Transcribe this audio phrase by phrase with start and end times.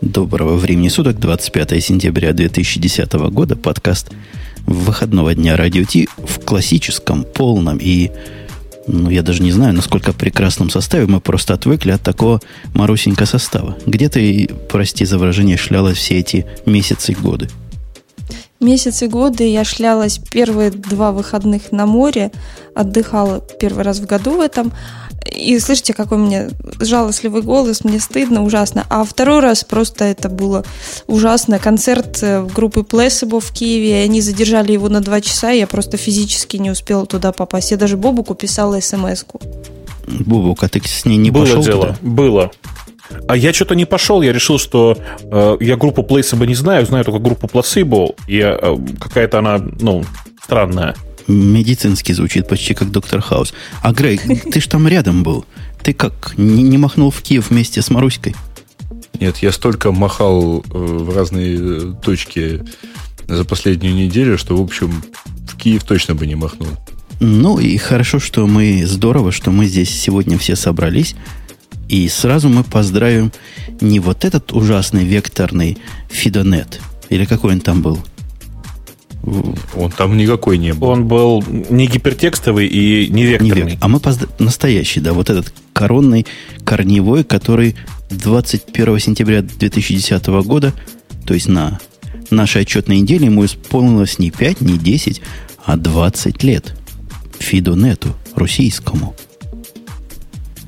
[0.00, 4.10] Доброго времени суток, 25 сентября 2010 года, подкаст
[4.66, 8.10] выходного дня Радио Ти в классическом, полном и,
[8.86, 11.04] ну, я даже не знаю, насколько прекрасном составе.
[11.06, 12.40] Мы просто отвыкли от такого
[12.72, 13.76] марусенька состава.
[13.84, 17.50] Где ты, прости за выражение, шлялась все эти месяцы и годы?
[18.58, 22.32] Месяцы и годы я шлялась первые два выходных на море,
[22.74, 24.72] отдыхала первый раз в году в этом,
[25.30, 26.48] и слышите, какой у меня
[26.80, 28.86] жалостливый голос, мне стыдно, ужасно.
[28.88, 30.64] А второй раз просто это было
[31.06, 31.58] ужасно.
[31.58, 35.66] Концерт э, группы Placebo в Киеве, и они задержали его на два часа, и я
[35.66, 37.70] просто физически не успела туда попасть.
[37.70, 39.40] Я даже Бобуку писала смс-ку.
[40.06, 41.98] Бобук, а ты с ней не было пошел дело, туда?
[42.02, 42.50] Было.
[43.28, 47.04] А я что-то не пошел, я решил, что э, я группу Placebo не знаю, знаю
[47.04, 50.04] только группу Placebo, и э, какая-то она, ну,
[50.42, 50.94] странная.
[51.26, 53.52] Медицинский звучит почти как доктор Хаус.
[53.82, 55.44] А, Грей, ты ж там рядом был.
[55.82, 58.34] Ты как, не, не махнул в Киев вместе с Маруськой?
[59.18, 62.62] Нет, я столько махал э, в разные э, точки
[63.28, 65.02] за последнюю неделю, что, в общем,
[65.46, 66.68] в Киев точно бы не махнул.
[67.20, 71.14] Ну и хорошо, что мы, здорово, что мы здесь сегодня все собрались.
[71.88, 73.32] И сразу мы поздравим
[73.80, 77.98] не вот этот ужасный векторный Фидонет, или какой он там был,
[79.76, 80.88] Он там никакой не был.
[80.88, 83.72] Он был не гипертекстовый и не Не векторный.
[83.72, 86.26] век, а мы позд- настоящий, да, вот этот коронный,
[86.64, 87.76] корневой, который
[88.10, 90.72] 21 сентября 2010 года,
[91.26, 91.78] то есть на
[92.30, 95.20] нашей отчетной неделе ему исполнилось не 5, не 10,
[95.64, 96.74] а 20 лет.
[97.38, 99.14] Фидонету, российскому.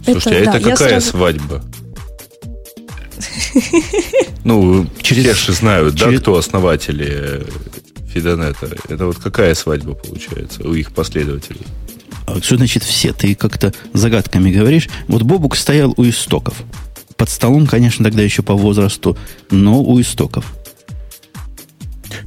[0.05, 1.64] Слушайте, а да, это я какая сразу- свадьба?
[4.45, 7.42] Ну, Через- все же знают, да, через- кто основатели э,
[8.12, 8.68] Фидонета.
[8.88, 11.62] Это вот какая свадьба получается у их последователей?
[12.27, 13.12] А что значит все?
[13.12, 14.88] Ты как-то загадками говоришь.
[15.08, 16.55] Вот Бобук стоял у истоков.
[17.16, 19.16] Под столом, конечно, тогда еще по возрасту,
[19.50, 20.44] но у истоков.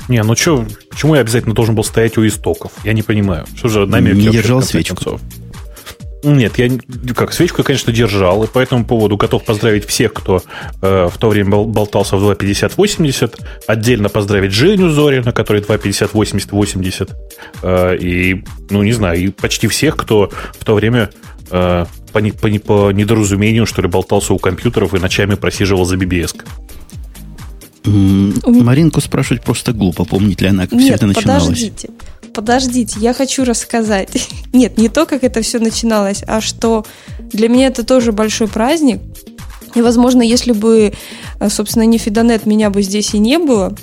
[0.07, 2.71] Не, ну что, почему я обязательно должен был стоять у истоков?
[2.83, 3.45] Я не понимаю.
[3.55, 4.95] Что же намеки Не держал свечку?
[4.95, 5.21] концов?
[6.25, 6.69] Нет, я
[7.15, 10.41] как свечку, я, конечно, держал, и по этому поводу готов поздравить всех, кто
[10.81, 13.39] э, в то время бол- болтался в 250-80.
[13.67, 17.11] Отдельно поздравить Женю Зорина, который 250-80-80.
[17.61, 21.11] Э, и, ну, не знаю, и почти всех, кто в то время
[21.51, 25.85] э, по, не- по, не- по недоразумению, что ли, болтался у компьютеров и ночами просиживал
[25.85, 26.35] за BBS.
[27.85, 31.43] Маринку спрашивать просто глупо, помнит ли она, как все Нет, это начиналось.
[31.43, 31.89] подождите.
[32.35, 34.09] Подождите, я хочу рассказать.
[34.53, 36.85] Нет, не то, как это все начиналось, а что
[37.19, 38.99] для меня это тоже большой праздник.
[39.73, 40.93] И, возможно, если бы,
[41.39, 43.73] э, собственно, не Фидонет, меня бы здесь и не было,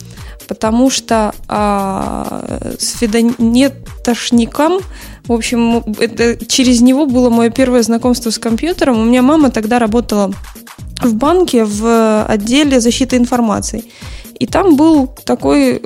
[0.49, 4.81] потому что а, с Фидонетошником,
[5.25, 8.99] в общем, это, через него было мое первое знакомство с компьютером.
[8.99, 10.33] У меня мама тогда работала
[11.01, 13.85] в банке в отделе защиты информации.
[14.39, 15.83] И там был такой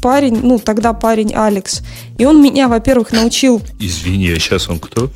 [0.00, 1.82] парень, ну, тогда парень Алекс.
[2.18, 5.10] И он меня, во-первых, научил Извини, а сейчас он кто?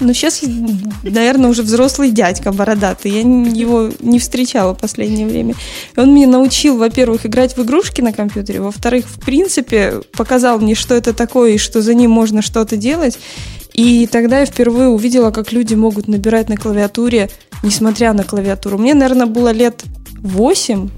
[0.00, 0.42] ну, сейчас,
[1.02, 3.10] наверное, уже взрослый дядька бородатый.
[3.10, 5.54] Я его не встречала в последнее время.
[5.96, 8.60] Он меня научил, во-первых, играть в игрушки на компьютере.
[8.60, 13.18] Во-вторых, в принципе, показал мне, что это такое и что за ним можно что-то делать.
[13.72, 17.30] И тогда я впервые увидела, как люди могут набирать на клавиатуре,
[17.62, 18.78] несмотря на клавиатуру.
[18.78, 19.84] Мне, наверное, было лет
[20.20, 20.88] 8.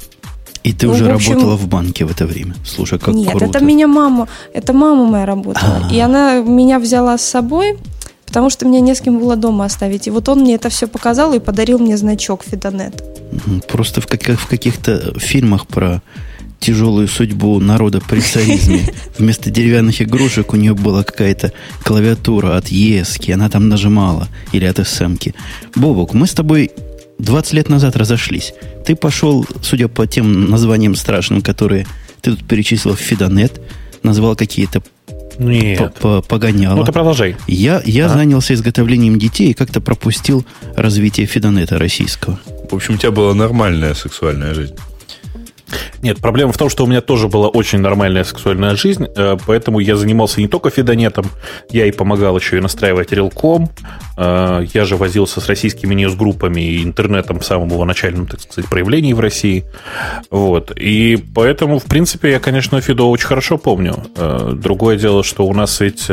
[0.62, 2.54] И ты Ну, уже в общем- работала в банке в это время.
[2.66, 3.46] Слушай, как Нет, круто.
[3.46, 5.86] это меня мама, это мама моя работала.
[5.88, 5.92] А.
[5.92, 7.78] И она меня взяла с собой,
[8.26, 10.06] потому что мне не с кем было дома оставить.
[10.06, 13.02] И вот он мне это все показал и подарил мне значок Фидонет.
[13.68, 16.02] Просто в, каких- в каких-то фильмах про
[16.58, 18.80] тяжелую судьбу народа при царизме
[19.18, 24.86] вместо деревянных игрушек у нее была какая-то клавиатура от ески, она там нажимала, или от
[24.86, 25.34] СМки.
[25.74, 26.70] Бобок, мы с тобой
[27.20, 28.54] 20 лет назад разошлись.
[28.84, 31.86] Ты пошел, судя по тем названиям страшным, которые
[32.20, 33.60] ты тут перечислил, в Фидонет,
[34.02, 34.82] назвал какие-то
[35.38, 35.78] Нет.
[35.78, 36.76] по- по- погоняло.
[36.76, 37.36] Ну, ты продолжай.
[37.46, 38.08] Я, я А?
[38.08, 40.44] занялся изготовлением детей и как-то пропустил
[40.76, 42.38] развитие Фидонета российского.
[42.70, 44.74] В общем, у тебя была нормальная сексуальная жизнь.
[46.02, 49.78] Нет, проблема в том, что у меня тоже была очень нормальная сексуальная жизнь, э, поэтому
[49.78, 51.26] я занимался не только фидонетом,
[51.70, 53.70] я и помогал еще и настраивать релком,
[54.16, 58.68] э, я же возился с российскими ньюс-группами и интернетом в самом его начальном, так сказать,
[58.70, 59.64] проявлении в России.
[60.30, 60.72] Вот.
[60.76, 63.96] И поэтому, в принципе, я, конечно, Фидо очень хорошо помню.
[64.16, 66.08] Э, Другое дело, что у нас ведь...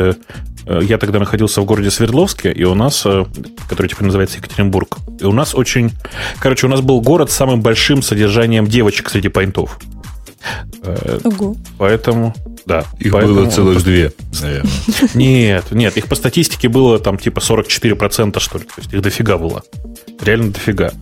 [0.66, 3.24] э, Я тогда находился в городе Свердловске, и у нас, э,
[3.68, 5.92] который теперь называется Екатеринбург, и у нас очень...
[6.40, 9.78] Короче, у нас был город с самым большим содержанием девочек среди поинтов.
[10.82, 11.56] Э, Ого.
[11.78, 12.34] Поэтому,
[12.64, 12.84] да.
[12.98, 14.70] Их поэтому- было целых две, наверное.
[15.14, 18.64] Нет, нет, их по статистике было там типа 44%, что ли.
[18.64, 19.62] То есть их дофига было.
[20.20, 20.92] Реально дофига.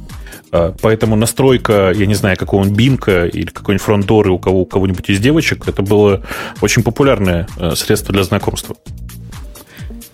[0.80, 5.18] Поэтому настройка, я не знаю, какого-нибудь бинка или какой-нибудь фронтдоры у, кого, у кого-нибудь из
[5.20, 6.22] девочек, это было
[6.62, 8.76] очень популярное средство для знакомства.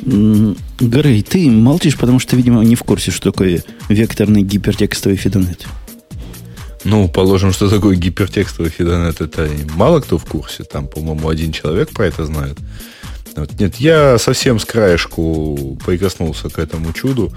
[0.04, 5.66] Грей, ты молчишь, потому что, видимо, не в курсе, что такое векторный гипертекстовый фидонет.
[6.84, 10.64] Ну, положим, что такое гипертекстовый фидонет, это мало кто в курсе.
[10.64, 12.58] Там, по-моему, один человек про это знает.
[13.36, 13.58] Вот.
[13.60, 17.32] Нет, я совсем с краешку прикоснулся к этому чуду,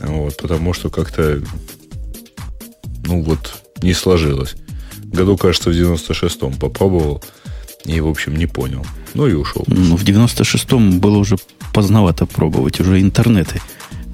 [0.00, 1.42] вот, потому что как-то,
[3.04, 4.54] ну вот, не сложилось.
[5.04, 7.22] Году, кажется, в 96-м попробовал
[7.84, 8.84] и, в общем, не понял.
[9.14, 9.64] Ну и ушел.
[9.66, 11.36] Ну, в 96-м было уже
[11.72, 12.80] поздновато пробовать.
[12.80, 13.60] Уже интернеты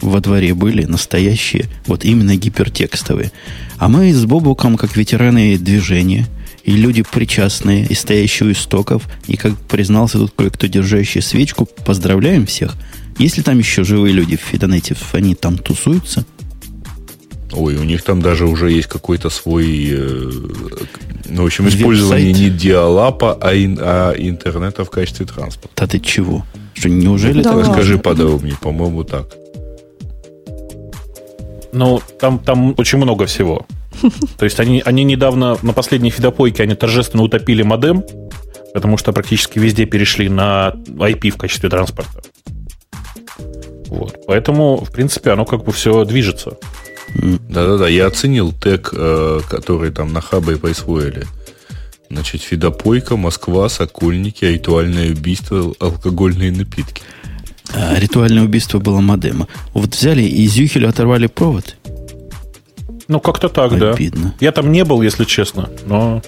[0.01, 3.33] во дворе были настоящие, вот именно гипертекстовые.
[3.79, 6.27] А мы с Бобуком, как ветераны движения,
[6.65, 12.47] и люди причастные, и стоящие у истоков, и, как признался тут кое-кто, держащий свечку, поздравляем
[12.47, 12.75] всех.
[13.19, 16.27] Если там еще живые люди в Фидонете, они там тусуются?
[17.57, 20.31] Ой, у них там даже уже есть какой-то свой, э,
[21.29, 25.71] ну, в общем, использование не диалапа, а, ин, а интернета в качестве транспорта.
[25.77, 26.45] Да ты чего?
[26.75, 27.61] Что, неужели да так?
[27.61, 29.27] Расскажи подробнее, по-моему, так.
[31.73, 33.67] Ну, там, там очень много всего.
[34.39, 38.05] То есть они, они недавно на последней фидопойке они торжественно утопили модем,
[38.73, 42.23] потому что практически везде перешли на IP в качестве транспорта.
[43.87, 44.19] Вот.
[44.27, 46.59] Поэтому, в принципе, оно как бы все движется.
[47.15, 51.27] Да-да-да, я оценил тег, э, который там на хабе присвоили.
[52.11, 57.03] Значит, фидопойка, Москва, Сокольники, ритуальное убийство, алкогольные напитки.
[57.73, 59.49] А, ритуальное убийство было модема.
[59.73, 61.77] Вот взяли и из Юхеля оторвали провод.
[63.09, 64.29] Ну, как-то так, Обидно.
[64.29, 64.35] да.
[64.41, 66.23] Я там не был, если честно, но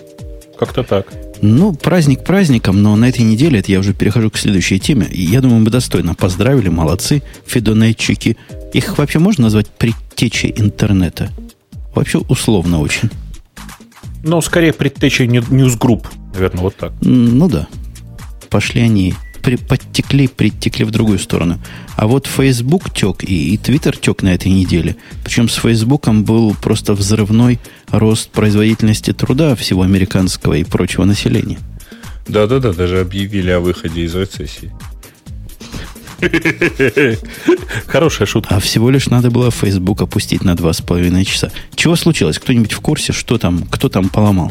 [0.59, 1.06] как-то так.
[1.43, 5.41] Ну, праздник праздником, но на этой неделе, это я уже перехожу к следующей теме, я
[5.41, 8.37] думаю, мы достойно поздравили, молодцы, фидонетчики.
[8.73, 11.31] Их вообще можно назвать предтечей интернета?
[11.94, 13.11] Вообще условно очень.
[14.23, 16.93] Ну, скорее предтечей ньюсгрупп, наверное, вот так.
[17.00, 17.69] Ну да.
[18.49, 19.15] Пошли они
[19.47, 21.61] при, подтекли, притекли в другую сторону.
[21.97, 24.97] А вот Facebook тек и, и Twitter тек на этой неделе.
[25.23, 27.61] Причем с Facebook был просто взрывной
[27.93, 31.61] рост производительности труда всего американского и прочего населения.
[32.27, 34.73] Да-да-да, даже объявили о выходе из рецессии.
[37.87, 38.57] Хорошая шутка.
[38.57, 41.53] А всего лишь надо было Facebook опустить на два с половиной часа.
[41.77, 42.41] Чего случилось?
[42.41, 44.51] Кто-нибудь в курсе, что там, кто там поломал?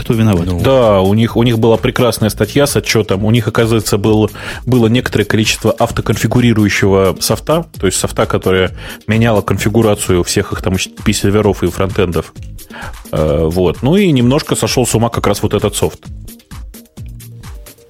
[0.00, 0.46] Кто виноват?
[0.46, 3.24] Ну, да, у них, у них была прекрасная статья с отчетом.
[3.24, 4.30] У них, оказывается, было,
[4.64, 8.70] было некоторое количество автоконфигурирующего софта, то есть софта, которое
[9.06, 12.32] меняло конфигурацию всех их там HTTP серверов и фронтендов.
[13.12, 13.82] Э, вот.
[13.82, 16.00] Ну и немножко сошел с ума как раз вот этот софт.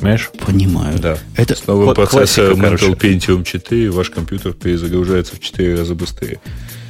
[0.01, 0.31] Понимаешь?
[0.47, 0.99] Понимаю.
[0.99, 1.19] Да.
[1.37, 6.41] Это с новым процессором Intel Pentium 4 ваш компьютер перезагружается в 4 раза быстрее.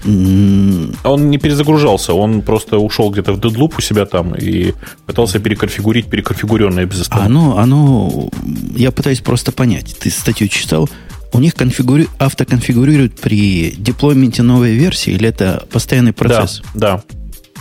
[0.04, 4.72] Он не перезагружался, он просто ушел где-то в дедлуп у себя там и
[5.06, 8.30] пытался переконфигурить переконфигуренное без оно, оно, оно,
[8.74, 9.96] я пытаюсь просто понять.
[9.98, 10.88] Ты статью читал,
[11.32, 12.08] у них конфигури...
[12.18, 16.62] автоконфигурируют при деплойменте новой версии или это постоянный процесс?
[16.74, 17.04] Да, да.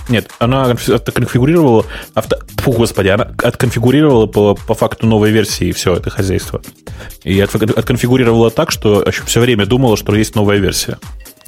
[0.09, 2.37] Нет, она отконфигурировала, авто...
[2.57, 6.61] Фу, господи, она отконфигурировала по, по факту новой версии все это хозяйство.
[7.23, 10.97] И отконфигурировала так, что все время думала, что есть новая версия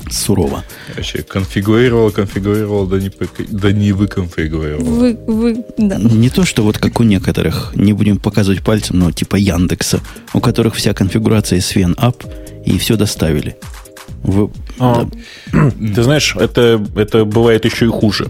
[0.09, 0.63] сурово.
[0.95, 3.11] Вообще, конфигурировал, конфигурировал, да не,
[3.49, 4.83] да не выконфигурировал.
[4.83, 5.97] Вы, вы, да.
[5.97, 10.01] Не то, что вот как у некоторых, не будем показывать пальцем, но типа Яндекса,
[10.33, 12.25] у которых вся конфигурация Sven Up,
[12.65, 13.55] и все доставили.
[14.23, 15.07] Вы, а,
[15.51, 15.71] да.
[15.95, 18.29] Ты знаешь, это, это бывает еще и хуже.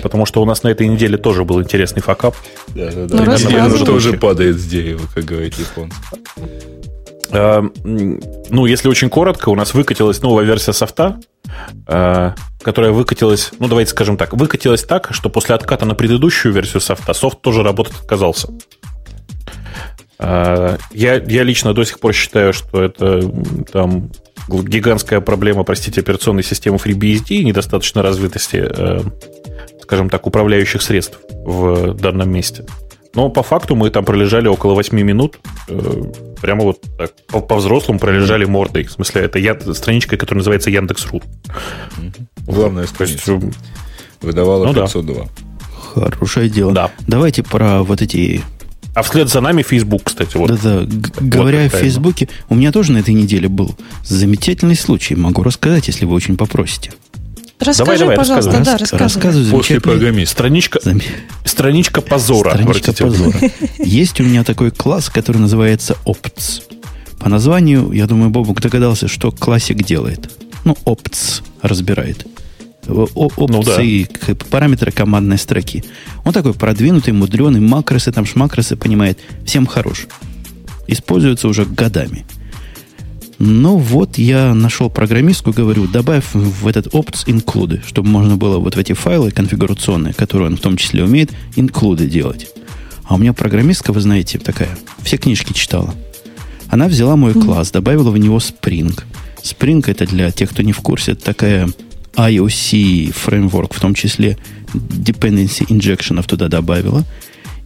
[0.00, 2.36] Потому что у нас на этой неделе тоже был интересный факап.
[2.68, 3.68] Да, да, да.
[3.68, 5.96] Ну, тоже падает с дерева, как говорит японцы.
[7.32, 11.18] Э, ну, если очень коротко, у нас выкатилась новая версия софта,
[11.86, 16.80] э, которая выкатилась, ну, давайте скажем так, выкатилась так, что после отката на предыдущую версию
[16.80, 18.48] софта софт тоже работать отказался.
[20.18, 23.22] Э, я, я лично до сих пор считаю, что это
[23.72, 24.10] там
[24.48, 28.68] гигантская проблема, простите, операционной системы FreeBSD и недостаточно развитости,
[29.80, 32.66] скажем так, управляющих средств в данном месте.
[33.14, 35.38] Но по факту мы там пролежали около 8 минут.
[35.68, 36.02] Э,
[36.40, 37.12] прямо вот так
[37.46, 38.84] по-взрослому пролежали мордой.
[38.84, 41.22] В смысле, это я, страничка, которая называется Яндекс.ру.
[42.46, 43.40] Главная страница.
[44.20, 45.14] Выдавала ну, 502.
[45.14, 45.28] Да.
[45.94, 46.72] Хорошее дело.
[46.72, 46.90] Да.
[47.06, 48.42] Давайте про вот эти
[48.94, 50.36] а вслед за нами Facebook, кстати.
[50.36, 50.50] Вот.
[50.50, 50.80] Да-да.
[50.80, 50.88] Вот
[51.20, 55.14] Говоря о Фейсбуке, у меня тоже на этой неделе был замечательный случай.
[55.14, 56.92] Могу рассказать, если вы очень попросите.
[57.62, 58.64] Расскажи, давай, давай, пожалуйста, рассказывай.
[58.64, 59.02] да, рассказывай.
[59.04, 60.32] рассказывай После программиста.
[60.32, 61.00] Страничка, Зам...
[61.44, 62.54] страничка позора.
[62.54, 63.38] Страничка позора.
[63.78, 66.62] Есть у меня такой класс, который называется Opts.
[67.18, 70.30] По названию, я думаю, Бобук догадался, что классик делает.
[70.64, 72.26] Ну, Opts разбирает.
[72.88, 74.44] опции, ну, да.
[74.50, 75.84] параметры командной строки.
[76.24, 79.18] Он такой продвинутый, мудреный, макросы, там шмакросы понимает.
[79.44, 80.06] Всем хорош.
[80.88, 82.24] Используется уже годами.
[83.44, 88.76] Ну вот я нашел программистку, говорю, добавь в этот opts include, чтобы можно было вот
[88.76, 92.46] в эти файлы конфигурационные, которые он в том числе умеет, include делать.
[93.02, 94.68] А у меня программистка, вы знаете, такая,
[95.02, 95.92] все книжки читала.
[96.68, 98.96] Она взяла мой класс, добавила в него Spring.
[99.42, 101.68] Spring это для тех, кто не в курсе, это такая
[102.14, 104.38] IOC фреймворк, в том числе
[104.72, 107.02] dependency injection туда добавила.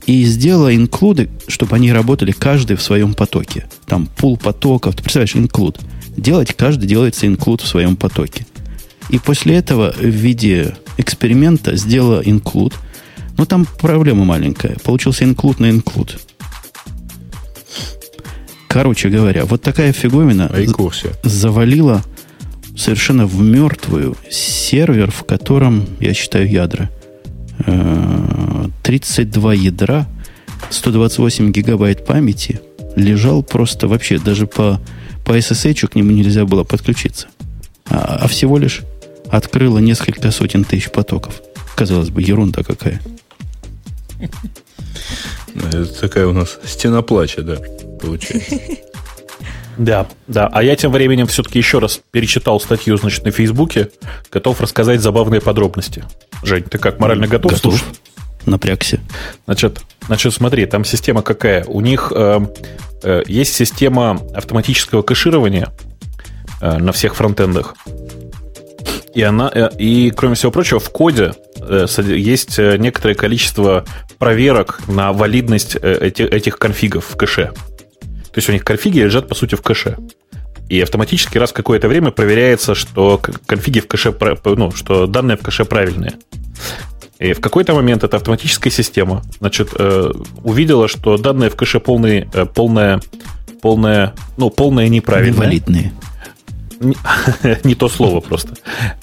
[0.07, 3.67] И сделала инклюды, чтобы они работали каждый в своем потоке.
[3.87, 4.95] Там пул потоков.
[4.95, 5.81] Ты представляешь, инклюд.
[6.17, 8.47] Делать, каждый делается инклюд в своем потоке.
[9.11, 12.75] И после этого в виде эксперимента сделала инклюд.
[13.37, 14.77] Но там проблема маленькая.
[14.85, 16.21] Получился инклюд на инклюд.
[18.69, 20.51] Короче говоря, вот такая фиговина
[21.23, 22.03] завалила
[22.77, 26.91] совершенно в мертвую сервер, в котором, я считаю, ядра.
[28.87, 30.07] 32 э, ядра,
[30.71, 32.61] 128 гигабайт памяти
[32.95, 34.81] лежал просто вообще, даже по,
[35.25, 37.27] по SSH к нему нельзя было подключиться.
[37.91, 38.83] А, а всего лишь
[39.29, 41.43] открыло несколько сотен тысяч потоков.
[41.75, 43.03] Казалось бы, ерунда какая.
[44.21, 47.57] Это такая у нас стена плача, да,
[48.01, 48.55] получается.
[49.79, 50.47] Да, да.
[50.47, 53.91] А я тем временем все-таки еще раз перечитал статью, значит, на Фейсбуке.
[54.33, 56.05] Готов рассказать забавные подробности.
[56.43, 57.53] Жень, ты как, морально готов?
[57.53, 57.75] Готов.
[57.75, 57.85] Слушай?
[58.47, 59.01] Напрягся.
[59.47, 61.65] Значит, значит, смотри, там система какая?
[61.65, 62.41] У них э,
[63.03, 65.69] э, есть система автоматического кэширования
[66.61, 67.75] э, на всех фронтендах.
[69.15, 73.85] И она, э, и кроме всего прочего, в коде э, есть э, некоторое количество
[74.19, 77.53] проверок на валидность э, этих, этих конфигов в кэше.
[78.03, 79.97] То есть у них конфиги лежат, по сути, в кэше.
[80.69, 85.41] И автоматически раз в какое-то время проверяется, что конфиги в кэше, ну, что данные в
[85.41, 86.13] кэше правильные.
[87.19, 92.29] И в какой-то момент эта автоматическая система, значит, э, увидела, что данные в кэше полные,
[92.33, 93.01] э, полная,
[93.63, 95.39] полная, ну, полная неправильная.
[95.39, 95.93] Невалидные.
[96.79, 96.95] Не,
[97.65, 98.55] не то слово просто.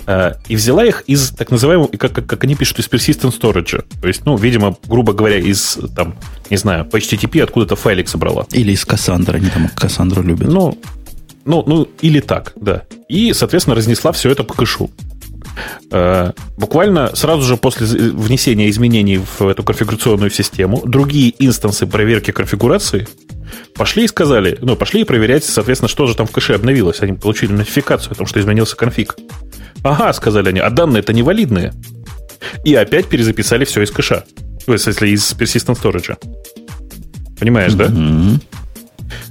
[0.06, 3.84] Э, и взяла их из так называемого, как, как, как они пишут, из persistent storage.
[4.00, 6.16] То есть, ну, видимо, грубо говоря, из, там,
[6.52, 8.46] не знаю, по HTTP откуда-то файлик собрала.
[8.52, 10.50] Или из Cassandra, они там Cassandra любят.
[10.50, 10.78] Ну,
[11.46, 12.84] ну, ну, или так, да.
[13.10, 14.92] И, соответственно, разнесла все это по кэшу.
[15.92, 23.08] Э, буквально сразу же после внесения изменений в эту конфигурационную систему другие инстансы проверки конфигурации
[23.76, 27.02] пошли и сказали, ну, пошли и проверять, соответственно, что же там в кэше обновилось.
[27.02, 29.16] Они получили нотификацию о том, что изменился конфиг.
[29.84, 31.74] Ага, сказали они, а данные это невалидные.
[32.64, 34.24] И опять перезаписали все из кэша.
[34.66, 36.18] То есть, если из persistent storage.
[37.40, 38.40] Понимаешь, mm-hmm.
[38.40, 38.40] да?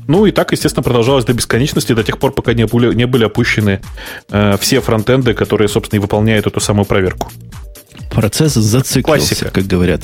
[0.08, 3.24] Ну и так, естественно, продолжалось до бесконечности, до тех пор, пока не были, не были
[3.24, 3.80] опущены
[4.30, 7.30] э, все фронтенды, которые, собственно, и выполняют эту самую проверку.
[8.10, 9.50] Процесс зациклился, Классика.
[9.50, 10.02] как говорят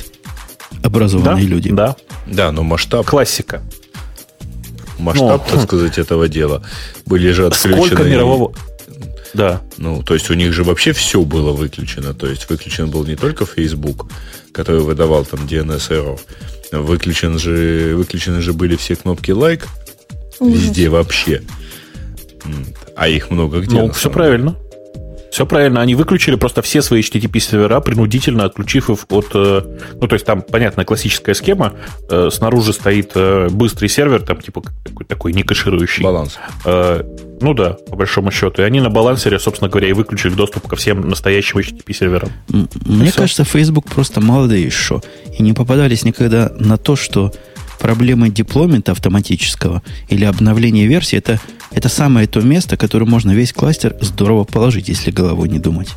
[0.82, 1.50] образованные да?
[1.50, 1.70] люди.
[1.70, 1.96] Да.
[2.26, 3.06] Да, но масштаб...
[3.06, 3.62] Классика.
[4.98, 6.62] Масштаб, ну, так сказать, этого дела
[7.06, 7.86] были же отключены...
[7.86, 8.52] Сколько мирового...
[9.34, 9.60] Да.
[9.76, 12.14] Ну, то есть у них же вообще все было выключено.
[12.14, 14.10] То есть выключен был не только Facebook,
[14.52, 16.18] который выдавал там DNS error,
[16.72, 19.66] выключен же, выключены же были все кнопки лайк
[20.40, 21.42] везде вообще.
[22.96, 23.76] А их много где.
[23.76, 24.56] Ну, все правильно.
[25.30, 29.30] Все правильно, они выключили просто все свои HTTP сервера, принудительно отключив их от...
[29.34, 29.62] Э,
[30.00, 31.74] ну, то есть там, понятно, классическая схема.
[32.10, 36.02] Э, снаружи стоит э, быстрый сервер, там типа такой, такой не кэширующий.
[36.02, 36.38] Баланс.
[37.40, 38.62] Ну да, по большому счету.
[38.62, 42.30] И они на балансере, собственно говоря, и выключили доступ ко всем настоящим HTTP серверам.
[42.48, 45.02] Мне кажется, Facebook просто молодые еще.
[45.38, 47.32] И не попадались никогда на то, что
[47.78, 51.38] проблемы деплоймента автоматического или обновления версии это,
[51.70, 55.88] это самое то место, которое можно весь кластер здорово положить, если головой не думать.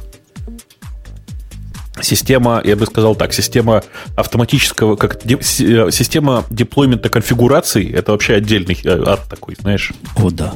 [2.02, 3.84] Система, я бы сказал так, система
[4.16, 9.92] автоматического, как де, э, система деплоймента конфигураций, это вообще отдельный э, ад такой, знаешь.
[10.16, 10.54] О, да.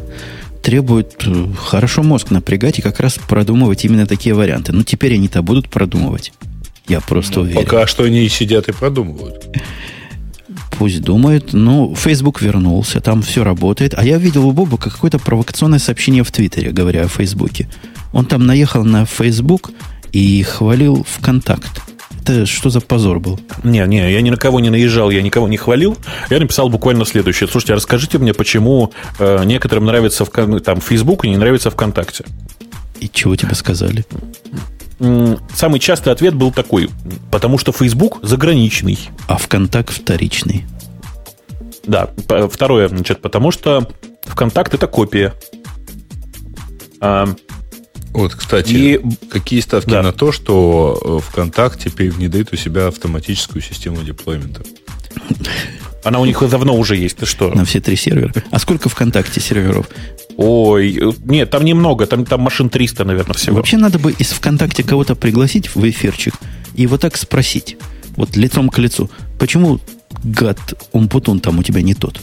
[0.64, 4.72] Требует э, хорошо мозг напрягать и как раз продумывать именно такие варианты.
[4.72, 6.34] Но теперь они-то будут продумывать.
[6.88, 7.64] Я просто ну, уверен.
[7.64, 9.46] Пока что они сидят и продумывают.
[10.78, 11.54] Пусть думают.
[11.54, 13.94] Ну, Facebook вернулся, там все работает.
[13.96, 17.70] А я видел у Боба какое-то провокационное сообщение в Твиттере, говоря о Фейсбуке.
[18.12, 19.72] Он там наехал на Facebook
[20.12, 21.82] и хвалил ВКонтакт.
[22.22, 23.40] Это что за позор был?
[23.64, 25.96] Не, не, я ни на кого не наезжал, я никого не хвалил.
[26.30, 27.48] Я написал буквально следующее.
[27.48, 32.26] Слушайте, а расскажите мне, почему э, некоторым нравится в, там, Facebook и не нравится ВКонтакте.
[33.00, 34.06] И чего тебе сказали?
[35.00, 36.90] Самый частый ответ был такой,
[37.32, 38.98] потому что Facebook заграничный.
[39.28, 40.66] А ВКонтакт вторичный.
[41.84, 42.10] Да,
[42.52, 43.88] второе, значит, потому что
[44.24, 45.34] ВКонтакт это копия.
[47.00, 47.28] А,
[48.12, 49.02] Вот, кстати, и...
[49.30, 50.02] какие ставки да.
[50.02, 54.64] на то, что э, ВКонтакте теперь внедрит у себя автоматическую систему деплоймента?
[56.04, 57.50] Она у них давно уже есть, ты что?
[57.50, 58.34] На все три сервера.
[58.52, 59.88] А сколько ВКонтакте серверов?
[60.38, 63.58] Ой, нет, там немного, там, там машин 300, наверное, всего.
[63.58, 66.34] Вообще надо бы из ВКонтакте кого-то пригласить в эфирчик
[66.74, 67.78] и вот так спросить,
[68.18, 69.80] вот лицом к лицу, почему
[70.24, 70.60] гад
[70.92, 72.20] Умпутун там у тебя не тот?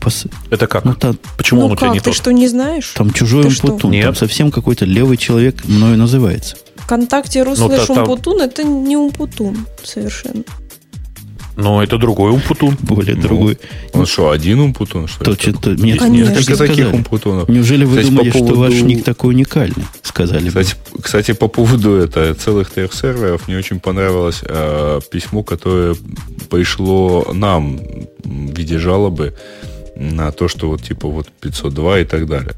[0.00, 0.26] Пос...
[0.50, 0.84] Это как?
[0.84, 2.14] Ну, там, Почему ну он у тебя не ты тот?
[2.14, 2.92] что, не знаешь?
[2.94, 6.56] Там чужой ты Умпутун, там совсем какой-то левый человек мною называется.
[6.76, 10.44] ВКонтакте Руслэш ну, Умпутун, это не Умпутун совершенно.
[11.56, 12.76] Но это другой умпутун.
[12.82, 13.58] Более ну, другой.
[13.94, 15.08] Он что, один умпутун?
[15.08, 16.34] Что то, то, нет, Конечно.
[16.34, 17.48] несколько таких умпутунов.
[17.48, 18.54] Неужели вы кстати, думали, по поводу...
[18.54, 19.84] что ваш ник такой уникальный?
[20.02, 21.02] Сказали кстати, бы.
[21.02, 25.96] Кстати, по поводу это, целых TF-серверов, мне очень понравилось э, письмо, которое
[26.50, 27.80] пришло нам
[28.22, 29.34] в виде жалобы
[29.96, 32.52] на то, что вот типа вот 502 и так далее.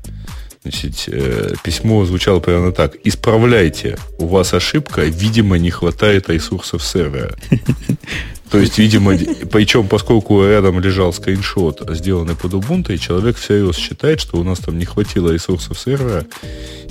[0.68, 2.96] Значит, э, письмо звучало примерно так.
[3.02, 7.34] Исправляйте, у вас ошибка, видимо, не хватает ресурсов сервера.
[8.50, 9.16] То есть, видимо,
[9.50, 14.58] причем, поскольку рядом лежал скриншот, сделанный под Ubuntu, и человек всерьез считает, что у нас
[14.58, 16.26] там не хватило ресурсов сервера,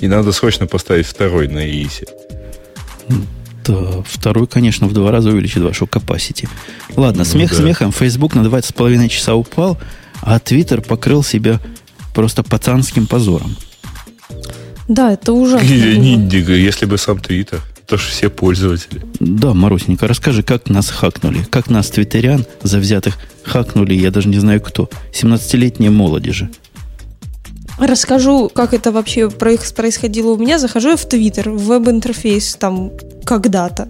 [0.00, 2.08] и надо срочно поставить второй на EIS.
[3.64, 6.48] Да, второй, конечно, в два раза увеличит вашу capacity.
[6.96, 7.56] Ладно, ну, смех да.
[7.56, 7.92] смехом.
[7.92, 9.78] Facebook на 2,5 часа упал,
[10.20, 11.60] а Twitter покрыл себя
[12.12, 13.56] просто пацанским позором.
[14.88, 15.64] Да, это ужасно.
[15.64, 17.60] Если бы сам Твиттер.
[17.86, 19.00] То что все пользователи.
[19.18, 21.46] Да, Марусенька, расскажи, как нас хакнули.
[21.48, 24.90] Как нас, твиттерян, завзятых, хакнули, я даже не знаю кто.
[25.14, 26.50] 17-летние молодежи.
[27.78, 30.58] Расскажу, как это вообще происходило у меня.
[30.58, 32.90] Захожу я в Твиттер, в веб-интерфейс там
[33.24, 33.88] когда-то.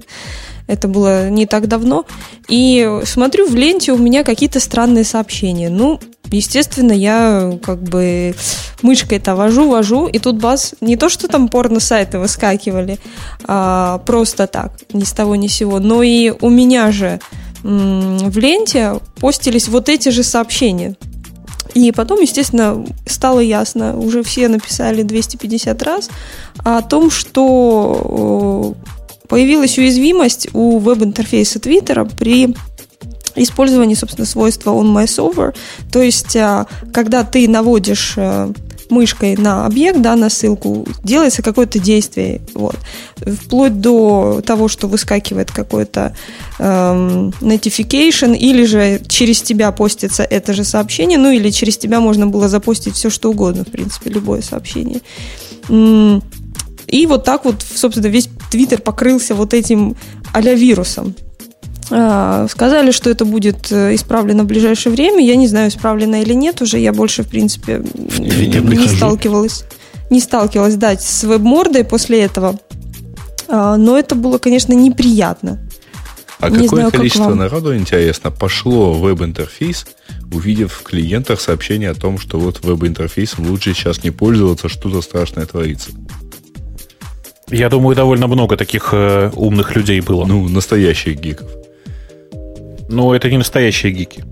[0.68, 2.04] Это было не так давно.
[2.48, 5.70] И смотрю в ленте у меня какие-то странные сообщения.
[5.70, 5.98] Ну,
[6.30, 8.34] естественно, я как бы
[8.82, 12.98] мышкой-то вожу, вожу, и тут бас, не то, что там порно-сайты выскакивали,
[13.44, 17.18] а просто так, ни с того ни с сего, но и у меня же
[17.62, 20.94] в ленте постились вот эти же сообщения.
[21.74, 26.10] И потом, естественно, стало ясно, уже все написали 250 раз,
[26.64, 28.74] о том, что
[29.28, 32.54] появилась уязвимость у веб-интерфейса Твиттера при
[33.36, 35.54] использовании, собственно, свойства onMySolver.
[35.92, 38.52] То есть, а, когда ты наводишь э,
[38.90, 42.40] мышкой на объект, да, на ссылку, делается какое-то действие.
[42.54, 42.76] Вот.
[43.16, 46.16] Вплоть до того, что выскакивает какой-то
[46.58, 52.26] эм, notification, или же через тебя постится это же сообщение, ну или через тебя можно
[52.26, 55.00] было запостить все, что угодно, в принципе, любое сообщение.
[55.68, 59.96] И вот так вот, собственно, весь Твиттер покрылся вот этим
[60.32, 61.14] а-ля вирусом.
[61.90, 65.24] А, сказали, что это будет э, исправлено в ближайшее время.
[65.24, 66.78] Я не знаю, исправлено или нет уже.
[66.78, 67.82] Я больше, в принципе,
[68.18, 69.64] не сталкивалась.
[70.10, 72.58] Не сталкивалась, да, с веб-мордой после этого.
[73.48, 75.58] А, но это было, конечно, неприятно.
[76.40, 79.86] А не какое знаю, количество как народу, интересно, пошло в веб-интерфейс,
[80.32, 85.46] увидев в клиентах сообщение о том, что вот веб-интерфейсом лучше сейчас не пользоваться, что-то страшное
[85.46, 85.90] творится?
[87.50, 90.26] Я думаю, довольно много таких э, умных людей было.
[90.26, 91.48] Ну, настоящих гиков.
[92.88, 94.24] Но это не настоящие гики.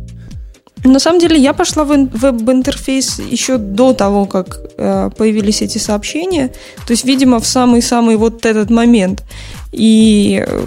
[0.85, 6.49] На самом деле я пошла в веб-интерфейс еще до того, как э, появились эти сообщения.
[6.87, 9.25] То есть, видимо, в самый-самый вот этот момент.
[9.73, 10.61] И э,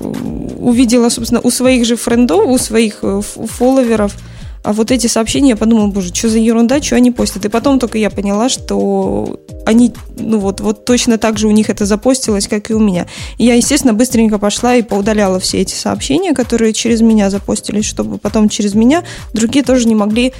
[0.59, 4.15] увидела, собственно, у своих же френдов, у своих э, фолловеров–
[4.63, 7.45] а вот эти сообщения, я подумала, боже, что за ерунда, что они постят.
[7.45, 11.69] И потом только я поняла, что они, ну вот, вот точно так же у них
[11.69, 13.07] это запостилось, как и у меня.
[13.37, 18.17] И я, естественно, быстренько пошла и поудаляла все эти сообщения, которые через меня запостились, чтобы
[18.17, 20.33] потом через меня другие тоже не могли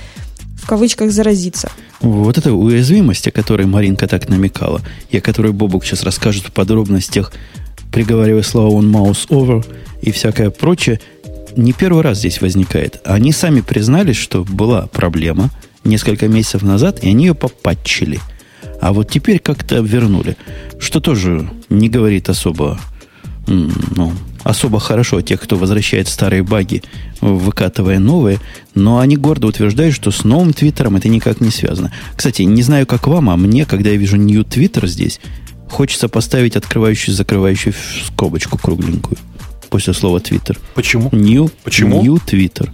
[0.62, 1.72] в кавычках заразиться.
[2.02, 6.52] Вот эта уязвимость, о которой Маринка так намекала, и о которой Бобук сейчас расскажет в
[6.52, 7.32] подробностях,
[7.92, 9.66] приговаривая слова «он mouse over»
[10.02, 11.00] и всякое прочее,
[11.60, 13.02] не первый раз здесь возникает.
[13.06, 15.50] Они сами признались, что была проблема
[15.84, 18.20] несколько месяцев назад, и они ее попатчили.
[18.82, 20.38] А вот теперь как-то вернули.
[20.80, 22.80] Что тоже не говорит особо,
[23.48, 26.82] ну, особо хорошо о тех, кто возвращает старые баги,
[27.20, 28.40] выкатывая новые,
[28.76, 31.92] но они гордо утверждают, что с новым твиттером это никак не связано.
[32.16, 35.20] Кстати, не знаю, как вам, а мне, когда я вижу new Twitter здесь,
[35.70, 37.74] хочется поставить открывающую закрывающую
[38.08, 39.18] скобочку кругленькую
[39.70, 40.58] после слова Twitter.
[40.76, 41.10] Почему?
[41.12, 42.02] New, Почему?
[42.02, 42.70] New Twitter.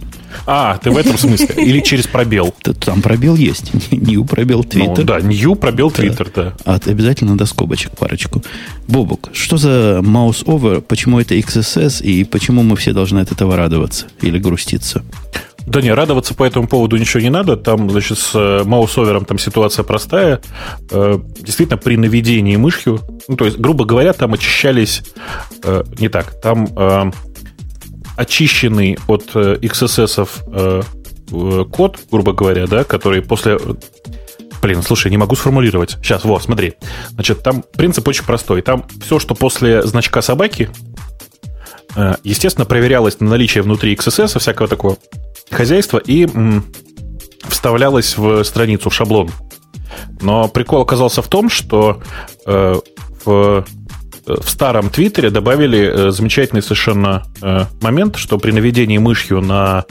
[0.46, 1.64] А, ты в этом смысле?
[1.64, 2.54] Или через пробел?
[2.80, 3.72] Там пробел есть.
[3.90, 4.98] New пробел Twitter.
[4.98, 6.54] Ну, да, New пробел Twitter, да.
[6.64, 6.74] да.
[6.74, 8.42] А, обязательно надо скобочек парочку.
[8.88, 10.80] Бобук, что за mouse over?
[10.80, 12.02] Почему это XSS?
[12.02, 15.04] И почему мы все должны от этого радоваться или груститься?
[15.66, 17.56] Да не, радоваться по этому поводу ничего не надо.
[17.56, 20.40] Там, значит, с э, маусовером там ситуация простая.
[20.92, 25.02] Э, действительно, при наведении мышью, ну, то есть, грубо говоря, там очищались...
[25.64, 27.12] Э, не так, там
[28.16, 30.86] очищенный от XSS
[31.70, 33.58] код, грубо говоря, да, который после...
[34.62, 35.98] Блин, слушай, не могу сформулировать.
[36.02, 36.74] Сейчас, вот, смотри.
[37.10, 38.62] Значит, там принцип очень простой.
[38.62, 40.70] Там все, что после значка собаки,
[42.24, 44.96] естественно, проверялось на наличие внутри XSS всякого такого
[45.50, 46.26] хозяйства и
[47.48, 49.30] вставлялось в страницу, в шаблон.
[50.20, 52.02] Но прикол оказался в том, что
[52.46, 52.74] э,
[53.24, 53.64] в,
[54.26, 59.84] в старом Твиттере добавили э, замечательный совершенно э, момент, что при наведении мышью на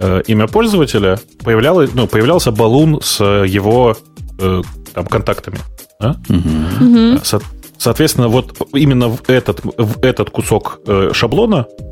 [0.00, 3.96] э, имя пользователя появлялось, ну, появлялся баллон с его
[4.38, 4.62] э,
[4.94, 5.58] там, контактами.
[6.00, 6.16] Да?
[6.28, 7.24] Угу.
[7.24, 7.42] Со-
[7.78, 11.91] соответственно, вот именно в этот, в этот кусок э, шаблона э,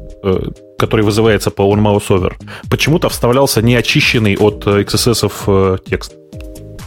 [0.79, 2.35] который вызывается по OnMouseOver,
[2.71, 6.15] почему-то вставлялся неочищенный от XSS э, текст.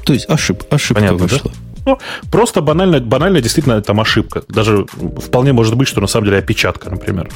[0.05, 1.51] То есть ошиб, ошибка Понятно, вышла.
[1.51, 1.57] Да?
[1.85, 1.99] Ну,
[2.31, 4.43] просто банально, банально действительно там ошибка.
[4.47, 4.85] Даже
[5.17, 7.29] вполне может быть, что на самом деле опечатка, например.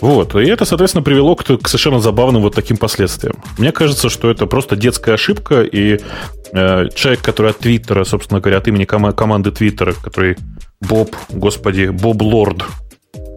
[0.00, 0.34] Вот.
[0.34, 3.36] И это, соответственно, привело к, к совершенно забавным вот таким последствиям.
[3.58, 6.00] Мне кажется, что это просто детская ошибка, и
[6.52, 10.36] э, человек, который от Твиттера, собственно говоря, от имени ком- команды Твиттера, который
[10.80, 12.64] Боб, господи, Боб Лорд,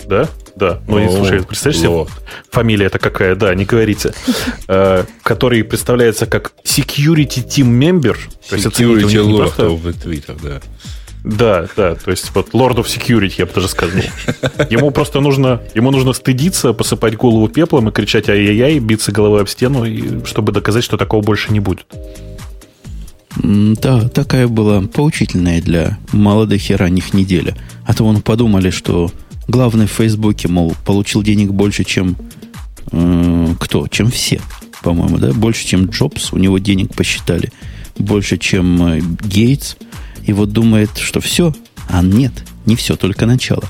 [0.06, 0.28] да?
[0.60, 0.80] Да.
[0.88, 2.06] Ну, О, слушай, представляешь себе,
[2.52, 3.36] фамилия это какая?
[3.36, 4.14] Да, не говорите.
[4.68, 8.18] Э, который представляется как Security Team Member.
[8.50, 10.62] То есть Security Lord в Twitter, да.
[11.24, 14.02] Да, да, то есть вот Lord of Security, я бы даже сказал.
[14.70, 19.50] Ему просто нужно, ему нужно стыдиться, посыпать голову пеплом и кричать ай-яй-яй, биться головой об
[19.50, 21.86] стену, и, чтобы доказать, что такого больше не будет.
[23.36, 27.56] Да, такая была поучительная для молодых и ранних неделя.
[27.86, 29.12] А то вон подумали, что
[29.50, 32.16] главный в Фейсбуке, мол, получил денег больше, чем
[32.92, 33.88] э, кто?
[33.88, 34.40] Чем все,
[34.82, 35.34] по-моему, да?
[35.34, 37.52] Больше, чем Джобс, у него денег посчитали.
[37.98, 39.76] Больше, чем э, Гейтс.
[40.26, 41.54] И вот думает, что все.
[41.90, 42.32] А нет,
[42.66, 43.64] не все, только начало.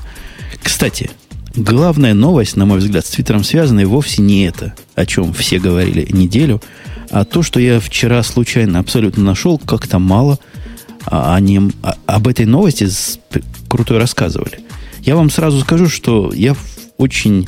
[0.62, 1.10] Кстати,
[1.54, 6.06] главная новость, на мой взгляд, с Твиттером связанная вовсе не это, о чем все говорили
[6.10, 6.60] неделю,
[7.10, 10.38] а то, что я вчера случайно абсолютно нашел, как-то мало
[11.06, 11.72] о нем,
[12.06, 12.86] об этой новости
[13.68, 14.60] крутой рассказывали.
[15.02, 16.54] Я вам сразу скажу, что я
[16.98, 17.46] очень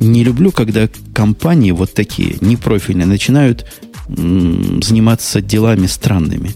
[0.00, 3.66] не люблю, когда компании вот такие, непрофильные, начинают
[4.08, 6.52] м, заниматься делами странными.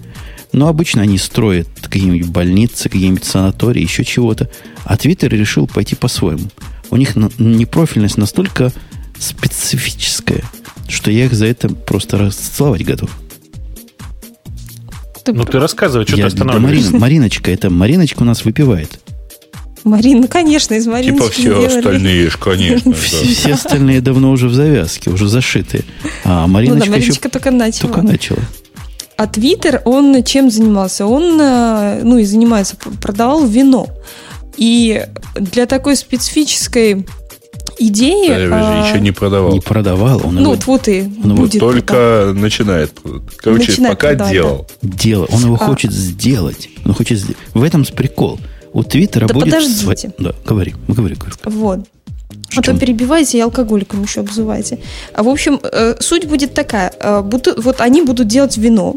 [0.53, 4.51] Но обычно они строят какие-нибудь больницы, какие-нибудь санатории, еще чего-то.
[4.85, 6.51] А Твиттер решил пойти по-своему.
[6.91, 8.73] У них на, непрофильность настолько
[9.19, 10.43] специфическая,
[10.89, 13.11] что я их за это просто расцеловать готов.
[15.25, 16.87] Ты ну, ты рассказывай, что я, ты останавливаешься.
[16.87, 19.01] Да, Марин, Мариночка, это Мариночка у нас выпивает.
[19.85, 21.79] Марин, ну, конечно, из Мариночки Типа все делали.
[21.79, 22.93] остальные, конечно.
[22.95, 25.85] Все остальные давно уже в завязке, уже зашиты.
[26.25, 27.93] А Мариночка, ну, да, Мариночка еще только начала.
[27.93, 28.41] Только начала.
[29.17, 31.07] А Твиттер, он чем занимался?
[31.07, 33.89] Он, э, ну и занимается, продавал вино.
[34.57, 37.07] И для такой специфической
[37.79, 38.49] идеи...
[38.49, 38.89] Да, а...
[38.89, 39.53] еще не продавал.
[39.53, 40.23] Не продавал.
[40.25, 42.37] Он ну, его, вот и он будет Только продавать.
[42.37, 42.93] начинает.
[43.37, 44.67] Короче, начинает пока продавать, делал.
[44.83, 44.97] Да.
[44.97, 45.27] Дело.
[45.31, 45.59] Он его а...
[45.59, 46.69] хочет сделать.
[46.85, 47.23] Он хочет...
[47.55, 48.39] В этом прикол.
[48.73, 49.47] У Твиттера да будет...
[49.47, 49.79] подождите.
[49.79, 49.97] Свой...
[50.19, 51.35] Да, говори, говори, говори.
[51.45, 51.81] Вот.
[52.57, 54.79] А то перебивайте и алкоголиком еще обзывайте.
[55.15, 56.93] А, в общем, э, суть будет такая.
[56.99, 58.97] Э, вот они будут делать вино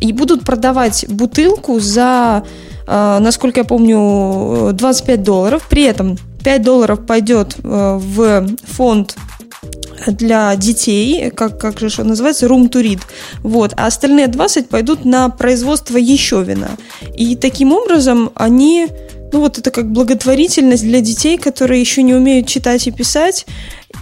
[0.00, 2.44] и будут продавать бутылку за,
[2.86, 5.66] э, насколько я помню, 25 долларов.
[5.68, 9.16] При этом 5 долларов пойдет в фонд
[10.06, 13.00] для детей, как, как же что называется, room to read.
[13.42, 13.74] Вот.
[13.76, 16.70] А остальные 20 пойдут на производство еще вина.
[17.16, 18.88] И таким образом они
[19.32, 23.46] ну вот это как благотворительность для детей, которые еще не умеют читать и писать.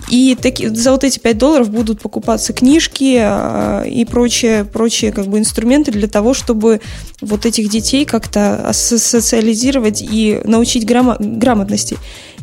[0.08, 5.26] И таки, за вот эти 5 долларов будут покупаться книжки э, и прочие, прочие как
[5.26, 6.80] бы инструменты для того, чтобы
[7.20, 11.98] вот этих детей как-то социализировать и научить грамо- грамотности.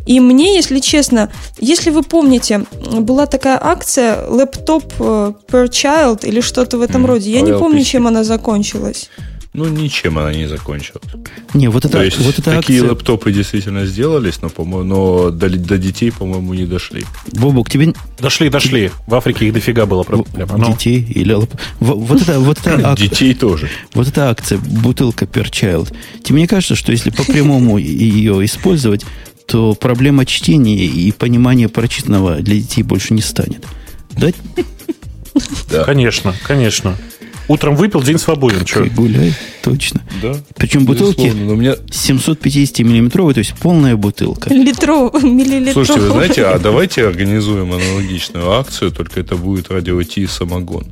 [0.05, 2.65] И мне, если честно, если вы помните,
[2.99, 4.45] была такая акция э,
[5.47, 7.31] per Child или что-то в этом mm, роде.
[7.31, 9.09] Я не помню, чем она закончилась.
[9.53, 11.03] Ну, ничем она не закончилась.
[11.53, 12.89] Не, вот это, То есть, вот это такие акция...
[12.89, 17.05] лэптопы действительно сделались, но, по-моему, но до, до детей, по-моему, не дошли.
[17.33, 17.93] Бобок, тебе...
[18.17, 18.89] Дошли, дошли.
[19.05, 20.57] В Африке их дофига было проблема.
[20.57, 20.71] Но...
[20.71, 21.37] Детей или...
[21.79, 22.97] Вот это, вот это ак...
[22.97, 23.69] Детей тоже.
[23.93, 25.93] Вот эта акция «Бутылка per child».
[26.23, 29.05] Тебе не кажется, что если по прямому ее использовать,
[29.45, 33.65] то проблема чтения и понимания прочитанного для детей больше не станет?
[34.13, 34.31] Да?
[35.69, 35.83] Да.
[35.83, 36.97] Конечно, конечно.
[37.47, 38.63] Утром выпил, день свободен.
[38.63, 38.85] Че?
[38.85, 40.01] Гуляй, точно.
[40.21, 40.35] Да.
[40.55, 41.75] Причем бутылки у меня...
[41.91, 44.53] 750 миллиметровые, то есть полная бутылка.
[44.53, 45.73] Литров, миллилитров.
[45.85, 50.85] Слушайте, вы знаете, а давайте организуем аналогичную акцию, только это будет радио Ти самогон.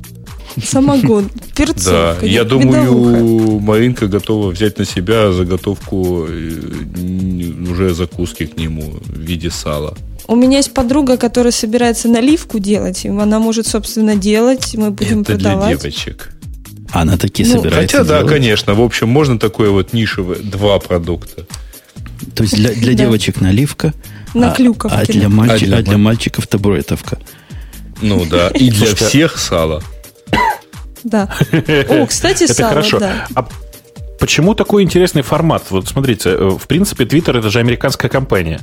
[0.62, 2.18] Самогон, перцовка.
[2.20, 2.66] Да, я медовуха.
[2.66, 9.96] думаю, Маринка готова взять на себя заготовку э, уже закуски к нему в виде сала.
[10.28, 13.04] У меня есть подруга, которая собирается наливку делать.
[13.04, 14.74] и Она может, собственно, делать.
[14.74, 15.68] Мы будем это продавать.
[15.68, 16.32] для девочек.
[16.92, 18.32] Она таки Ну, собирается Хотя, да, делать.
[18.34, 18.74] конечно.
[18.74, 21.46] В общем, можно такое вот нишевое, два продукта.
[22.34, 23.04] То есть для, для Да.
[23.04, 23.92] девочек наливка,
[24.34, 24.96] На а, клюковке.
[24.98, 26.46] а, для мальчи- А для а для мальчиков?
[26.46, 27.18] табуретовка.
[28.00, 29.82] Ну да, и для Слушайте, всех сало.
[31.04, 31.28] Да.
[31.88, 32.98] О, кстати, Это сало, хорошо.
[33.00, 33.26] да.
[33.34, 33.48] А
[34.20, 35.64] почему такой интересный формат?
[35.70, 38.60] Вот смотрите, э, в принципе, Twitter это же американская компания.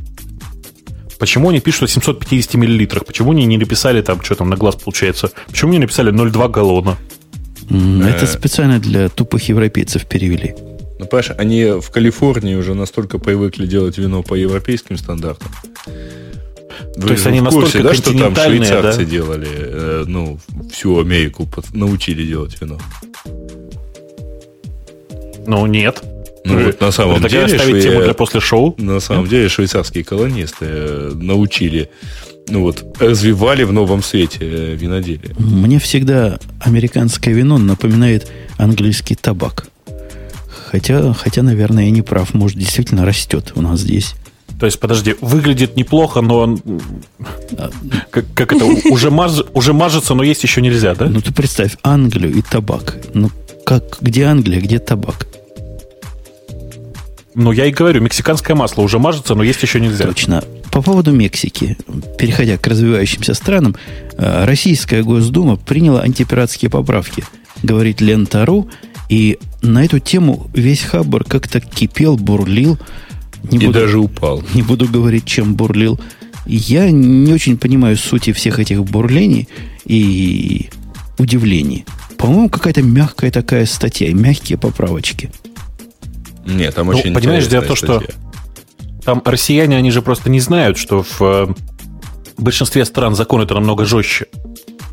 [1.20, 3.06] Почему они пишут о 750 миллилитрах?
[3.06, 5.32] Почему они не написали там, что там на глаз получается?
[5.50, 6.98] Почему не написали 0,2 галлона?
[7.70, 8.10] Э.
[8.10, 10.56] Это специально для тупых европейцев перевели.
[11.00, 15.52] Ну, понимаешь, они в Калифорнии уже настолько привыкли делать вино по европейским стандартам.
[16.98, 19.06] Вы То есть они в курсе, настолько да, что там швейцарцы да?
[19.06, 20.40] делали, э, ну,
[20.72, 22.78] всю Америку под- научили делать вино.
[25.48, 26.02] Ну, нет.
[26.46, 28.76] Ну, Вы вот на самом деле оставить шве- тему для после шоу.
[28.78, 31.90] На самом деле швейцарские колонисты э, научили,
[32.48, 35.36] ну вот, развивали в новом свете э, виноделие.
[35.38, 39.68] Мне всегда американское вино напоминает английский табак.
[40.72, 42.34] Хотя, хотя, наверное, я не прав.
[42.34, 44.14] Может, действительно растет у нас здесь.
[44.60, 46.62] То есть, подожди, выглядит неплохо, но он...
[48.12, 48.66] Как, как это?
[48.66, 51.06] Уже, маж- уже мажется, но есть еще нельзя, да?
[51.06, 52.98] Ну, ты представь, Англию и табак.
[53.14, 53.32] Ну,
[53.66, 55.28] как, где Англия, где табак?
[57.36, 60.06] Ну, я и говорю, мексиканское масло уже мажется, но есть еще нельзя.
[60.06, 60.44] Точно.
[60.72, 61.78] По поводу Мексики,
[62.18, 63.76] переходя к развивающимся странам,
[64.18, 67.24] э, Российская Госдума приняла антипиратские поправки,
[67.64, 68.70] говорит Лента.ру,
[69.10, 72.78] и на эту тему весь Хабр как-то кипел, бурлил.
[73.44, 74.44] Не И буду, даже упал.
[74.54, 76.00] не буду говорить, чем бурлил.
[76.46, 79.48] Я не очень понимаю сути всех этих бурлений
[79.86, 80.70] и
[81.18, 81.86] удивлений.
[82.18, 85.32] По-моему, какая-то мягкая такая статья, и мягкие поправочки.
[86.46, 88.16] Нет, там Ну, очень понимаешь, дело в том, что- статья.
[89.10, 91.48] Там россияне, они же просто не знают, что в э,
[92.38, 94.28] большинстве стран закон это намного жестче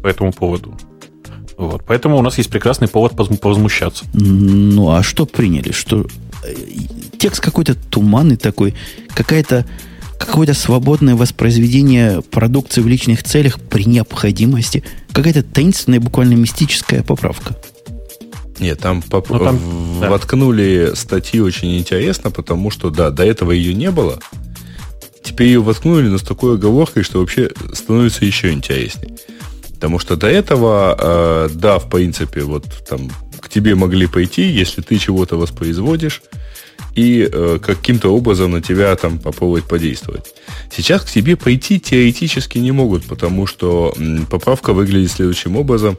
[0.03, 0.75] по этому поводу.
[1.59, 1.85] Вот.
[1.87, 4.07] Поэтому у нас есть прекрасный повод повозмущаться.
[4.15, 5.71] Ну, а что приняли?
[5.71, 6.07] Что
[6.45, 6.55] э,
[7.19, 8.75] текст какой-то туманный такой,
[9.13, 9.67] какая-то
[10.19, 17.55] какое-то свободное воспроизведение продукции в личных целях при необходимости, какая-то таинственная, буквально мистическая поправка.
[18.59, 20.11] Нет, там, поп- Ну, там, в- да.
[20.11, 24.19] воткнули статью очень интересно, потому что, да, до этого ее не было.
[25.23, 29.17] Теперь ее воткнули, но с такой оговоркой, что вообще становится еще интереснее.
[29.75, 34.81] Потому что до этого, э, да, в принципе, вот там к тебе могли пойти, если
[34.81, 36.23] ты чего-то воспроизводишь,
[36.95, 40.25] и э, каким-то образом на тебя там попробовать подействовать.
[40.75, 45.99] Сейчас к тебе пойти теоретически не могут, потому что м, поправка выглядит следующим образом,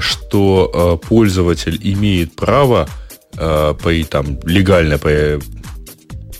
[0.00, 2.88] что э, пользователь имеет право
[3.36, 5.38] э, при, там, легально при,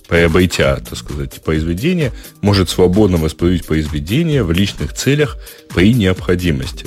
[0.08, 5.38] приобретя, так сказать, произведение, может свободно воспроизводить произведение в личных целях
[5.74, 6.86] при необходимости.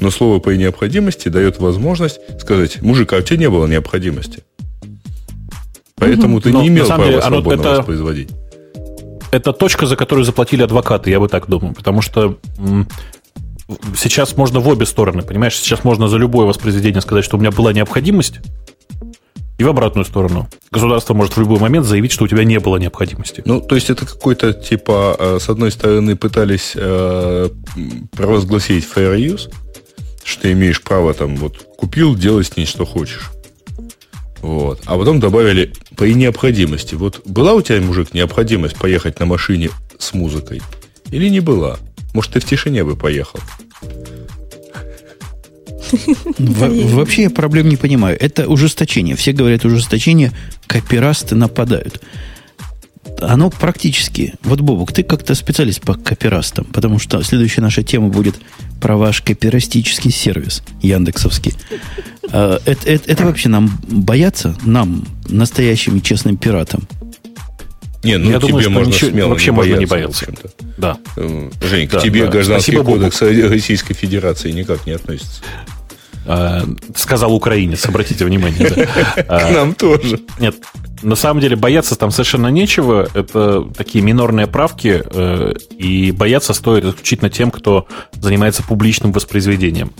[0.00, 4.42] Но слово «при необходимости» дает возможность сказать, мужик, а у тебя не было необходимости.
[5.96, 8.30] Поэтому ты Но не имел права деле свободно это- воспроизводить.
[9.30, 11.74] Это точка, за которую заплатили адвокаты, я бы так думаю.
[11.74, 12.38] Потому что
[13.96, 15.56] сейчас можно в обе стороны, понимаешь?
[15.56, 18.40] Сейчас можно за любое воспроизведение сказать, что у меня была необходимость,
[19.58, 20.48] и в обратную сторону.
[20.72, 23.42] Государство может в любой момент заявить, что у тебя не было необходимости.
[23.44, 27.48] Ну, то есть это какой-то, типа, э, с одной стороны, пытались э,
[28.10, 29.52] провозгласить fair use,
[30.24, 33.30] что ты имеешь право там вот купил, делай с ней что хочешь.
[34.40, 34.80] Вот.
[34.86, 36.96] А потом добавили при необходимости.
[36.96, 40.60] Вот была у тебя, мужик, необходимость поехать на машине с музыкой?
[41.12, 41.78] Или не была?
[42.14, 43.40] Может, ты в тишине бы поехал?
[46.38, 48.16] Во- вообще я проблем не понимаю.
[48.20, 49.14] Это ужесточение.
[49.16, 50.32] Все говорят ужесточение,
[50.66, 52.00] копирасты нападают.
[53.20, 54.34] Оно практически...
[54.42, 58.36] Вот, Бобук, ты как-то специалист по копирастам, потому что следующая наша тема будет
[58.80, 61.54] про ваш копирастический сервис Яндексовский.
[62.30, 64.56] А, Это, это- это вообще нам бояться?
[64.64, 66.82] Нам, настоящим и честным пиратам?
[68.02, 70.50] Не, ну Я тебе думаю, можно ничего- смело вообще не можно не бояться, бояться.
[70.76, 70.96] Да.
[71.16, 72.30] Э, Жень, к Да, тебе да.
[72.32, 75.40] гражданский Спасибо, кодекс Российской Федерации никак не относится.
[76.26, 76.64] А,
[76.96, 78.68] Сказал украинец, обратите внимание.
[79.16, 80.20] К нам тоже.
[80.38, 80.56] Нет,
[81.02, 83.08] на самом деле бояться там совершенно нечего.
[83.14, 89.92] Это такие минорные правки, э, и бояться стоит исключительно тем, кто занимается публичным воспроизведением.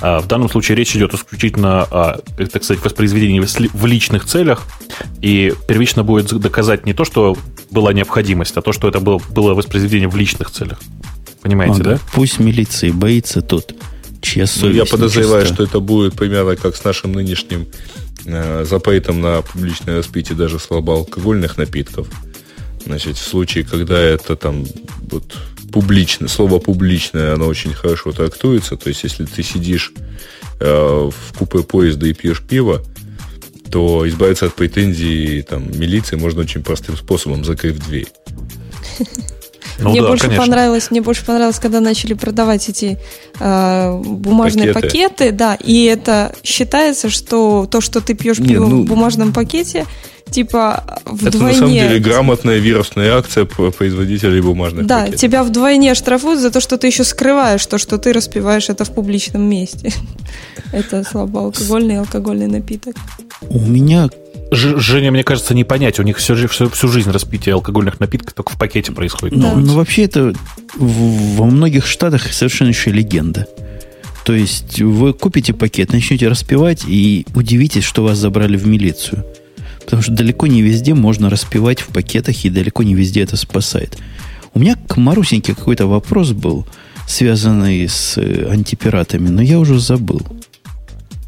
[0.00, 2.20] А в данном случае речь идет исключительно о,
[2.52, 4.62] так сказать, воспроизведении в личных целях,
[5.20, 7.36] и первично будет доказать не то, что
[7.70, 10.80] была необходимость, а то, что это было, было воспроизведение в личных целях.
[11.42, 11.84] Понимаете, ага.
[11.84, 11.98] да?
[12.14, 13.74] Пусть милиции боится тот,
[14.22, 15.54] чья совесть ну, Я подозреваю, чиста.
[15.54, 21.56] что это будет примерно как с нашим нынешним э, запретом на публичное распитие даже слабоалкогольных
[21.56, 22.08] напитков.
[22.84, 24.64] Значит, в случае, когда это там
[25.10, 25.24] вот
[25.72, 28.76] публично, слово публичное, оно очень хорошо трактуется.
[28.76, 29.92] То есть, если ты сидишь
[30.60, 32.82] э, в купе поезда и пьешь пиво,
[33.70, 38.08] то избавиться от претензий там, милиции можно очень простым способом, закрыв дверь.
[39.78, 40.44] Ну, мне да, больше конечно.
[40.44, 42.98] понравилось, мне больше понравилось, когда начали продавать эти
[43.40, 44.88] э, бумажные пакеты.
[44.88, 49.86] пакеты, да, и это считается, что то, что ты пьешь пиво ну, в бумажном пакете,
[50.30, 51.28] типа вдвойне...
[51.28, 55.20] Это на самом деле грамотная вирусная акция производителей бумажных Да, пакетов.
[55.20, 58.90] тебя вдвойне штрафуют за то, что ты еще скрываешь то, что ты распиваешь это в
[58.90, 59.92] публичном месте.
[60.72, 62.96] Это слабоалкогольный и алкогольный напиток.
[63.48, 64.08] У меня
[64.50, 65.98] Ж, Женя, мне кажется, не понять.
[65.98, 69.38] У них всю, всю, всю жизнь распитие алкогольных напитков только в пакете происходит.
[69.38, 69.54] Да.
[69.54, 70.34] Ну, вообще это
[70.76, 73.46] в, во многих штатах совершенно еще легенда.
[74.24, 79.24] То есть вы купите пакет, начнете распивать и удивитесь, что вас забрали в милицию.
[79.84, 83.98] Потому что далеко не везде можно распивать в пакетах, и далеко не везде это спасает.
[84.54, 86.66] У меня к Марусеньке какой-то вопрос был,
[87.06, 90.22] связанный с э, антипиратами, но я уже забыл.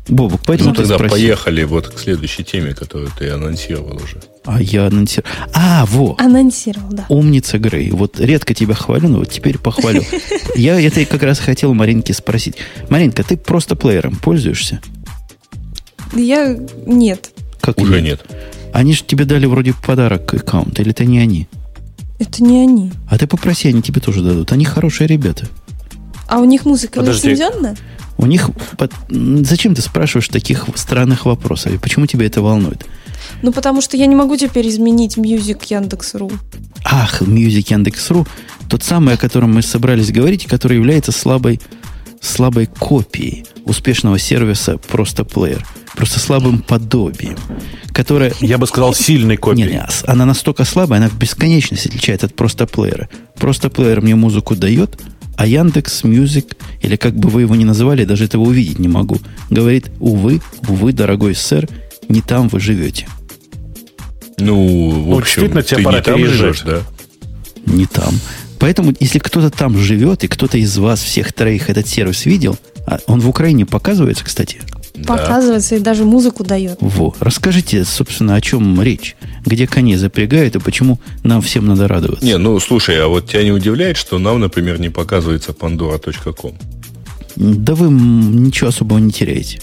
[0.09, 1.16] Бобок, поэтому ну, тогда спросил.
[1.16, 4.21] поехали вот к следующей теме, которую ты анонсировал уже.
[4.45, 5.29] А я анонсировал.
[5.53, 6.14] А, во!
[6.19, 7.07] Анонсировал, да.
[7.09, 7.90] Умница Грей.
[7.90, 10.05] Вот редко тебя хвалю, но вот теперь похвалю.
[10.55, 12.55] Я это как раз хотел Маринке спросить.
[12.88, 14.81] Маринка, ты просто плеером пользуешься?
[16.14, 17.31] Я нет.
[17.61, 18.21] Как Уже нет?
[18.73, 21.49] Они же тебе дали вроде подарок аккаунт, или это не они?
[22.19, 22.92] Это не они.
[23.09, 24.53] А ты попроси, они тебе тоже дадут.
[24.53, 25.49] Они хорошие ребята.
[26.29, 27.77] А у них музыка лицензионная?
[28.18, 28.50] У них...
[29.09, 31.72] Зачем ты спрашиваешь таких странных вопросов?
[31.72, 32.85] И почему тебя это волнует?
[33.42, 36.31] Ну, потому что я не могу теперь изменить Music Яндекс.ру.
[36.85, 38.26] Ах, Music Яндекс.ру.
[38.68, 41.61] Тот самый, о котором мы собрались говорить, который является слабой,
[42.20, 45.64] слабой копией успешного сервиса Просто Плеер.
[45.94, 47.37] Просто слабым подобием.
[47.92, 48.33] Которая...
[48.40, 49.68] Я бы сказал, сильной копией.
[49.68, 53.09] Не, не, она настолько слабая, она в бесконечности отличается от Просто Плеера.
[53.37, 55.00] Просто Плеер мне музыку дает,
[55.37, 59.18] а Яндекс Music, или как бы вы его ни называли, даже этого увидеть не могу,
[59.51, 61.68] говорит, увы, увы, дорогой сэр,
[62.09, 63.07] не там вы живете.
[64.38, 66.83] Ну, в ну, общем, ну, ты не там живешь, да?
[67.66, 68.14] Не там.
[68.59, 72.99] Поэтому, если кто-то там живет, и кто-то из вас всех троих этот сервис видел, а
[73.07, 74.61] он в Украине показывается, кстати,
[75.05, 75.77] Показывается да.
[75.77, 76.79] и даже музыку дает.
[76.81, 77.14] Во.
[77.20, 79.16] Расскажите, собственно, о чем речь.
[79.46, 82.26] Где коней запрягают и почему нам всем надо радоваться?
[82.26, 86.54] Не, ну слушай, а вот тебя не удивляет, что нам, например, не показывается pandora.com?
[87.37, 89.61] Да вы ничего особого не теряете.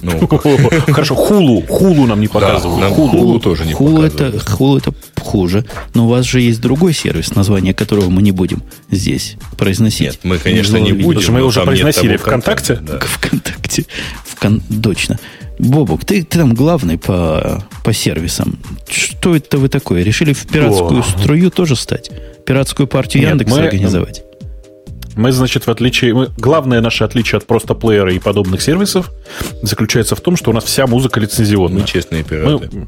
[0.00, 0.28] Ну,
[0.86, 2.80] хорошо, хулу, хулу нам не показывают.
[2.80, 5.64] нам хулу тоже не хулу это, хулу это хуже.
[5.94, 10.00] Но у вас же есть другой сервис, название которого мы не будем здесь произносить.
[10.00, 11.32] Нет, мы, конечно, не будем.
[11.32, 12.76] Мы уже произносили ВКонтакте.
[12.76, 13.86] ВКонтакте.
[14.24, 14.62] Вкон...
[14.82, 15.18] Точно.
[15.58, 18.58] Бобок, ты, ты там главный по, по сервисам.
[18.88, 20.02] Что это вы такое?
[20.02, 21.02] Решили в пиратскую О.
[21.02, 22.10] струю тоже стать?
[22.46, 24.22] Пиратскую партию Нет, Яндекса мы, организовать?
[25.16, 26.14] Мы, значит, в отличие...
[26.14, 29.10] Мы, главное наше отличие от просто плеера и подобных сервисов
[29.62, 31.80] заключается в том, что у нас вся музыка лицензионная.
[31.80, 32.68] Мы честные пираты.
[32.72, 32.86] Мы,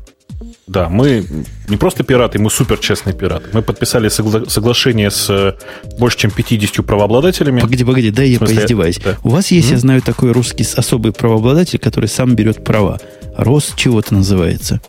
[0.71, 1.27] да, мы
[1.69, 3.49] не просто пираты, мы супер честные пираты.
[3.53, 5.55] Мы подписали согла- соглашение с э,
[5.99, 7.61] больше чем 50 правообладателями.
[7.61, 9.01] Погоди, погоди, дай я поиздеваюсь.
[9.05, 9.17] Да.
[9.25, 9.73] У вас есть, mm-hmm.
[9.73, 13.01] я знаю, такой русский особый правообладатель, который сам берет права.
[13.37, 14.81] Рос чего-то называется.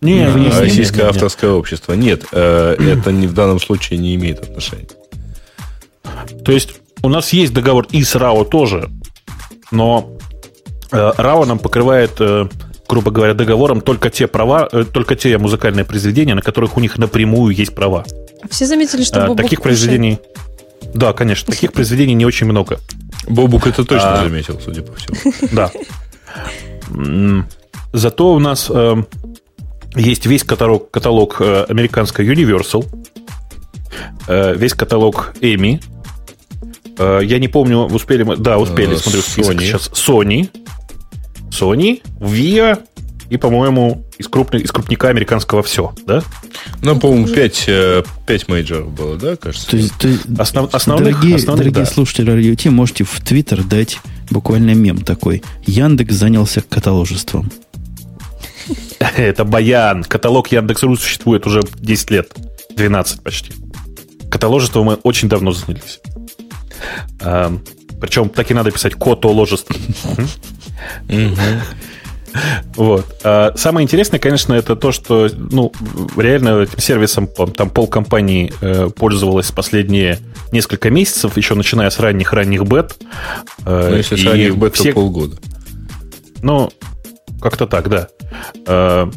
[0.00, 1.58] Не, не, Российское нет, авторское нет.
[1.60, 1.92] общество.
[1.92, 4.88] Нет, э, это не в данном случае не имеет отношения.
[6.44, 8.90] То есть у нас есть договор и с РАО тоже,
[9.70, 10.18] но
[10.90, 12.48] э, РАО нам покрывает, э,
[12.92, 16.98] грубо говоря, договором только те права, э, только те музыкальные произведения, на которых у них
[16.98, 18.04] напрямую есть права.
[18.42, 20.18] А все заметили, что Бобук Таких произведений...
[20.92, 22.78] Да, конечно, таких произведений не очень много.
[23.26, 25.16] Бобук это точно а, заметил, судя по всему.
[25.52, 25.70] Да.
[27.94, 28.96] Зато у нас э,
[29.96, 32.84] есть весь каталог, каталог э, американской Universal,
[34.26, 35.80] э, весь каталог Эми,
[36.98, 38.36] Э, я не помню, успели мы...
[38.36, 39.60] Да, успели, смотрю список Sony.
[39.60, 39.90] сейчас.
[39.90, 40.50] Sony,
[41.50, 42.78] Sony, VIA
[43.32, 46.22] и, по-моему, из, крупных, из крупника американского все, да?
[46.82, 47.70] Ну, по-моему, 5,
[48.26, 49.70] 5 мейджоров было, да, кажется?
[49.70, 51.90] То есть, то есть Основ, основных, дорогие, основных, дорогие да.
[51.90, 55.42] слушатели радио Ти, можете в Твиттер дать буквально мем такой.
[55.64, 57.50] Яндекс занялся каталожеством.
[59.16, 60.04] Это баян.
[60.04, 62.32] Каталог Яндекс.ру существует уже 10 лет.
[62.76, 63.54] 12 почти.
[64.30, 66.00] Каталожеством мы очень давно занялись.
[67.98, 69.74] Причем так и надо писать котоложество.
[72.74, 73.06] Вот.
[73.24, 75.72] А самое интересное, конечно, это то, что, ну,
[76.16, 80.18] реально этим сервисом там полкомпании э, пользовалась последние
[80.52, 82.96] несколько месяцев, еще начиная с ранних-ранних бет.
[83.64, 84.90] Э, ну, если с ранних бет, все...
[84.90, 85.36] то полгода.
[86.42, 86.70] Ну,
[87.40, 88.08] как-то так, да.
[88.66, 89.10] Э,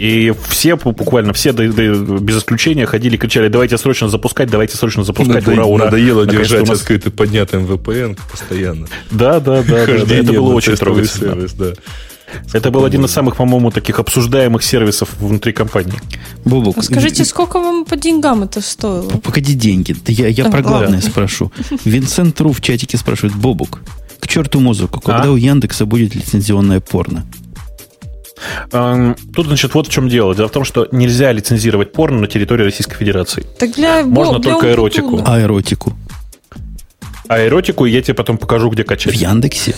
[0.00, 5.52] и все, буквально все, без исключения, ходили, кричали, давайте срочно запускать, давайте срочно запускать, Надо,
[5.52, 5.84] ура, ура.
[5.84, 6.80] Надоело держать нас...
[6.80, 8.86] открытый поднятым VPN постоянно.
[9.10, 10.14] Да, да, да, да, да.
[10.14, 11.32] это было очень трогательно.
[11.34, 11.72] Сервис, да.
[12.52, 16.00] Это был один из самых, по-моему, таких обсуждаемых сервисов внутри компании.
[16.44, 16.78] Бобок.
[16.78, 19.10] А скажите, сколько вам по деньгам это стоило?
[19.10, 19.96] Погоди, деньги.
[20.06, 21.52] Я, я про главное спрошу.
[21.84, 23.80] Винсент Ру в чатике спрашивает, Бобук,
[24.18, 25.30] к черту музыку, когда а?
[25.30, 27.26] у Яндекса будет лицензионное порно?
[28.70, 30.34] Тут, значит, вот в чем дело.
[30.34, 33.44] Дело в том, что нельзя лицензировать порно на территории Российской Федерации.
[33.58, 35.22] Так для Можно для только эротику.
[35.26, 35.92] А эротику?
[37.28, 39.14] А эротику я тебе потом покажу, где качать.
[39.14, 39.74] В Яндексе?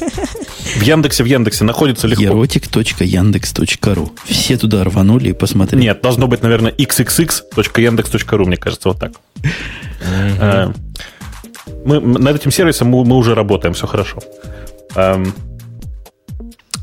[0.76, 2.24] В Яндексе, в Яндексе находится легко.
[2.24, 5.82] Erotic.yandex.ru Все туда рванули и посмотрели.
[5.82, 9.12] Нет, должно быть, наверное, xxx.yandex.ru, мне кажется, вот так.
[10.40, 10.72] Э,
[11.84, 14.18] мы, над этим сервисом мы, мы уже работаем, все хорошо.
[14.94, 15.34] Эм,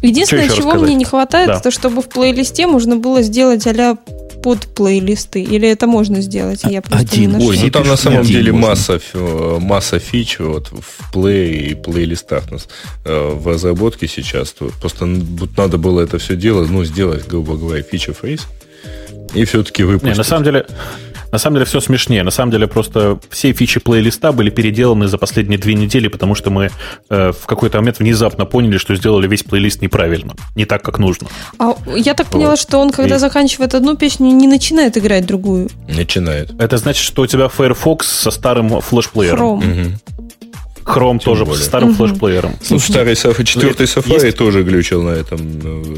[0.02, 0.82] Единственное, чего рассказать?
[0.82, 1.58] мне не хватает, да.
[1.58, 3.98] это чтобы в плейлисте можно было сделать а
[4.42, 5.42] под плейлисты?
[5.42, 6.62] Или это можно сделать?
[6.64, 7.36] Я просто один.
[7.36, 9.00] Ой, ну там на самом деле масса,
[9.60, 12.68] масса фич вот, в плей и плейлистах нас
[13.06, 14.56] э, в разработке сейчас.
[14.80, 18.48] Просто надо было это все делать, ну, сделать, грубо говоря, фича фейс
[19.34, 20.14] и все-таки выпустить.
[20.14, 20.66] Не, на самом деле,
[21.32, 22.24] на самом деле все смешнее.
[22.24, 26.50] На самом деле просто все фичи плейлиста были переделаны за последние две недели, потому что
[26.50, 26.72] мы
[27.10, 31.28] э, в какой-то момент внезапно поняли, что сделали весь плейлист неправильно, не так, как нужно.
[31.60, 32.60] А я так поняла, вот.
[32.60, 33.20] что он, когда И...
[33.20, 35.70] заканчивает одну песню, не начинает играть другую.
[35.88, 36.52] Начинает.
[36.60, 39.40] Это значит, что у тебя Firefox со старым флешплеером.
[39.40, 39.82] Chrome.
[39.88, 40.29] Угу.
[40.90, 41.64] Chrome тоже более.
[41.64, 42.06] старым угу.
[42.06, 42.54] флешплеером.
[42.70, 44.38] Ну, старый Safari, четвертый Safari есть...
[44.38, 45.40] тоже глючил на этом,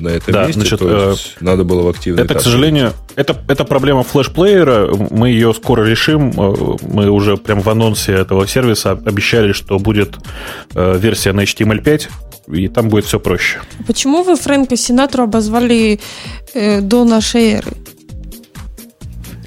[0.02, 0.60] на этом да, месте.
[0.60, 4.94] Значит, то есть э, надо было в активный Это, к сожалению, это, это проблема флешплеера.
[5.10, 6.32] Мы ее скоро решим.
[6.32, 10.16] Э, мы уже прям в анонсе этого сервиса обещали, что будет
[10.76, 12.10] э, версия на HTML5,
[12.52, 13.60] и там будет все проще.
[13.88, 16.00] Почему вы Фрэнка Синатру обозвали
[16.54, 17.72] э, до нашей эры?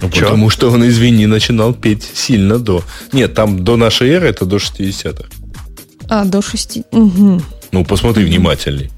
[0.00, 2.82] Ну, потому что он, извини, начинал петь сильно до.
[3.12, 5.28] Нет, там до нашей эры это до 60-х.
[6.08, 7.40] А, до 60 угу.
[7.72, 8.90] Ну, посмотри внимательней.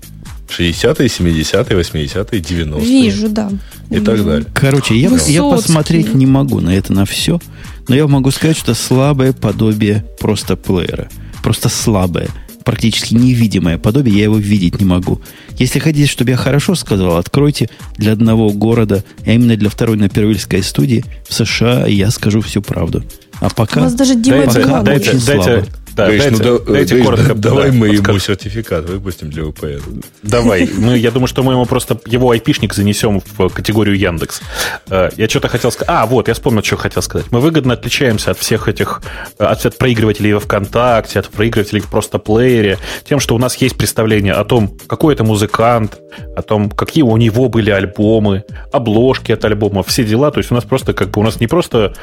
[0.49, 2.81] 60-е, 70-е, 80-е, 90-е.
[2.81, 3.51] Вижу, да.
[3.91, 4.05] И Вижу.
[4.05, 4.47] так далее.
[4.55, 7.41] Короче, я, я посмотреть не могу на это, на все.
[7.89, 11.09] Но я могу сказать, что слабое подобие просто плеера.
[11.43, 12.29] Просто слабое
[12.67, 15.21] практически невидимое подобие, я его видеть не могу.
[15.57, 20.09] Если хотите, чтобы я хорошо сказал, откройте для одного города, а именно для второй на
[20.09, 23.05] Первильской студии в США, и я скажу всю правду.
[23.41, 25.45] А пока, У вас даже Дима пока Дима очень дайте, слабо.
[25.45, 27.35] Дайте, да, Гриш, дайте, ну, дайте Гриш, коротко.
[27.35, 28.21] Давай да, мы ему как...
[28.21, 30.05] сертификат выпустим для VPN.
[30.23, 30.69] Давай.
[30.77, 34.43] Мы, я думаю, что мы ему просто его айпишник занесем в категорию Яндекс.
[34.91, 35.89] Э, я что-то хотел сказать.
[35.89, 37.29] А, вот, я вспомнил, что хотел сказать.
[37.31, 39.01] Мы выгодно отличаемся от всех этих,
[39.39, 42.79] э, от, от проигрывателей во ВКонтакте, от проигрывателей в просто плеере,
[43.09, 45.99] тем, что у нас есть представление о том, какой это музыкант,
[46.37, 50.31] о том, какие у него были альбомы, обложки от альбомов, все дела.
[50.31, 51.95] То есть у нас просто как бы у нас не просто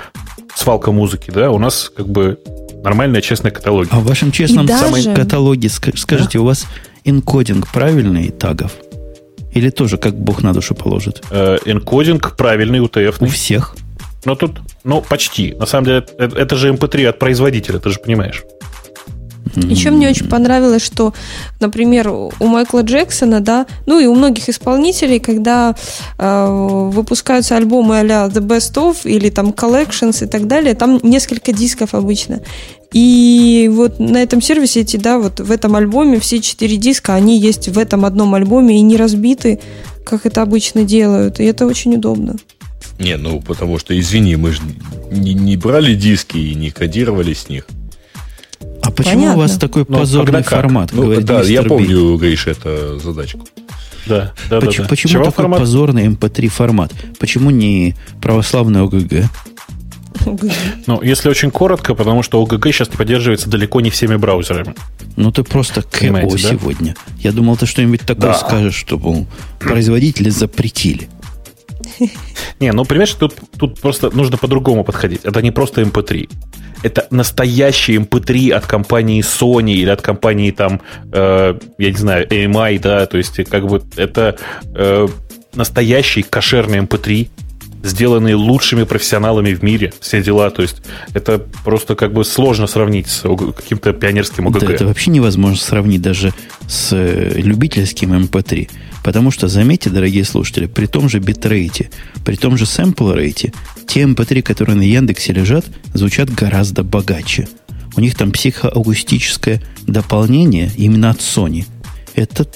[0.56, 2.39] свалка музыки, да, у нас как бы
[2.84, 3.89] нормальная честная каталогия.
[3.91, 5.13] А в вашем честном даже...
[5.13, 6.41] каталоге, скажите, да?
[6.41, 6.67] у вас
[7.03, 8.73] энкодинг правильный тагов?
[9.53, 11.23] Или тоже как бог на душу положит?
[11.29, 13.19] Э, энкодинг правильный, UTF.
[13.19, 13.25] -ный.
[13.25, 13.75] У всех?
[14.25, 15.53] Ну, тут, ну, почти.
[15.59, 18.43] На самом деле, это, это же MP3 эм от производителя, ты же понимаешь.
[19.56, 21.14] Еще мне очень понравилось, что,
[21.60, 25.76] например, у Майкла Джексона, да, ну и у многих исполнителей, когда
[26.18, 26.47] э,
[26.91, 31.93] выпускаются альбомы а The Best Of или там Collections и так далее, там несколько дисков
[31.93, 32.41] обычно.
[32.93, 37.39] И вот на этом сервисе эти, да, вот в этом альбоме все четыре диска, они
[37.39, 39.60] есть в этом одном альбоме и не разбиты,
[40.06, 41.39] как это обычно делают.
[41.39, 42.36] И это очень удобно.
[42.99, 44.62] Не, ну потому что, извини, мы же
[45.12, 47.66] не, не брали диски и не кодировали с них.
[48.94, 49.38] А почему Понятно.
[49.38, 50.91] у вас такой ну, позорный формат?
[50.94, 53.39] Ну, да, я помню, Гриш, это задачку.
[54.06, 54.89] Да, да, почему, да.
[54.89, 55.60] Почему Чего такой формат?
[55.62, 56.94] позорный MP3 формат?
[57.20, 59.30] Почему не православный ОГГ?
[60.86, 64.76] Ну, если очень коротко, потому что ОГГ сейчас поддерживается далеко не всеми браузерами.
[65.16, 66.38] Ну, ты просто КО да?
[66.38, 66.96] сегодня.
[67.18, 68.34] Я думал, ты что-нибудь такое да.
[68.36, 69.26] скажешь, чтобы
[69.60, 71.10] производители запретили.
[72.60, 75.22] Не, ну, понимаешь, тут, тут просто нужно по-другому подходить.
[75.24, 76.30] Это не просто MP3
[76.84, 80.81] это настоящий MP3 от компании Sony или от компании там,
[81.11, 84.38] э, я не знаю, AMI, да, то есть как бы это
[84.75, 85.07] э,
[85.55, 87.29] настоящий кошерный MP3,
[87.84, 90.49] сделанные лучшими профессионалами в мире, все дела.
[90.49, 90.81] То есть
[91.13, 94.59] это просто как бы сложно сравнить с каким-то пионерским ОГГ.
[94.59, 96.34] Да, это вообще невозможно сравнить даже
[96.67, 98.69] с э, любительским MP3.
[99.04, 101.89] Потому что, заметьте, дорогие слушатели, при том же битрейте,
[102.24, 103.54] при том же sample рейте,
[103.86, 107.47] те MP3, эм которые на Яндексе лежат, звучат гораздо богаче.
[107.95, 111.66] У них там психоакустическое дополнение именно от Sony.
[112.16, 112.47] Это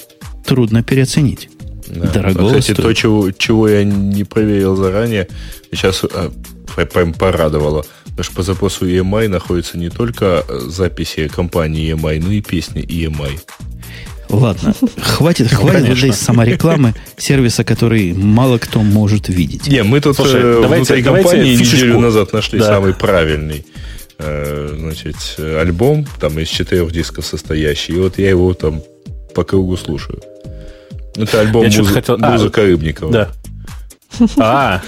[0.44, 1.50] трудно переоценить.
[1.86, 2.10] Да.
[2.10, 2.82] Дорого Кстати, стоит.
[2.82, 5.28] то, чего, чего я не проверил заранее,
[5.70, 6.32] сейчас а,
[6.92, 7.84] прям порадовало.
[8.04, 13.38] Потому что по запросу EMI находится не только записи компании EMI, но и песни EMI.
[14.28, 19.68] Ладно, хватит, хватит этой саморекламы сервиса, который мало кто может видеть.
[19.68, 21.76] Не, мы тут Слушай, э, давайте, внутри давайте компании фишечку.
[21.76, 22.66] неделю назад нашли да.
[22.66, 23.64] самый правильный
[24.18, 27.94] э, значит, альбом, там из четырех дисков состоящий.
[27.94, 28.82] И вот я его там
[29.34, 30.20] по кругу слушаю.
[31.16, 31.88] Это альбом Я муз...
[31.88, 32.18] хотел...
[32.18, 33.12] музыка а, Рыбникова.
[33.12, 33.28] Да.
[34.38, 34.82] А,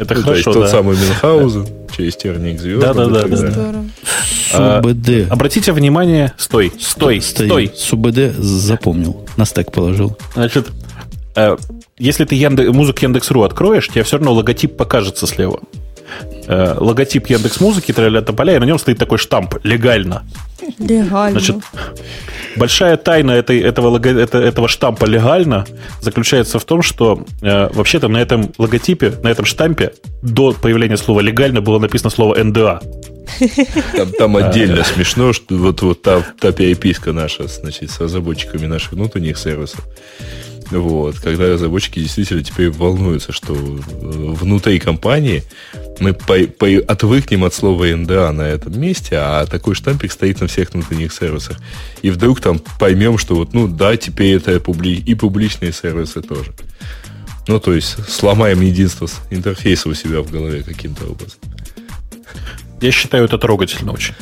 [0.00, 2.80] это ну, хорошо, Тот самый Мюнхгаузен через терник звезд.
[2.80, 3.26] Да, да, да.
[3.28, 4.82] да.
[4.82, 5.30] СУБД.
[5.30, 7.70] Обратите внимание, стой, стой, стой.
[7.76, 10.16] СУБД запомнил, на стек положил.
[10.34, 10.68] Значит,
[11.36, 11.56] э,
[11.98, 15.60] если ты Яндекс, музыку Яндекс.ру откроешь, тебе все равно логотип покажется слева.
[16.46, 20.24] Э, логотип Яндекс Музыки, тролля тополя, и на нем стоит такой штамп «Легально».
[20.78, 21.40] Легально.
[21.40, 21.56] Значит,
[22.56, 25.66] большая тайна этой, этого, это, этого штампа легально
[26.00, 29.92] заключается в том, что э, вообще-то на этом логотипе, на этом штампе
[30.22, 32.80] до появления слова легально было написано слово НДА.
[33.96, 38.92] Там, там отдельно смешно, что вот, вот та, та переписка наша значит, с разработчиками наших
[38.92, 39.86] внутренних сервисов.
[40.70, 45.42] Вот, когда разработчики действительно теперь волнуются, что э, внутри компании
[45.98, 50.46] мы по, по, отвыкнем от слова НДА на этом месте, а такой штампик стоит на
[50.46, 51.58] всех внутренних сервисах.
[52.02, 56.52] И вдруг там поймем, что вот, ну да, теперь это публи, и публичные сервисы тоже.
[57.48, 61.38] Ну, то есть сломаем единство интерфейса у себя в голове каким-то образом.
[62.80, 64.14] Я считаю это трогательно очень.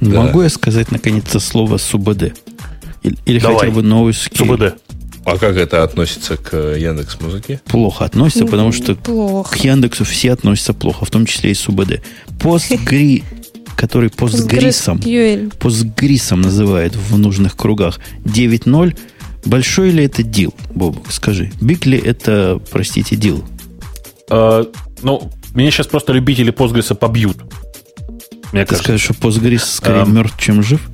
[0.00, 0.22] Да.
[0.24, 2.34] Могу я сказать наконец-то слово СУБД?
[3.02, 4.46] Или, или хотя бы новый скилл?
[4.46, 4.74] СУБД.
[5.26, 7.60] А как это относится к Яндекс Музыке?
[7.66, 9.52] Плохо относится, потому что плохо.
[9.58, 12.00] к Яндексу все относятся плохо, в том числе и СУБД.
[12.40, 13.24] Постгри,
[13.76, 15.00] который постгрисом,
[15.58, 18.96] постгрисом называют в нужных кругах 9.0,
[19.44, 21.50] большой ли это дил, Бобок, скажи?
[21.60, 23.44] Биг ли это, простите, дил?
[24.30, 24.64] А,
[25.02, 27.36] ну, меня сейчас просто любители Постгриса побьют.
[28.52, 28.76] Мне Ты кажется.
[28.84, 30.88] скажешь, что Postgres скорее а, мертв, чем жив?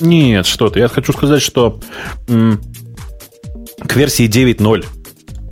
[0.00, 0.78] Нет, что ты.
[0.80, 1.80] Я хочу сказать, что
[2.28, 2.60] м-
[3.78, 4.84] к версии 9.0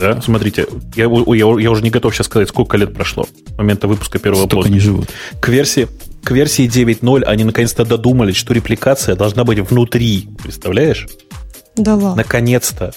[0.03, 0.21] да?
[0.21, 4.19] Смотрите, я, я, я уже не готов сейчас сказать, сколько лет прошло с момента выпуска
[4.19, 5.09] первого Столько не живут.
[5.39, 5.87] К версии,
[6.23, 10.27] к версии 9.0 они наконец-то додумались, что репликация должна быть внутри.
[10.41, 11.07] Представляешь?
[11.75, 12.15] Да ладно.
[12.15, 12.93] Наконец-то.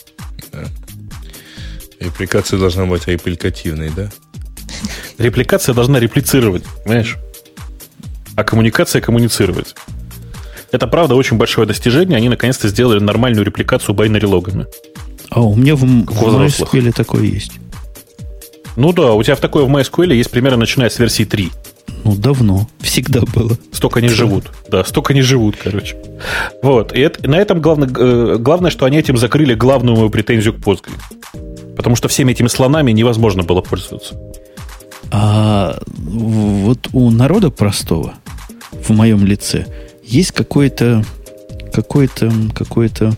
[2.01, 4.11] Репликация должна быть репликативной, да?
[5.18, 7.16] Репликация должна реплицировать, понимаешь?
[8.35, 9.74] А коммуникация коммуницировать.
[10.72, 12.16] Это, правда, очень большое достижение.
[12.16, 14.66] Они наконец-то сделали нормальную репликацию байнери логами.
[15.31, 17.53] А у меня в, в MySQL такое есть.
[18.77, 21.51] Ну да, у тебя в такое в MySQL есть примерно начиная с версии 3.
[22.05, 22.68] Ну, давно.
[22.79, 23.59] Всегда было.
[23.72, 24.53] Столько не живут.
[24.70, 25.97] Да, столько не живут, короче.
[26.62, 26.93] Вот.
[26.93, 30.59] И это, на этом главное, э, главное, что они этим закрыли главную мою претензию к
[30.59, 30.93] Postgre.
[31.77, 34.14] Потому что всеми этими слонами невозможно было пользоваться.
[35.11, 38.14] А вот у народа простого,
[38.72, 39.66] в моем лице,
[40.05, 41.05] есть какой-то
[41.72, 43.12] какой-то какой-то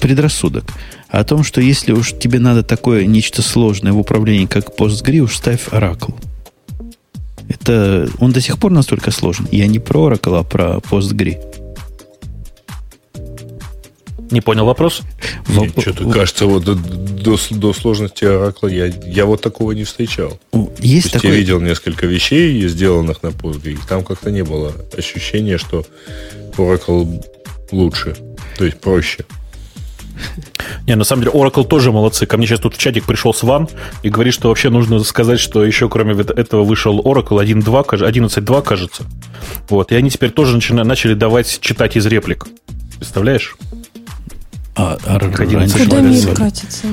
[0.00, 0.64] предрассудок
[1.12, 5.36] о том, что если уж тебе надо такое нечто сложное в управлении, как PostgRe, уж
[5.36, 6.14] ставь Oracle.
[7.48, 9.46] Это он до сих пор настолько сложен.
[9.52, 11.38] Я не про Oracle, а про PostgRe.
[14.30, 15.02] Не понял вопрос?
[15.48, 20.40] Нет, что-то кажется, вот до, до, до сложности Oracle я, я вот такого не встречал.
[20.78, 21.30] Есть То такой...
[21.32, 25.84] Я видел несколько вещей, сделанных на Postgre, и там как-то не было ощущения, что
[26.56, 27.22] Oracle
[27.70, 28.16] лучше,
[28.56, 29.26] то есть проще.
[30.86, 32.26] Не, на самом деле, Oracle тоже молодцы.
[32.26, 33.68] Ко мне сейчас тут в чатик пришел Сван
[34.02, 39.04] и говорит, что вообще нужно сказать, что еще кроме этого вышел Oracle 1.2, 11.2, кажется.
[39.68, 39.92] Вот.
[39.92, 42.46] И они теперь тоже начали, начали давать читать из реплик.
[42.96, 43.56] Представляешь?
[44.74, 46.86] А, а Куда мир катится?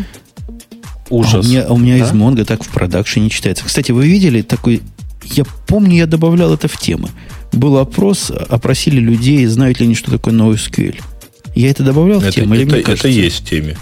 [1.09, 1.33] Ужас.
[1.33, 2.05] А у меня, у меня да?
[2.05, 3.65] из Монго так в продакшене читается.
[3.65, 4.81] Кстати, вы видели такой...
[5.23, 7.09] Я помню, я добавлял это в темы.
[7.51, 11.01] Был опрос, опросили людей, знают ли они, что такое NoSQL.
[11.59, 12.55] Я это добавлял это, в тему?
[12.55, 13.75] Это, или это, это есть в теме.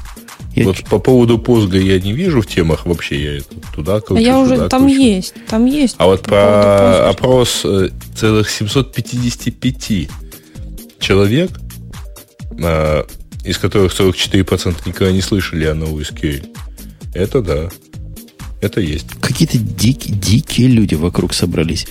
[0.55, 0.63] Я...
[0.63, 3.23] Вот по поводу Postgre я не вижу в темах вообще.
[3.23, 4.99] Я это туда кручу, А я уже там кручу.
[4.99, 5.35] есть.
[5.47, 5.93] Там есть.
[5.99, 10.09] А вот по опрос э, целых 755
[10.99, 11.51] человек,
[12.63, 13.05] а,
[13.43, 16.49] из которых 44% никогда не слышали о NoSQL.
[17.13, 17.69] Это да.
[18.59, 19.05] Это есть.
[19.21, 21.85] Какие-то дикие, дикие люди вокруг собрались.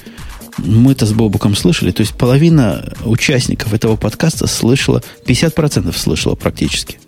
[0.58, 6.98] Мы-то с Бобуком слышали, то есть половина участников этого подкаста слышала, 50% слышала практически.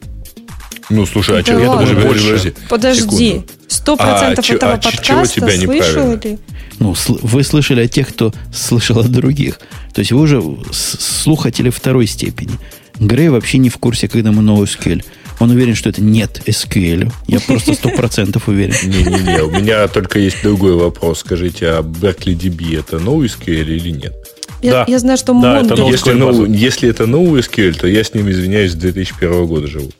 [0.91, 1.87] Ну, слушай, а Это что, это ладно.
[1.87, 2.55] даже больше.
[2.69, 3.45] Подожди, Секунду.
[3.69, 6.21] сто А процентов чё- этого а чё- чего подкаста тебя слышал неправильно?
[6.25, 6.39] ли?
[6.79, 9.59] Ну, сл- вы слышали о тех, кто слышал о других.
[9.93, 10.43] То есть вы уже
[10.73, 12.53] слухатели второй степени.
[12.99, 15.05] Грей вообще не в курсе, когда мы NoSQL.
[15.41, 17.13] Он уверен, что это нет SQL.
[17.29, 18.75] Я просто сто процентов уверен.
[18.83, 21.21] Не-не-не, у меня только есть другой вопрос.
[21.21, 24.15] Скажите, а Berkeley DB это NoSQL или нет?
[24.63, 24.85] Я, Да.
[24.89, 28.29] я знаю, что Да, это новый Если, no, если это NoSQL, то я с ним,
[28.31, 29.91] извиняюсь, с 2001 года живу.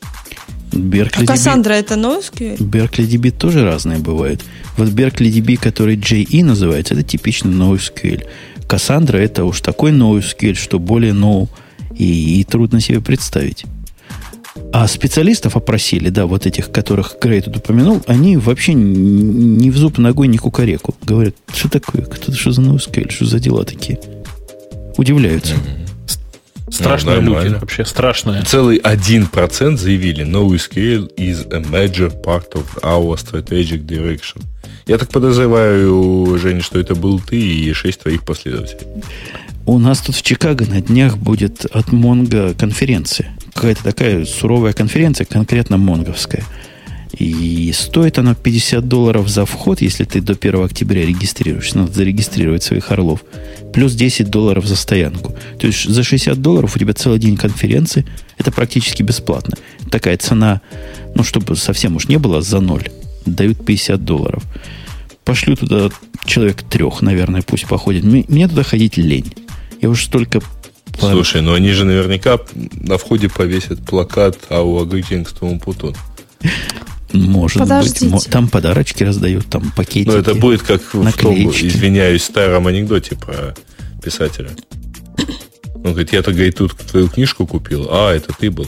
[0.73, 2.57] Berkeley А DB, Кассандра это NoSQL?
[2.59, 4.43] Berkeley DB тоже разные бывают.
[4.77, 8.25] Вот Berkeley DB, который JE называется, это типичный NoSQL.
[8.69, 11.49] Cassandra это уж такой NoSQL, что более no
[11.97, 13.65] и, и трудно себе представить.
[14.73, 19.99] А специалистов опросили, да, вот этих, которых Грей тут упомянул, они вообще ни в зуб
[19.99, 20.95] ногой, ни кукареку.
[21.03, 23.99] Говорят, что такое, кто что за NoSQL, что за дела такие?
[24.97, 25.55] Удивляются.
[26.71, 27.55] Страшные Ну, люди.
[27.55, 28.43] Вообще страшные.
[28.43, 34.43] Целый 1% заявили NoSQL is a major part of our strategic direction.
[34.87, 38.87] Я так подозреваю, Женя, что это был ты и шесть твоих последователей.
[39.67, 43.38] У нас тут в Чикаго на днях будет от Монго конференция.
[43.59, 46.45] Какая-то такая суровая конференция, конкретно монговская.
[47.19, 51.79] И стоит она 50 долларов за вход, если ты до 1 октября регистрируешься.
[51.79, 53.25] Надо зарегистрировать своих орлов.
[53.73, 55.35] Плюс 10 долларов за стоянку.
[55.59, 58.07] То есть за 60 долларов у тебя целый день конференции.
[58.37, 59.57] Это практически бесплатно.
[59.91, 60.61] Такая цена,
[61.17, 62.89] ну, чтобы совсем уж не было, за ноль.
[63.27, 64.45] Дают 50 долларов.
[65.25, 65.91] Пошлю туда
[66.25, 68.05] человек трех, наверное, пусть походит.
[68.05, 69.35] Мне, туда ходить лень.
[69.83, 70.41] Я уж столько...
[71.01, 75.95] по- Слушай, ну они же наверняка на входе повесят плакат «Our greetings to Умпутун».
[77.13, 78.07] Может Подождите.
[78.07, 78.27] быть.
[78.27, 80.09] Там подарочки раздают, там пакетики.
[80.11, 81.67] Ну, это будет как в том, наклеечки.
[81.67, 83.55] извиняюсь, старом анекдоте про
[84.03, 84.51] писателя.
[85.77, 88.67] Он говорит, я-то, говорит, тут твою книжку купил, а, это ты был.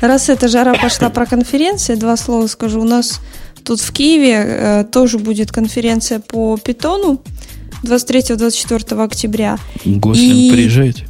[0.00, 2.80] Раз эта жара пошла про конференции, два слова скажу.
[2.80, 3.20] У нас
[3.64, 7.22] тут в Киеве э, тоже будет конференция по питону
[7.82, 9.58] 23-24 октября.
[9.84, 11.04] Гослинг И- приезжает.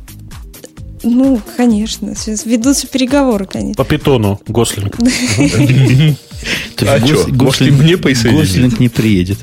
[1.03, 3.83] Ну, конечно, сейчас ведутся переговоры, конечно.
[3.83, 4.97] По питону Гослинг.
[6.83, 6.99] А
[7.33, 8.55] может, и мне присоединиться?
[8.55, 9.39] Гослинг не приедет.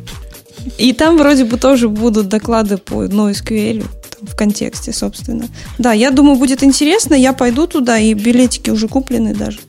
[0.79, 3.85] И там вроде бы тоже будут доклады по NoSQL
[4.21, 5.47] в контексте, собственно.
[5.77, 7.13] Да, я думаю, будет интересно.
[7.13, 9.59] Я пойду туда, и билетики уже куплены даже.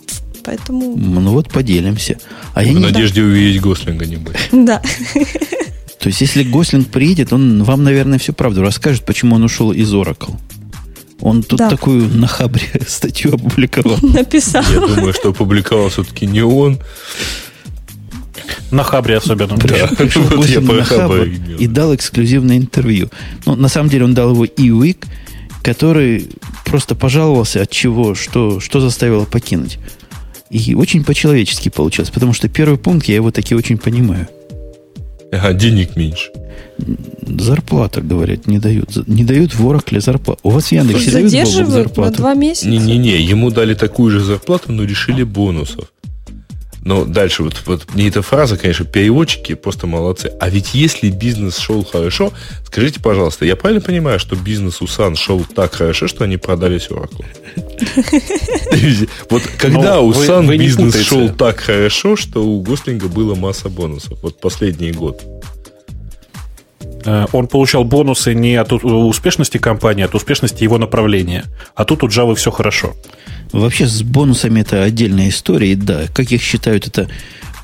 [0.43, 2.19] Поэтому, Ну вот поделимся.
[2.55, 4.39] А я В не надежде увидеть Гослинга не будет.
[4.53, 4.81] да.
[6.01, 9.93] То есть, если Гослинг приедет, он вам, наверное, всю правду расскажет, почему он ушел из
[9.93, 10.37] Oracle.
[11.21, 11.69] Он тут Да.
[11.69, 13.99] такую на хабре статью опубликовал.
[14.03, 14.63] Написал.
[14.73, 16.79] Я думаю, что опубликовал все-таки не он.
[18.71, 19.57] На Хабре особенно.
[19.57, 21.29] Пришел Вот я на Хабр
[21.59, 23.11] и дал эксклюзивное интервью.
[23.47, 25.07] Ну, на самом деле, он дал его Иуик,
[25.63, 26.29] который
[26.65, 29.79] просто пожаловался от чего, что, что заставило покинуть.
[30.51, 34.29] И очень по-человечески получилось, потому что первый пункт я его таки очень понимаю.
[35.33, 36.31] Ага, денег меньше.
[37.27, 39.07] Зарплата, говорят, не дают.
[39.07, 40.41] Не дают в Oracle зарплату.
[40.43, 42.17] У вас в Яндексе дают Задерживают на зарплату?
[42.17, 42.69] два месяца.
[42.69, 45.93] Не-не-не, ему дали такую же зарплату, но решили бонусов.
[46.83, 50.33] Но дальше, вот, вот мне эта фраза, конечно, переводчики просто молодцы.
[50.41, 52.33] А ведь если бизнес шел хорошо,
[52.65, 56.89] скажите, пожалуйста, я правильно понимаю, что бизнес у Сан шел так хорошо, что они продались
[56.89, 57.25] Oracle?
[59.31, 63.69] Вот когда Ну, у Сан не бизнес шел так хорошо, что у Гослинга было масса
[63.69, 64.19] бонусов.
[64.23, 65.23] Вот последний год.
[67.09, 71.45] Э, Он получал бонусы не от успешности компании, а от успешности его направления.
[71.75, 72.95] А тут у Java все хорошо.
[73.53, 75.73] Вообще с бонусами это отдельная история.
[75.73, 77.09] И да, как их считают, это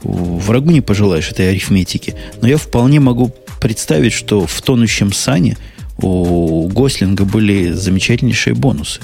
[0.03, 2.15] врагу не пожелаешь этой арифметики.
[2.41, 5.59] Но я вполне могу представить, что в тонущем сане
[5.99, 9.01] у Гослинга были замечательнейшие бонусы.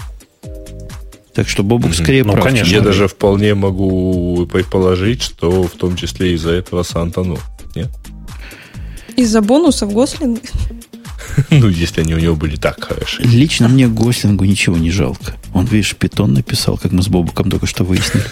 [1.35, 2.45] Так что Бобук скорее Ну, прав.
[2.45, 2.73] конечно.
[2.73, 7.39] Я даже вполне могу предположить, что в том числе из-за этого Сан тонул.
[7.77, 7.89] Нет?
[9.21, 10.41] Из-за бонусов Гослинг.
[11.51, 13.23] Ну, если они у него были так хороши.
[13.23, 15.35] Лично мне Гослингу ничего не жалко.
[15.55, 18.25] Он, видишь, питон написал, как мы с Бобуком только что выяснили.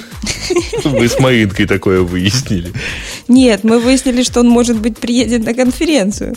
[0.85, 2.73] Вы с Маринкой такое выяснили.
[3.29, 6.35] Нет, мы выяснили, что он, может быть, приедет на конференцию.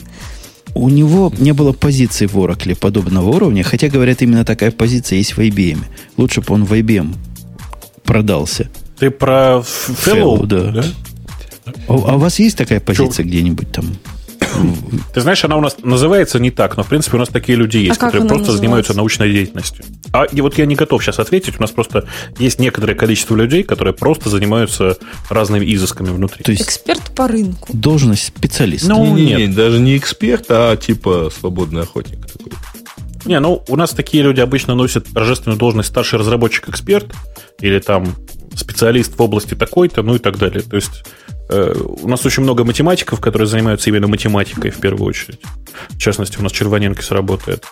[0.75, 5.37] У него не было позиции в Oracle подобного уровня, хотя, говорят, именно такая позиция есть
[5.37, 5.79] в IBM.
[6.17, 7.15] Лучше бы он в IBM
[8.03, 8.69] продался.
[8.99, 10.85] Ты про Fellow, Fellow, да.
[11.87, 13.85] А, а у вас есть такая позиция где-нибудь там?
[15.13, 17.77] Ты знаешь, она у нас называется не так, но в принципе у нас такие люди
[17.77, 18.57] есть, А которые просто называется?
[18.57, 19.85] занимаются научной деятельностью.
[20.13, 21.55] А и вот я не готов сейчас ответить.
[21.57, 24.97] У нас просто есть некоторое количество людей, которые просто занимаются
[25.29, 26.43] разными изысками внутри.
[26.43, 27.69] То есть Эксперт по рынку.
[27.73, 28.89] должность специалиста.
[28.89, 29.39] Ну, Не, не, нет.
[29.39, 32.51] не, даже не эксперт, а типа свободный охотник такой.
[33.25, 37.13] Не, ну у нас такие люди обычно носят торжественную должность старший разработчик-эксперт
[37.59, 38.15] или там
[38.55, 40.61] специалист в области такой-то, ну и так далее.
[40.61, 41.03] То есть
[41.51, 45.39] у нас очень много математиков, которые занимаются именно математикой в первую очередь.
[45.89, 47.65] В частности, у нас Червоненкис работает.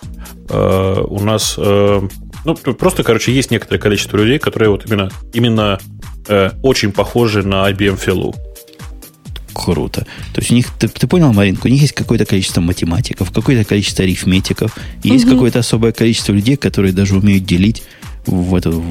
[0.49, 2.01] Э, у нас, э,
[2.45, 5.79] ну, просто, короче, есть некоторое количество людей, которые вот именно, именно
[6.27, 8.35] э, очень похожи на IBM Fellow.
[9.53, 10.05] Круто.
[10.33, 13.67] То есть у них, ты, ты понял, Маринка, у них есть какое-то количество математиков, какое-то
[13.67, 17.83] количество арифметиков, и есть какое-то особое количество людей, которые даже умеют делить
[18.25, 18.83] в эту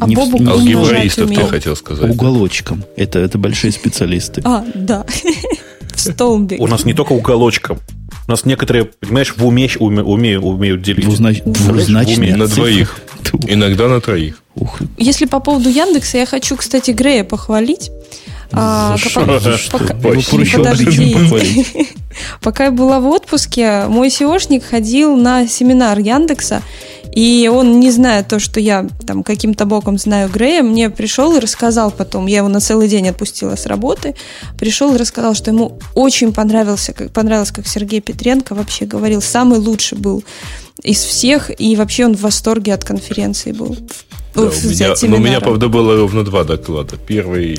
[0.00, 2.10] А не не в- Алгебраистов ты хотел сказать.
[2.10, 2.84] уголочком.
[2.96, 4.40] Это, это большие специалисты.
[4.44, 5.04] А, да.
[5.94, 6.60] В столбик.
[6.60, 7.78] У нас не только уголочком.
[8.26, 11.04] У нас некоторые, понимаешь, в уме уме- уме- умеют делить.
[11.04, 12.98] Двузнач- двузначные На двоих.
[13.46, 14.42] Иногда на троих.
[14.54, 17.90] Ух, Если по поводу Яндекса, я хочу, кстати, Грея похвалить.
[18.52, 18.96] А.
[22.42, 26.62] Пока я была в отпуске, мой SEOшник ходил на семинар Яндекса,
[27.12, 31.40] и он, не зная то, что я там каким-то боком знаю Грея, мне пришел и
[31.40, 34.14] рассказал потом, я его на целый день отпустила с работы,
[34.58, 39.58] пришел и рассказал, что ему очень понравился, как, понравилось, как Сергей Петренко вообще говорил, самый
[39.58, 40.24] лучший был
[40.82, 43.76] из всех, и вообще он в восторге от конференции был.
[44.34, 46.96] Да, у меня, но у меня, правда, было ровно два доклада.
[46.96, 47.58] Первый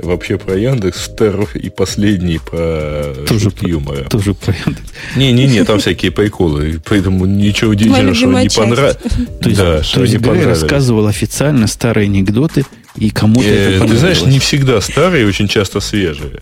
[0.00, 4.04] вообще про Яндекс, второй и последний про Тоже про- юмора.
[4.04, 4.90] Тоже про Яндекс.
[5.16, 8.96] Не-не-не, там всякие приколы, поэтому ничего удивительного, что не понравилось.
[9.40, 12.64] То есть, Да, то Грей рассказывал официально старые анекдоты,
[12.96, 16.40] и кому-то Э, это Ты знаешь, не всегда старые, очень часто свежие.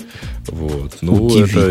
[0.48, 0.98] Вот.
[1.00, 1.70] Ну, это,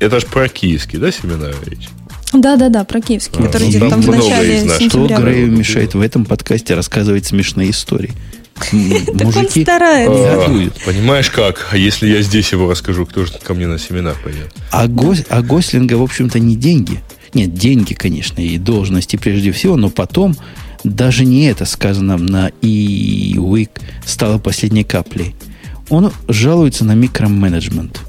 [0.00, 1.88] это ж про киевский, да, семинар речь?
[2.32, 4.74] Да-да-да, про Киевский, А, который ну, где-то там в начале нас.
[4.74, 5.16] Что сентября.
[5.18, 8.12] Грею мешает в этом подкасте рассказывать смешные истории?
[8.60, 10.36] Так он старается.
[10.36, 10.74] готовят.
[10.84, 11.68] Понимаешь как?
[11.70, 14.54] А если я здесь его расскажу, кто же ко мне на семинар пойдет?
[14.70, 17.00] А, Гос- а Гослинга, в общем-то, не деньги.
[17.34, 20.36] Нет, деньги, конечно, и должности прежде всего, но потом
[20.84, 23.70] даже не это сказано на и Week
[24.06, 25.34] стало последней каплей.
[25.90, 28.00] Он жалуется на микроменеджмент.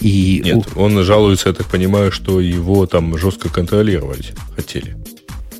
[0.00, 4.96] И Нет, у- он жалуется, я так понимаю, что его там жестко контролировать хотели.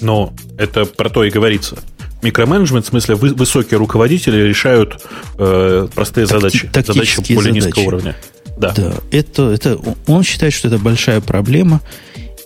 [0.01, 1.79] Но это про то и говорится.
[2.27, 5.01] Микроменеджмент, в смысле, вы- высокие руководители решают
[5.39, 7.67] э, простые Такти- задачи, задачи более задачи.
[7.67, 8.17] низкого уровня.
[8.59, 8.73] Да.
[8.73, 11.81] Да, это, это, он считает, что это большая проблема.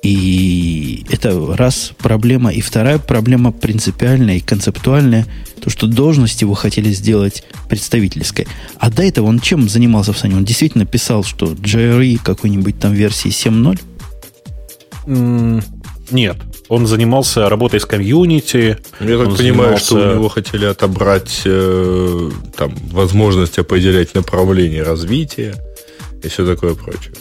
[0.03, 2.51] И это раз проблема.
[2.53, 5.27] И вторая проблема принципиальная и концептуальная.
[5.63, 8.47] То, что должность его хотели сделать представительской.
[8.79, 10.37] А до этого он чем занимался в Сане?
[10.37, 13.79] Он действительно писал, что JRE какой-нибудь там версии 7.0?
[15.07, 15.63] М,
[16.11, 16.37] Нет.
[16.71, 18.79] Он занимался работой с комьюнити.
[19.01, 24.85] Я так он понимаю, занимался- что у него хотели отобрать э, там, возможность определять направление
[24.85, 25.57] развития
[26.23, 27.13] и все такое прочее.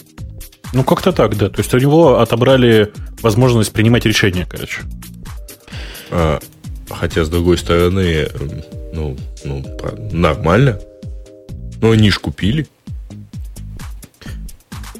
[0.72, 1.48] Ну, как-то так, да.
[1.48, 2.92] То есть у него отобрали
[3.22, 4.82] возможность принимать решения, короче.
[6.12, 6.38] А,
[6.88, 8.28] хотя, с другой стороны,
[8.92, 9.64] ну, ну,
[10.12, 10.78] нормально.
[11.82, 12.68] Ну, они ж купили.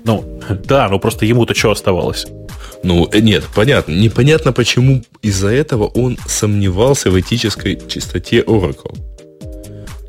[0.03, 2.27] Ну, да, но просто ему-то что оставалось?
[2.83, 3.93] Ну, э, нет, понятно.
[3.93, 8.97] Непонятно, почему из-за этого он сомневался в этической чистоте Oracle.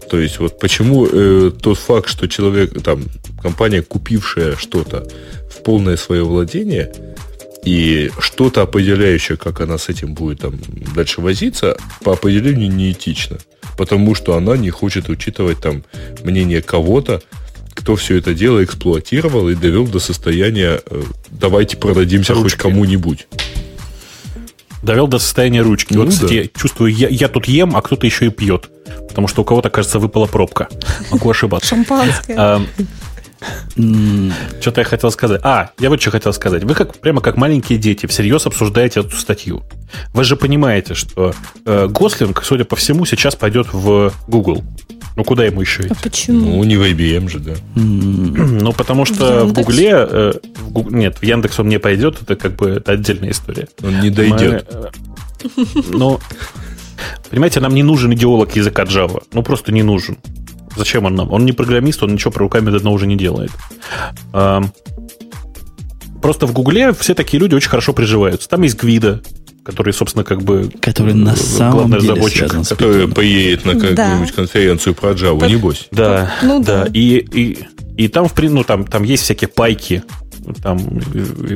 [0.10, 3.04] То есть, вот почему э, тот факт, что человек, там,
[3.42, 5.08] компания, купившая что-то
[5.50, 6.92] в полное свое владение,
[7.64, 10.60] и что-то определяющее, как она с этим будет там
[10.96, 13.38] дальше возиться, по определению неэтично.
[13.78, 15.84] Потому что она не хочет учитывать там
[16.24, 17.22] мнение кого-то,
[17.74, 22.52] кто все это дело эксплуатировал и довел до состояния э, давайте продадимся Ручки.
[22.52, 23.28] хоть кому-нибудь.
[24.84, 25.94] Довел до состояния ручки.
[25.94, 26.42] Ну вот, кстати, да.
[26.42, 28.70] я чувствую, я, я тут ем, а кто-то еще и пьет.
[29.08, 30.70] Потому что у кого-то, кажется, выпала пробка.
[31.12, 31.68] Могу ошибаться.
[31.68, 32.36] Шампанское.
[32.38, 32.62] А,
[34.60, 35.42] Что-то я хотел сказать.
[35.44, 36.64] А, я вот что хотел сказать.
[36.64, 39.64] Вы как прямо как маленькие дети всерьез обсуждаете эту статью.
[40.14, 41.34] Вы же понимаете, что
[41.66, 44.64] э, Гослинг, судя по всему, сейчас пойдет в Google.
[45.18, 45.96] Ну, куда ему еще А идти?
[46.04, 46.40] почему?
[46.58, 47.54] Ну, не в IBM же, да.
[47.76, 49.54] Ну, потому что в?
[49.54, 49.90] Гугле...
[49.92, 53.68] э, в Гуг- Нет, в Яндекс он не пойдет, это как бы отдельная история.
[53.84, 54.68] Он не дойдет.
[54.74, 56.20] Мы, э, Ну,
[57.30, 59.22] понимаете, нам не нужен идеолог языка Java.
[59.34, 60.18] Ну, просто не нужен.
[60.78, 61.32] Зачем он нам?
[61.34, 63.52] Он не программист, он ничего про руками давно уже не делает.
[66.22, 68.48] Просто в Гугле все такие люди очень хорошо приживаются.
[68.48, 69.22] Там есть Гвида,
[69.72, 70.70] который, собственно, как бы...
[70.82, 72.38] который на э, самом деле разработчик.
[72.40, 73.96] связан с Который поедет на какую-нибудь
[74.30, 74.34] Да.
[74.36, 75.88] конференцию про Java, Под- небось.
[75.92, 76.84] Да, Ну да.
[76.86, 76.90] да.
[76.94, 77.58] И, и,
[77.98, 80.04] и там, в ну, там, там есть всякие пайки,
[80.62, 80.80] там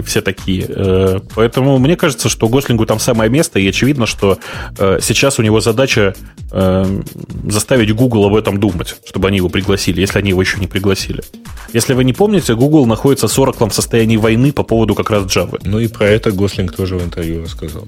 [0.06, 0.66] все такие.
[0.68, 4.38] Э, поэтому мне кажется, что Гослингу там самое место, и очевидно, что
[4.78, 6.16] э, сейчас у него задача
[6.52, 7.02] э,
[7.48, 11.24] заставить Google об этом думать, чтобы они его пригласили, если они его еще не пригласили.
[11.74, 15.26] Если вы не помните, Google находится с Oracle в состоянии войны по поводу как раз
[15.26, 15.60] Java.
[15.64, 17.88] Ну и про это Гослинг тоже в интервью рассказал.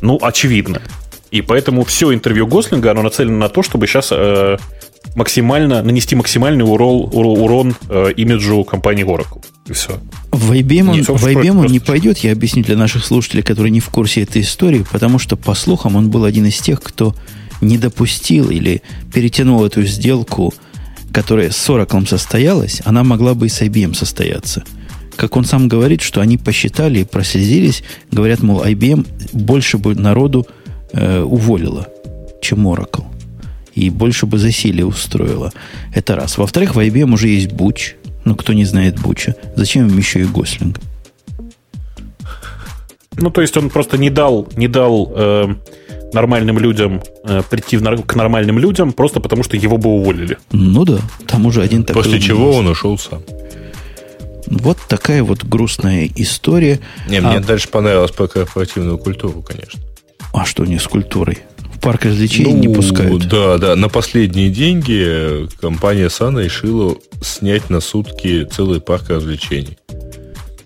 [0.00, 0.80] Ну, очевидно.
[1.30, 4.56] И поэтому все интервью Гослинга, оно нацелено на то, чтобы сейчас э,
[5.18, 9.44] максимально, нанести максимальный урон, урон э, имиджу компании Oracle.
[9.66, 9.98] И все.
[10.30, 13.80] В IBM, он, в IBM он не пойдет, я объясню для наших слушателей, которые не
[13.80, 17.16] в курсе этой истории, потому что, по слухам, он был один из тех, кто
[17.60, 18.80] не допустил или
[19.12, 20.54] перетянул эту сделку,
[21.12, 24.62] которая с Oracle состоялась, она могла бы и с IBM состояться.
[25.16, 30.46] Как он сам говорит, что они посчитали и прослезились, говорят, мол, IBM больше бы народу
[30.92, 31.88] э, уволила,
[32.40, 33.07] чем Oracle.
[33.78, 35.52] И больше бы засилие устроила.
[35.94, 36.36] Это раз.
[36.36, 37.94] Во-вторых, в IBM уже есть Буч.
[38.24, 39.36] Ну, кто не знает Буча.
[39.54, 40.80] Зачем им еще и Гослинг?
[43.16, 45.54] Ну, то есть он просто не дал, не дал э,
[46.12, 50.38] нормальным людям э, прийти в, к нормальным людям, просто потому что его бы уволили.
[50.50, 52.02] Ну да, там уже один такой.
[52.02, 52.58] После чего есть.
[52.58, 53.22] он ушел сам.
[54.46, 56.80] Вот такая вот грустная история.
[57.08, 57.40] Не, мне а...
[57.40, 59.80] дальше понравилось про корпоративную культуру, конечно.
[60.32, 61.38] А что не с культурой?
[61.78, 63.28] В парк развлечений ну, не пускают.
[63.28, 63.76] Да, да.
[63.76, 69.78] На последние деньги компания Сана решила снять на сутки целый парк развлечений.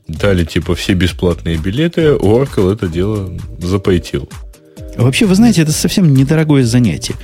[0.08, 4.28] Дали типа все бесплатные билеты, Oracle это дело запойтил.
[4.96, 7.14] Вообще, вы знаете, это совсем недорогое занятие.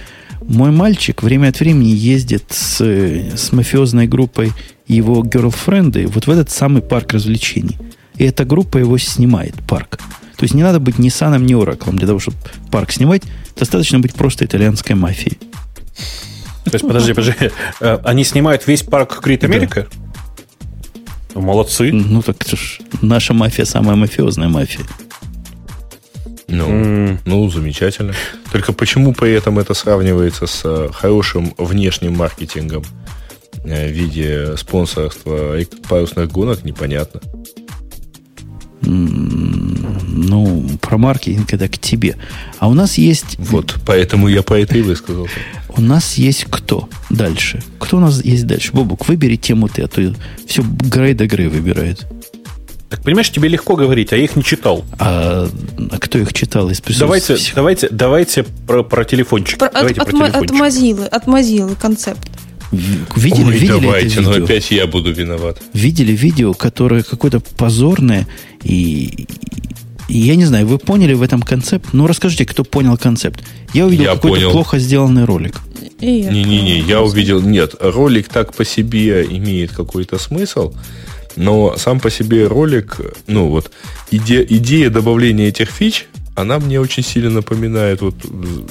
[0.42, 4.52] Мой мальчик время от времени ездит с, с мафиозной группой
[4.86, 7.78] его герлфренды вот в этот самый парк развлечений.
[8.16, 9.98] И эта группа его снимает, парк.
[10.36, 12.36] То есть не надо быть ни Саном, ни Ораклом для того, чтобы
[12.70, 13.22] парк снимать.
[13.58, 15.38] Достаточно быть просто итальянской мафией.
[16.64, 17.50] То есть, подожди, подожди.
[17.80, 19.88] Э, они снимают весь парк Крит Америка?
[21.34, 21.40] Да.
[21.40, 21.92] Молодцы.
[21.92, 24.84] Ну, так это ж наша мафия самая мафиозная мафия.
[26.48, 27.18] Ну, mm.
[27.26, 28.14] ну, замечательно.
[28.50, 32.84] Только почему при этом это сравнивается с э, хорошим внешним маркетингом
[33.64, 35.56] э, в виде спонсорства
[35.88, 37.20] парусных гонок, непонятно.
[38.80, 42.16] Ну, про маркетинг это к тебе.
[42.58, 43.36] А у нас есть...
[43.38, 45.34] Вот, поэтому я по этой высказался.
[45.68, 47.62] У нас есть кто дальше?
[47.78, 48.72] Кто у нас есть дальше?
[48.72, 50.14] Бобук, выбери тему ты, а то
[50.46, 52.06] все Грей да Грей выбирает.
[52.88, 54.84] Так понимаешь, тебе легко говорить, а я их не читал.
[54.98, 55.48] А,
[55.90, 59.58] а кто их читал из Давайте, давайте, давайте про, про телефончик.
[59.58, 60.52] Про, давайте от, про от, телефончик.
[60.52, 62.28] От Mozilla, от Mozilla концепт.
[62.70, 64.38] Видели, Ой, видели давайте, это видео?
[64.38, 65.60] но опять я буду виноват.
[65.72, 68.26] Видели видео, которое какое-то позорное
[68.62, 69.26] и,
[70.08, 71.90] и я не знаю, вы поняли в этом концепт?
[71.92, 73.42] Ну, расскажите, кто понял концепт.
[73.74, 74.50] Я увидел я какой-то понял.
[74.50, 75.60] плохо сделанный ролик.
[76.00, 77.40] Не-не-не, я увидел...
[77.40, 80.74] Нет, ролик так по себе имеет какой-то смысл,
[81.36, 83.70] но сам по себе ролик, ну вот,
[84.10, 88.14] иде, идея добавления этих фич, она мне очень сильно напоминает вот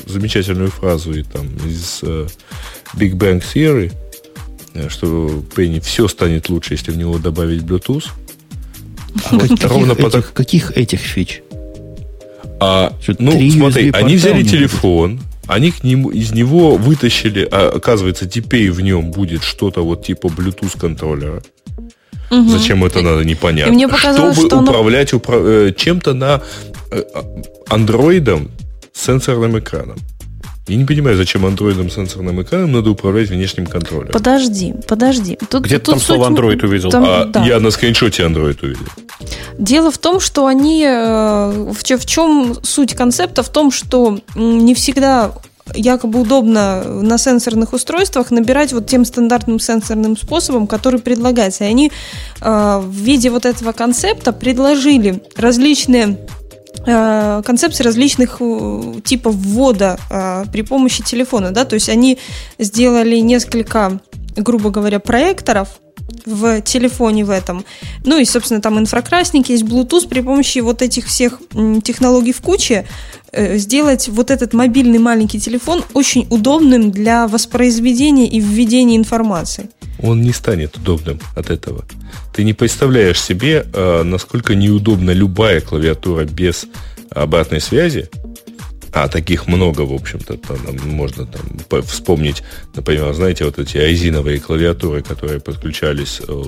[0.06, 2.30] замечательную фразу и, там, из uh,
[2.96, 3.92] Big Bang Theory,
[4.74, 8.06] э, что Пенни все станет лучше, если в него добавить Bluetooth.
[9.26, 11.42] А каких, ровно этих, по каких этих фич?
[12.60, 18.72] А, ну, смотри, они взяли телефон, они к нему, из него вытащили, а, оказывается, теперь
[18.72, 21.44] в нем будет что-то вот типа Bluetooth контроллера.
[22.30, 22.50] Угу.
[22.50, 23.72] Зачем это надо, непонятно.
[23.72, 25.20] И мне показалось, Чтобы что управлять оно...
[25.20, 25.38] упра...
[25.38, 26.42] Э, чем-то на
[26.92, 27.04] э,
[27.70, 28.52] андроидом
[28.92, 29.98] с сенсорным экраном.
[30.68, 34.12] Я не понимаю, зачем андроидом сенсорным экраном надо управлять внешним контролем.
[34.12, 35.38] Подожди, подожди.
[35.50, 36.90] Тут, Где ты там слово Android увидел?
[36.90, 37.46] Там, а, да.
[37.46, 38.86] Я на скриншоте Android увидел.
[39.58, 40.84] Дело в том, что они...
[40.86, 43.44] Э, в, в чем суть концепта?
[43.44, 45.32] В том, что не всегда
[45.74, 51.64] якобы удобно на сенсорных устройствах набирать вот тем стандартным сенсорным способом, который предлагается.
[51.64, 51.92] И они
[52.42, 56.18] э, в виде вот этого концепта предложили различные
[56.88, 62.18] концепции различных э, типов ввода э, при помощи телефона, да, то есть они
[62.60, 64.00] сделали несколько,
[64.36, 65.80] грубо говоря, проекторов,
[66.26, 67.66] в телефоне в этом.
[68.06, 70.08] Ну и, собственно, там инфракрасник, есть Bluetooth.
[70.08, 71.42] При помощи вот этих всех
[71.84, 72.86] технологий в куче
[73.34, 79.70] сделать вот этот мобильный маленький телефон очень удобным для воспроизведения и введения информации
[80.02, 81.84] он не станет удобным от этого.
[82.38, 86.68] Ты не представляешь себе, а, насколько неудобна любая клавиатура без
[87.10, 88.12] обратной связи,
[88.94, 92.44] а таких много, в общем-то, там, можно там вспомнить,
[92.76, 96.44] например, знаете, вот эти резиновые клавиатуры, которые подключались, э,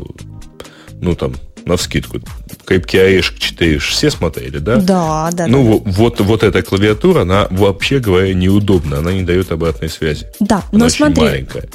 [1.02, 1.34] ну, там,
[1.66, 2.20] на вскидку.
[2.66, 4.78] Крепкий орешек 4 все смотрели, да?
[4.78, 5.48] Да, да.
[5.48, 5.92] Ну, да.
[5.92, 10.28] Вот, вот эта клавиатура, она вообще говоря неудобна, она не дает обратной связи.
[10.40, 11.24] Да, она но очень смотри.
[11.24, 11.70] маленькая.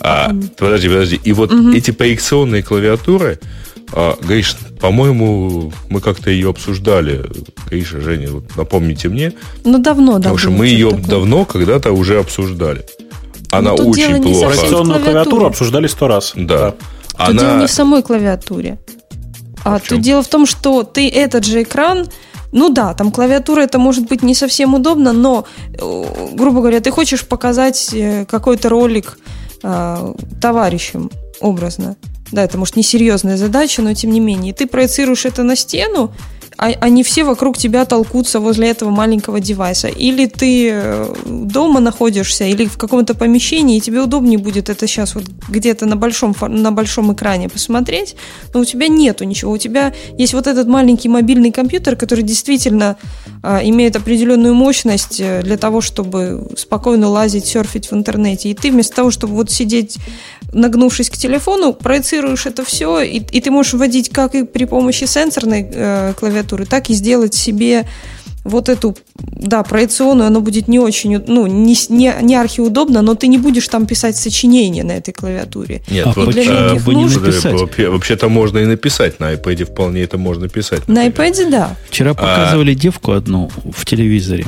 [0.00, 1.20] А, подожди, подожди.
[1.22, 1.72] И вот угу.
[1.72, 3.38] эти проекционные клавиатуры
[3.92, 7.24] А, Гриш, по-моему, мы как-то ее обсуждали.
[7.70, 9.32] Гриша, Женя, вот напомните мне.
[9.64, 10.30] Ну, давно, да.
[10.30, 11.06] Потому что мы ее такое.
[11.06, 12.84] давно когда-то уже обсуждали.
[13.50, 14.48] Она ну, очень плохо.
[14.48, 16.32] Операционную клавиатуру обсуждали сто раз.
[16.34, 16.72] Да.
[17.16, 17.40] Тут Она...
[17.40, 18.78] дело не в самой клавиатуре.
[19.64, 22.08] А, а тут дело в том, что ты этот же экран
[22.52, 25.44] ну да, там клавиатура это может быть не совсем удобно, но,
[25.74, 29.18] э, грубо говоря, ты хочешь показать э, какой-то ролик
[29.62, 31.96] э, товарищам образно.
[32.32, 34.54] Да, это может несерьезная задача, но тем не менее.
[34.54, 36.12] Ты проецируешь это на стену,
[36.58, 39.88] они все вокруг тебя толкутся возле этого маленького девайса.
[39.88, 45.14] Или ты э, дома находишься, или в каком-то помещении, и тебе удобнее будет это сейчас
[45.14, 48.16] вот где-то на большом, на большом экране посмотреть,
[48.54, 49.52] но у тебя нету ничего.
[49.52, 52.96] У тебя есть вот этот маленький мобильный компьютер, который действительно
[53.42, 58.50] э, имеет определенную мощность э, для того, чтобы спокойно лазить, серфить в интернете.
[58.50, 59.98] И ты вместо того, чтобы вот сидеть
[60.52, 65.04] нагнувшись к телефону, проецируешь это все, и, и ты можешь вводить как и при помощи
[65.04, 67.86] сенсорной э, клавиатуры, так и сделать себе
[68.46, 73.26] вот эту, да, проекционную, оно будет не очень, ну, не, не, не архиудобно, но ты
[73.26, 75.82] не будешь там писать сочинение на этой клавиатуре.
[75.90, 77.54] Нет, а вот для а, вы не написать.
[77.78, 80.86] Вообще-то можно и написать на iPad, вполне это можно писать.
[80.86, 81.02] Например.
[81.02, 81.76] На iPad, да.
[81.88, 82.74] Вчера а показывали а...
[82.74, 84.46] девку одну в телевизоре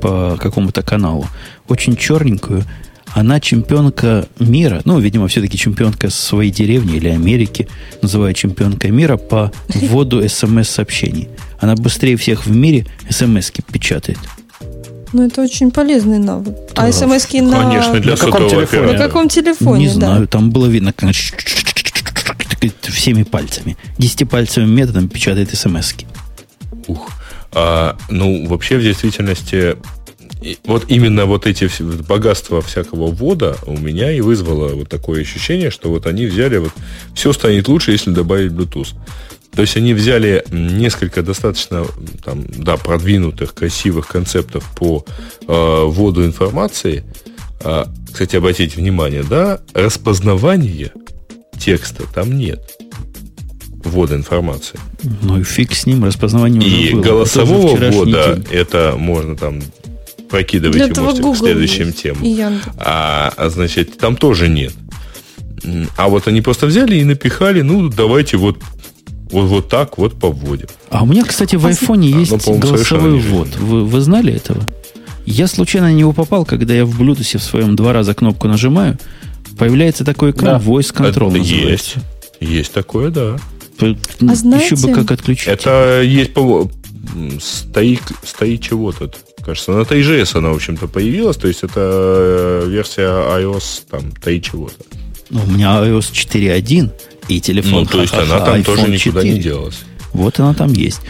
[0.00, 1.26] по какому-то каналу,
[1.68, 2.64] очень черненькую,
[3.14, 7.68] она чемпионка мира, ну, видимо, все-таки чемпионка своей деревни или Америки,
[8.00, 11.28] называют чемпионкой мира по вводу смс-сообщений.
[11.60, 14.18] Она быстрее всех в мире смс печатает.
[15.12, 16.54] Ну, это очень полезный навык.
[16.74, 16.86] Да.
[16.86, 17.62] А смс на...
[17.62, 18.92] Конечно, для на каком телефоне?
[18.92, 19.94] На каком телефоне, Не да.
[19.94, 21.12] знаю, там было видно, как
[22.82, 23.76] всеми пальцами.
[23.98, 26.06] Десятипальцевым методом печатает смс -ки.
[26.86, 27.10] Ух.
[27.54, 29.76] А, ну, вообще, в действительности,
[30.42, 31.68] и вот именно вот эти
[32.02, 36.72] богатства всякого ввода у меня и вызвало вот такое ощущение, что вот они взяли вот
[37.14, 38.94] все станет лучше, если добавить Bluetooth.
[39.54, 41.84] То есть они взяли несколько достаточно
[42.24, 45.04] там, да, продвинутых, красивых концептов по
[45.46, 47.04] э, вводу информации.
[47.62, 50.92] Э, кстати, обратите внимание, да, распознавания
[51.58, 52.60] текста там нет
[53.84, 54.78] ввода информации.
[55.22, 57.02] Ну и фиг с ним, распознавание И было.
[57.02, 59.60] голосового ввода это можно там
[60.32, 62.02] прокидываете, Для можете к следующим есть.
[62.02, 62.60] темам.
[62.78, 64.72] А, а значит, там тоже нет.
[65.96, 68.58] А вот они просто взяли и напихали, ну, давайте вот
[69.30, 70.66] вот, вот так вот поводим.
[70.90, 73.48] А у меня, кстати, в айфоне а, есть ну, голосовой ввод.
[73.56, 74.62] Вы, вы знали этого?
[75.24, 78.98] Я случайно на него попал, когда я в Bluetooth в своем два раза кнопку нажимаю,
[79.58, 80.64] появляется такой экран да.
[80.64, 81.30] Voice Control.
[81.30, 81.94] Это есть.
[82.40, 83.36] Есть такое, да.
[83.80, 85.48] А знаете, Еще бы как отключить.
[85.48, 86.70] Это есть, по
[87.40, 89.16] стоит, стоит чего тут?
[89.44, 91.36] Кажется, на TJS она, в общем-то, появилась.
[91.36, 94.74] То есть это э, версия iOS там, ТАИ чего-то.
[95.30, 96.90] Ну, у меня iOS 4.1
[97.28, 97.80] и телефон.
[97.80, 99.80] Ну, то есть она там тоже никуда не делась.
[100.12, 101.00] Вот она там есть.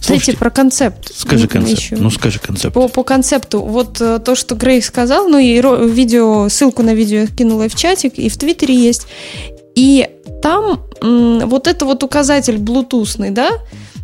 [0.00, 1.12] Слушайте, про концепт.
[1.14, 1.80] Скажи концепт.
[1.80, 1.96] Еще.
[1.96, 2.74] Ну, скажи концепт.
[2.74, 3.60] По, по концепту.
[3.62, 7.76] Вот э, то, что Грей сказал, ну и видео, ссылку на видео я кинула в
[7.76, 9.06] чатик, и в Твиттере есть.
[9.76, 10.08] И
[10.42, 13.50] там м, вот это вот указатель блутусный, да,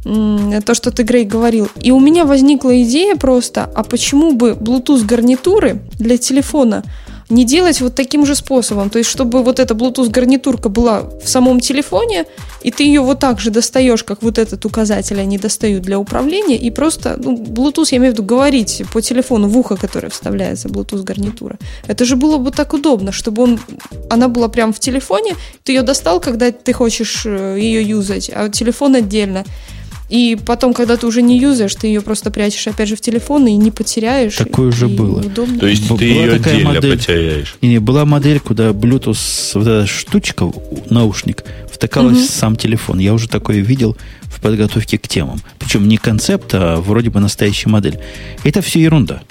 [0.05, 1.69] то, что ты, Грей, говорил.
[1.83, 6.85] И у меня возникла идея просто, а почему бы Bluetooth гарнитуры для телефона
[7.31, 8.91] не делать вот таким же способом.
[8.91, 12.25] То есть, чтобы вот эта Bluetooth гарнитурка была в самом телефоне,
[12.63, 16.57] и ты ее вот так же достаешь, как вот этот указатель они достают для управления,
[16.57, 20.69] и просто, ну, Bluetooth, я имею в виду, говорить по телефону в ухо, которое вставляется,
[20.69, 21.59] Bluetooth гарнитура.
[21.87, 23.61] Это же было бы так удобно, чтобы он,
[24.09, 25.35] она была прямо в телефоне,
[25.65, 29.45] ты ее достал, когда ты хочешь э, ее юзать, а телефон отдельно.
[30.09, 33.47] И потом, когда ты уже не юзаешь, ты ее просто прячешь опять же в телефон
[33.47, 34.37] и не потеряешь.
[34.37, 35.21] Такое уже было.
[35.21, 35.59] Удобно.
[35.59, 37.57] То есть была ты ее отдельно модель, потеряешь.
[37.61, 40.51] Не, была модель, куда Bluetooth, вот эта штучка,
[40.89, 42.27] наушник, втыкалась угу.
[42.27, 42.99] в сам телефон.
[42.99, 45.41] Я уже такое видел в подготовке к темам.
[45.59, 47.99] Причем не концепт, а вроде бы настоящая модель.
[48.45, 49.23] Это все ерунда.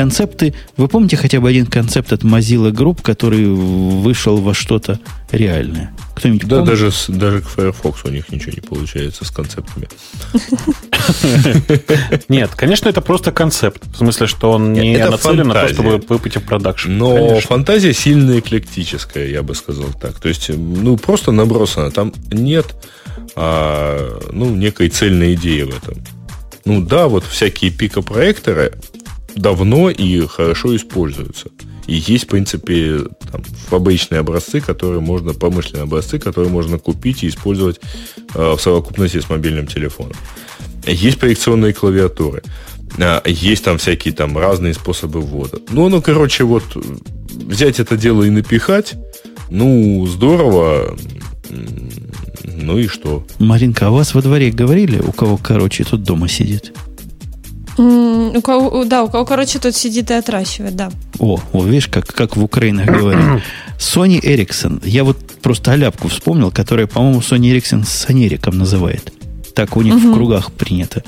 [0.00, 4.98] Концепты, вы помните хотя бы один концепт от Mozilla Group, который вышел во что-то
[5.30, 5.94] реальное?
[6.16, 9.88] Кто-нибудь да, даже, даже к Firefox у них ничего не получается с концептами.
[12.30, 13.82] Нет, конечно, это просто концепт.
[13.92, 16.92] В смысле, что он не нацелен на то, чтобы выпустить в продакшн.
[16.92, 20.18] Но фантазия сильно эклектическая, я бы сказал так.
[20.18, 21.90] То есть, ну, просто набросано.
[21.90, 22.74] Там нет
[23.36, 26.02] а, ну, некой цельной идеи в этом.
[26.64, 28.72] Ну да, вот всякие пикопроекторы,
[29.36, 31.48] давно и хорошо используются.
[31.86, 33.00] И есть, в принципе,
[33.32, 37.80] там, фабричные образцы, которые можно, промышленные образцы, которые можно купить и использовать
[38.34, 40.16] э, в совокупности с мобильным телефоном.
[40.86, 42.42] Есть проекционные клавиатуры.
[42.98, 45.58] Э, есть там всякие там разные способы ввода.
[45.70, 46.62] Ну, ну, короче, вот
[47.32, 48.94] взять это дело и напихать,
[49.50, 50.96] ну, здорово.
[52.44, 53.26] Ну и что?
[53.40, 56.72] Маринка, а вас во дворе говорили, у кого короче тут дома сидит?
[58.34, 60.90] У кого, да, у кого, короче, тут сидит и отращивает, да.
[61.18, 63.42] О, о видишь, как, как в Украине говорят.
[63.78, 64.80] Sony Ericsson.
[64.84, 69.12] Я вот просто аляпку вспомнил, которая, по-моему, Sony Ericsson с Санериком называет.
[69.54, 71.02] Так у них в кругах принято.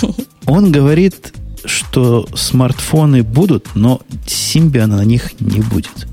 [0.46, 1.32] Он говорит,
[1.64, 6.06] что смартфоны будут, но Симбиана на них не будет.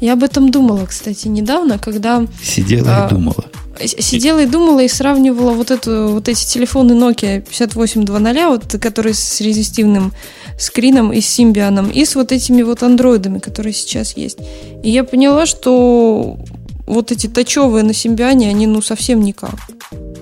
[0.00, 2.26] Я об этом думала, кстати, недавно, когда...
[2.42, 3.46] Сидела а, и думала.
[3.80, 9.40] Сидела и думала и сравнивала вот, эту, вот эти телефоны Nokia 5820, вот, которые с
[9.40, 10.12] резистивным
[10.58, 14.38] скрином и с симбианом, и с вот этими вот андроидами, которые сейчас есть.
[14.82, 16.38] И я поняла, что
[16.86, 19.54] вот эти тачевые на симбиане, они ну совсем никак.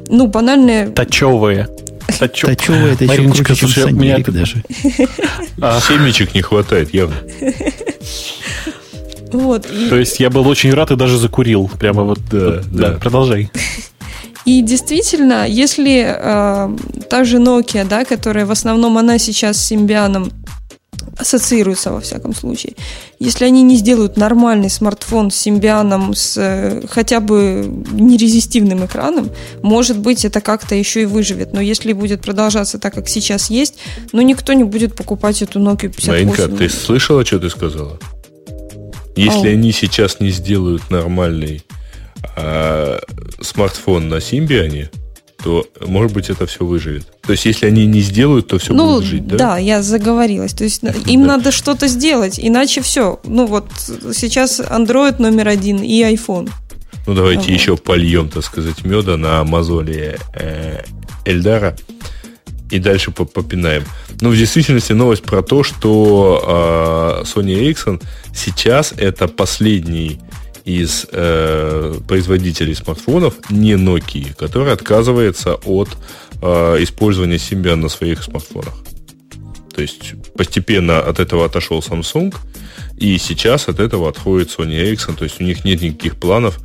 [0.09, 0.89] Ну, банальные...
[0.89, 1.69] Тачевые.
[2.19, 2.49] Тачев...
[2.49, 4.19] Тачевые, это еще круче, чем слушай, меня...
[4.19, 4.63] даже.
[5.87, 7.17] Семечек не хватает, явно.
[9.33, 9.89] Вот, и...
[9.89, 11.71] То есть я был очень рад и даже закурил.
[11.79, 12.89] Прямо вот, да, вот, да.
[12.91, 13.51] да продолжай.
[14.45, 16.77] И действительно, если э,
[17.09, 20.33] та же Nokia, да, которая в основном она сейчас с Симбианом
[21.17, 22.75] ассоциируется во всяком случае.
[23.19, 29.31] Если они не сделают нормальный смартфон с симбианом, с э, хотя бы нерезистивным экраном,
[29.63, 31.53] может быть, это как-то еще и выживет.
[31.53, 33.79] Но если будет продолжаться так, как сейчас есть,
[34.13, 36.11] ну, никто не будет покупать эту Nokia 58.
[36.11, 37.99] Маринка, ты слышала, что ты сказала?
[39.17, 39.53] Если oh.
[39.53, 41.63] они сейчас не сделают нормальный
[42.37, 43.01] а,
[43.41, 44.91] смартфон на Симбиане,
[45.43, 47.07] то, может быть, это все выживет.
[47.23, 49.37] То есть, если они не сделают, то все ну, будет жить, да?
[49.37, 50.53] Да, я заговорилась.
[50.53, 53.21] То есть, им надо что-то сделать, иначе все.
[53.25, 56.49] Ну, вот сейчас Android номер один и iPhone.
[57.07, 60.83] Ну, давайте еще польем, так сказать, меда на мозоли э,
[61.25, 61.77] Эльдара
[62.73, 63.85] и дальше попинаем.
[64.23, 68.03] Ну, в действительности новость про то, что э, Sony Ericsson
[68.35, 70.21] сейчас это последний
[70.65, 75.91] из э, производителей смартфонов, не Nokia, который отказывается от
[76.41, 78.75] э, использования Symbian на своих смартфонах.
[79.75, 82.35] То есть постепенно от этого отошел Samsung,
[82.97, 85.15] и сейчас от этого отходит Sony Ericsson.
[85.15, 86.59] То есть у них нет никаких планов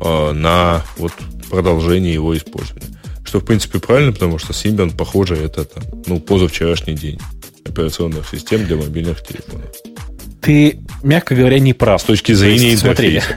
[0.00, 1.12] э, на вот,
[1.50, 2.99] продолжение его использования.
[3.30, 7.20] Что, в принципе, правильно, потому что Symbian, похоже, это там, ну, позавчерашний день
[7.64, 9.70] операционных систем для мобильных телефонов.
[10.40, 12.02] Ты, мягко говоря, не прав.
[12.02, 13.36] С точки зрения интерфейса.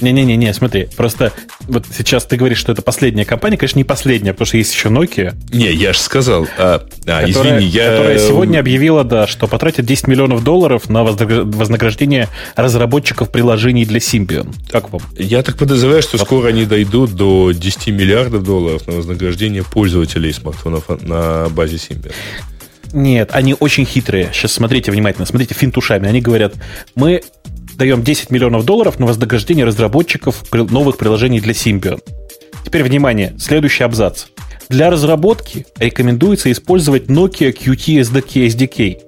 [0.00, 1.32] Не-не-не, смотри, просто
[1.68, 4.88] вот сейчас ты говоришь, что это последняя компания, конечно, не последняя, потому что есть еще
[4.88, 5.34] Nokia.
[5.52, 7.90] Не, я же сказал, а, а, которая, извини, я...
[7.90, 14.52] Которая сегодня объявила, да, что потратит 10 миллионов долларов на вознаграждение разработчиков приложений для Symbian.
[14.70, 15.02] Как вам?
[15.16, 16.26] Я так подозреваю, что вот.
[16.26, 22.12] скоро они дойдут до 10 миллиардов долларов на вознаграждение пользователей смартфонов на базе Symbian.
[22.92, 24.30] Нет, они очень хитрые.
[24.32, 26.08] Сейчас смотрите внимательно, смотрите финтушами.
[26.08, 26.54] Они говорят,
[26.94, 27.22] мы
[27.76, 32.00] даем 10 миллионов долларов на вознаграждение разработчиков новых приложений для Symbian.
[32.64, 34.26] Теперь, внимание, следующий абзац.
[34.68, 39.00] Для разработки рекомендуется использовать Nokia Qt SDK SDK.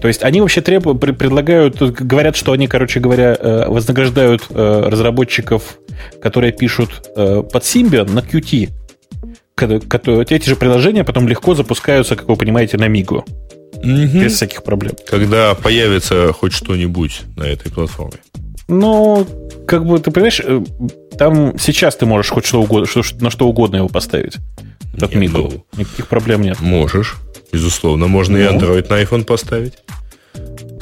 [0.00, 5.78] То есть они вообще требуют, предлагают, говорят, что они, короче говоря, э, вознаграждают э, разработчиков,
[6.20, 8.70] которые пишут э, под Symbian на Qt.
[10.28, 13.24] Эти же приложения потом легко запускаются, как вы понимаете, на Мигу.
[13.82, 14.20] Угу.
[14.20, 14.92] Без всяких проблем.
[15.06, 18.18] Когда появится хоть что-нибудь на этой платформе.
[18.68, 19.26] Ну,
[19.66, 20.62] как бы, ты понимаешь, э,
[21.18, 24.36] там сейчас ты можешь хоть что угодно, что, на что угодно его поставить.
[25.00, 25.38] От Мигу.
[25.38, 26.60] Ну, Никаких проблем нет.
[26.60, 27.16] Можешь,
[27.52, 28.06] безусловно.
[28.06, 28.44] Можно ну.
[28.44, 29.74] и Android на iPhone поставить.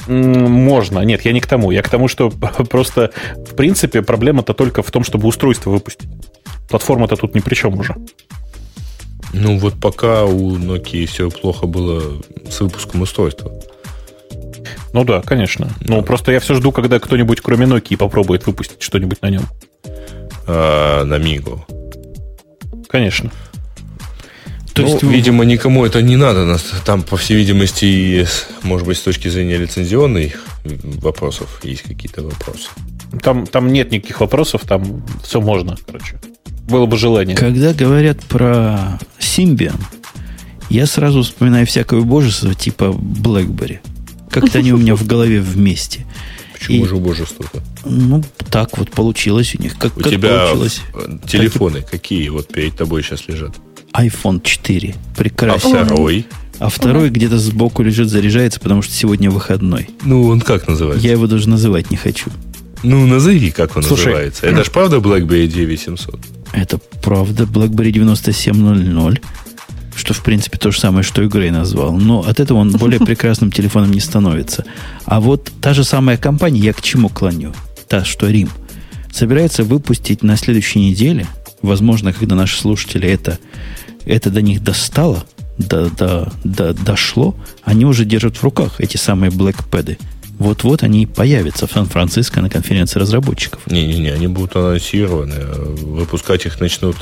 [0.07, 0.99] Можно.
[0.99, 1.71] Нет, я не к тому.
[1.71, 2.29] Я к тому, что
[2.69, 6.09] просто, в принципе, проблема-то только в том, чтобы устройство выпустить.
[6.69, 7.95] Платформа-то тут ни при чем уже.
[9.33, 13.51] Ну, вот пока у Nokia все плохо было с выпуском устройства.
[14.93, 15.67] Ну да, конечно.
[15.79, 15.95] Да.
[15.95, 19.43] Ну, просто я все жду, когда кто-нибудь, кроме Nokia, попробует выпустить что-нибудь на нем.
[20.47, 21.65] А, на Мигу.
[22.89, 23.31] Конечно.
[24.73, 26.57] То ну, есть, видимо, никому это не надо.
[26.85, 28.27] Там, по всей видимости,
[28.63, 32.69] может быть, с точки зрения лицензионных вопросов есть какие-то вопросы.
[33.21, 36.19] Там, там нет никаких вопросов, там все можно, короче.
[36.71, 37.35] Было бы желание.
[37.35, 39.79] Когда говорят про Symbian,
[40.69, 43.79] я сразу вспоминаю всякое убожество типа BlackBerry.
[44.29, 46.05] Как-то они у меня в голове вместе.
[46.53, 47.61] Почему и, же убожество-то?
[47.83, 49.77] Ну, так вот получилось у них.
[49.77, 50.81] Как, у как тебя получилось?
[51.27, 53.55] телефоны так, какие вот перед тобой сейчас лежат?
[53.93, 54.95] iPhone 4.
[55.17, 55.81] Прекрасно.
[55.81, 56.25] А второй?
[56.59, 57.15] А второй угу.
[57.15, 59.89] где-то сбоку лежит, заряжается, потому что сегодня выходной.
[60.03, 61.05] Ну, он как называется?
[61.05, 62.29] Я его даже называть не хочу.
[62.83, 64.45] Ну, назови, как он Слушай, называется.
[64.45, 66.19] Это же правда BlackBerry 9700?
[66.53, 69.21] Это правда BlackBerry 9700,
[69.95, 71.93] что, в принципе, то же самое, что и Грей назвал.
[71.93, 74.65] Но от этого он более прекрасным телефоном не становится.
[75.05, 77.53] А вот та же самая компания, я к чему клоню?
[77.87, 78.49] Та, что Рим.
[79.11, 81.27] собирается выпустить на следующей неделе,
[81.61, 83.37] возможно, когда наши слушатели это,
[84.05, 85.25] это до них достало,
[85.57, 89.97] до, до, до, дошло, они уже держат в руках эти самые блэкпэды.
[90.41, 93.61] Вот-вот они появятся в Сан-Франциско на конференции разработчиков.
[93.67, 95.35] Не-не-не, они будут анонсированы.
[95.35, 96.95] Выпускать их начнут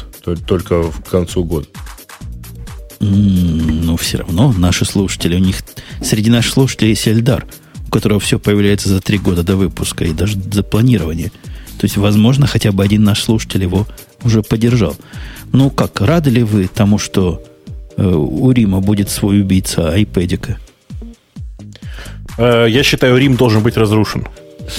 [0.45, 1.65] только в концу года.
[2.99, 5.63] Ну, все равно наши слушатели, у них
[6.03, 7.47] среди наших слушателей есть Эльдар,
[7.87, 11.31] у которого все появляется за три года до выпуска и даже за планирование.
[11.79, 13.87] То есть, возможно, хотя бы один наш слушатель его
[14.21, 14.97] уже поддержал.
[15.53, 17.41] Ну как, рады ли вы тому, что
[17.95, 20.57] э, у Рима будет свой убийца айпэдика?
[22.39, 24.25] Э, я считаю, Рим должен быть разрушен.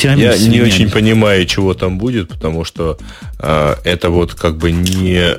[0.00, 2.98] Я не очень понимаю, чего там будет, потому что
[3.38, 5.36] э, это вот как бы не...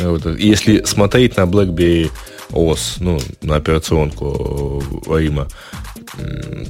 [0.00, 2.10] Вот, если смотреть на BlackBerry
[2.50, 5.48] OS, ну, на операционку Рима,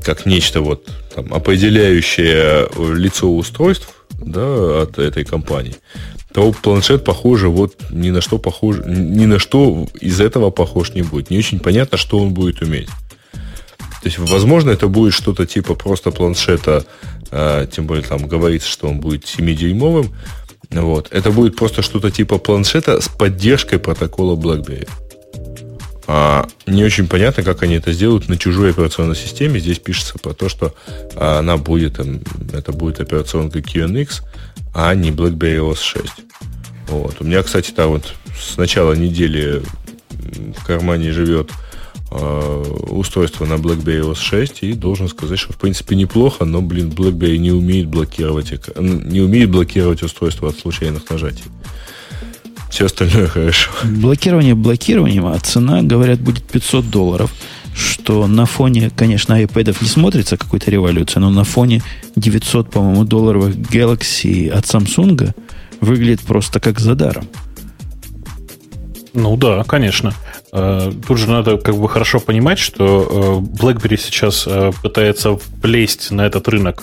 [0.04, 3.88] как нечто вот там, определяющее лицо устройств
[4.18, 5.76] да, от этой компании,
[6.32, 11.02] то планшет, похоже, вот ни на что похож, ни на что из этого похож не
[11.02, 11.30] будет.
[11.30, 12.88] Не очень понятно, что он будет уметь.
[14.05, 16.85] То есть, возможно, это будет что-то типа просто планшета,
[17.31, 20.10] э, тем более там говорится, что он будет 7-дюймовым.
[20.72, 21.09] Вот.
[21.10, 24.86] Это будет просто что-то типа планшета с поддержкой протокола BlackBerry.
[26.06, 29.59] А, не очень понятно, как они это сделают на чужой операционной системе.
[29.59, 30.74] Здесь пишется про то, что
[31.16, 31.98] она будет,
[32.52, 34.20] это будет операционка QNX,
[34.74, 36.05] а не BlackBerry OS 6.
[36.89, 37.16] Вот.
[37.20, 39.62] У меня, кстати, там вот с начала недели
[40.59, 41.63] в кармане живет э,
[42.14, 47.38] устройство на BlackBerry OS 6, и должен сказать, что в принципе неплохо, но, блин, BlackBerry
[47.38, 51.44] не умеет блокировать, не умеет блокировать устройство от случайных нажатий.
[52.70, 53.70] Все остальное хорошо.
[53.84, 57.32] Блокирование блокированием, а цена, говорят, будет 500 долларов,
[57.74, 61.82] что на фоне, конечно, iPad не смотрится какой-то революция, но на фоне
[62.16, 65.34] 900, по-моему, долларовых Galaxy от Samsung
[65.80, 67.28] выглядит просто как за даром.
[69.14, 70.12] Ну да, конечно.
[70.52, 76.10] Э, тут же надо как бы хорошо понимать, что э, BlackBerry сейчас э, пытается влезть
[76.10, 76.82] на этот рынок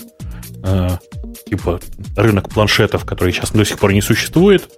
[1.52, 1.82] типа
[2.16, 4.70] рынок планшетов, который сейчас до сих пор не существует,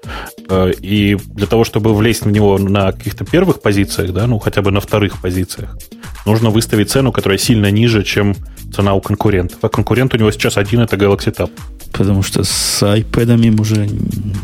[0.52, 4.72] и для того, чтобы влезть в него на каких-то первых позициях, да, ну хотя бы
[4.72, 5.78] на вторых позициях,
[6.26, 8.36] нужно выставить цену, которая сильно ниже, чем
[8.74, 9.60] цена у конкурентов.
[9.62, 11.52] А конкурент у него сейчас один, это Galaxy Tab.
[11.92, 13.88] Потому что с iPad уже,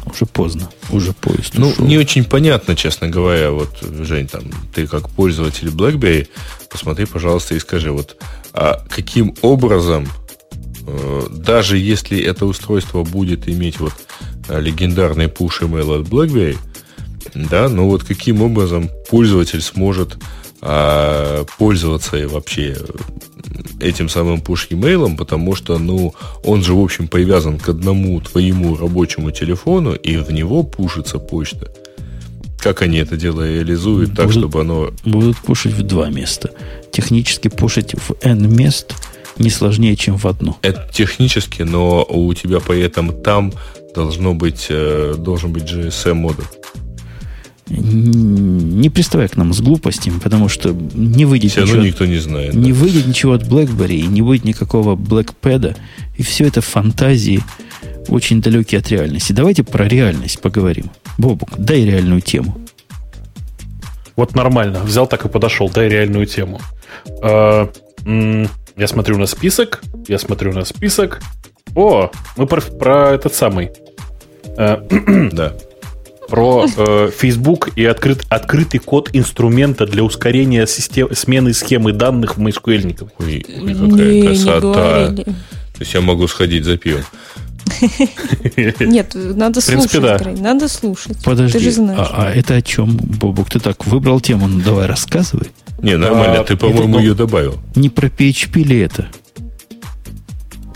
[0.05, 1.83] уже поздно, уже поезд Ну, ушел.
[1.83, 3.49] не очень понятно, честно говоря.
[3.49, 4.43] Вот, Жень, там,
[4.75, 6.27] ты как пользователь BlackBerry,
[6.69, 8.17] посмотри, пожалуйста, и скажи, вот,
[8.53, 10.28] а каким образом, э,
[11.31, 13.93] даже если это устройство будет иметь вот
[14.47, 16.57] э, легендарный push email от BlackBerry,
[17.33, 20.17] да, ну вот каким образом пользователь сможет
[20.61, 22.75] а, пользоваться и вообще
[23.79, 26.13] этим самым push-емейлом, потому что, ну,
[26.43, 31.71] он же, в общем, привязан к одному твоему рабочему телефону, и в него пушится почта.
[32.59, 34.91] Как они это дело реализуют будут, так, чтобы оно...
[35.05, 36.51] Будут пушить в два места.
[36.91, 38.93] Технически пушить в N мест
[39.39, 40.57] не сложнее, чем в одно.
[40.61, 43.51] Это технически, но у тебя при этом там
[43.95, 46.45] должно быть, э, должен быть GSM-модуль
[47.69, 51.81] не приставай к нам с глупостями, потому что не выйдет все ничего.
[51.81, 52.53] никто не знает.
[52.53, 52.79] Не да.
[52.79, 55.77] выйдет ничего от BlackBerry, не будет никакого BlackPad,
[56.17, 57.41] и все это фантазии
[58.07, 59.33] очень далекие от реальности.
[59.33, 60.89] Давайте про реальность поговорим.
[61.17, 62.57] Бобук, дай реальную тему.
[64.15, 64.81] Вот нормально.
[64.83, 65.69] Взял так и подошел.
[65.69, 66.59] Дай реальную тему.
[68.79, 69.81] Я смотрю на список.
[70.07, 71.21] Я смотрю на список.
[71.75, 73.71] О, мы про, про этот самый.
[74.57, 74.81] А,
[75.33, 75.53] да
[76.29, 82.39] про э, Facebook и открыт, открытый код инструмента для ускорения систем, смены схемы данных в
[82.39, 83.09] MySQL.
[83.17, 85.09] Ой, ой, какая не, красота.
[85.09, 85.33] Не То
[85.79, 87.01] есть я могу сходить за пивом.
[88.79, 90.19] Нет, надо слушать, да.
[90.37, 91.17] надо слушать.
[91.23, 92.07] Подожди, ты же знаешь.
[92.11, 93.49] А, а это о чем, Бобук?
[93.49, 95.49] Ты так выбрал тему, ну давай рассказывай.
[95.81, 97.57] Не, нормально, а, ты, по-моему, ее добавил.
[97.75, 99.07] Не про PHP ли это?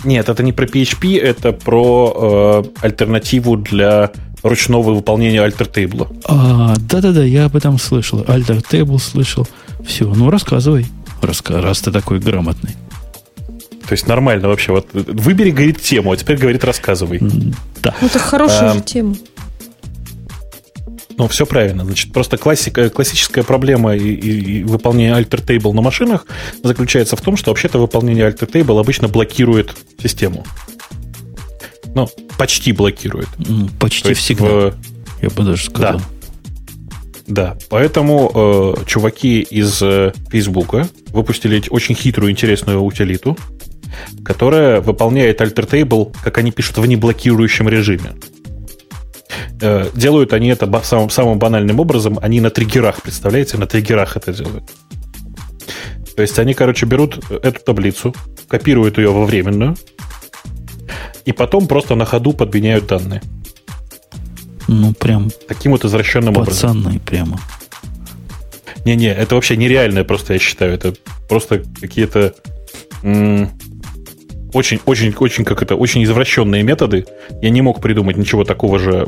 [0.04, 4.12] Нет, это не про PHP, это про э, альтернативу для
[4.44, 6.10] ручного выполнения альтер-тейбла.
[6.26, 8.24] А, да-да-да, я об этом слышал.
[8.28, 9.48] Альтер-тейбл слышал.
[9.86, 10.86] Все, ну рассказывай,
[11.22, 12.72] Раска, раз ты такой грамотный.
[13.88, 14.72] То есть нормально вообще.
[14.72, 17.20] Вот выбери, говорит, тему, а теперь говорит, рассказывай.
[17.82, 17.94] Да.
[18.02, 19.16] Ну, это хорошая а, же тема.
[21.18, 21.84] Ну, все правильно.
[21.86, 26.26] Значит, просто классика, классическая проблема и, и, и выполнения alter table на машинах
[26.64, 30.46] заключается в том, что вообще-то выполнение alter table обычно блокирует систему.
[31.96, 33.28] Ну, почти блокирует.
[33.38, 34.46] Ну, почти всегда.
[34.46, 34.74] В...
[35.22, 36.00] Я бы даже сказал.
[36.00, 36.06] Да.
[37.26, 43.38] Да, поэтому э, чуваки из э, Фейсбука выпустили очень хитрую, интересную утилиту,
[44.26, 48.12] которая выполняет alter table, как они пишут, в неблокирующем режиме.
[49.66, 52.20] Э, делают они это самым, самым банальным образом.
[52.22, 54.70] Они на триггерах, представляете, на триггерах это делают.
[56.18, 58.14] То есть они, короче, берут эту таблицу,
[58.50, 59.78] копируют ее во временную,
[61.24, 63.22] и потом просто на ходу подменяют данные.
[64.68, 67.00] Ну, прям Таким вот извращенным пацаны образом.
[67.00, 67.40] прямо.
[68.84, 70.74] Не-не, это вообще нереальное просто, я считаю.
[70.74, 70.94] Это
[71.30, 72.36] просто какие-то
[74.54, 77.06] очень-очень-очень, как это, очень извращенные методы.
[77.42, 79.08] Я не мог придумать ничего такого же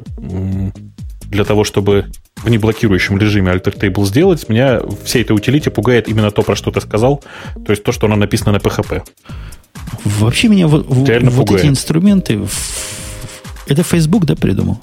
[1.29, 2.05] для того, чтобы
[2.37, 4.47] в неблокирующем режиме Alter Table сделать.
[4.49, 7.23] Меня всей этой утилите пугает именно то, про что ты сказал,
[7.65, 9.03] то есть то, что оно написано на PHP.
[10.03, 11.63] Вообще меня вот, Реально вот пугает.
[11.63, 12.39] эти инструменты...
[13.67, 14.79] Это Facebook, да, придумал?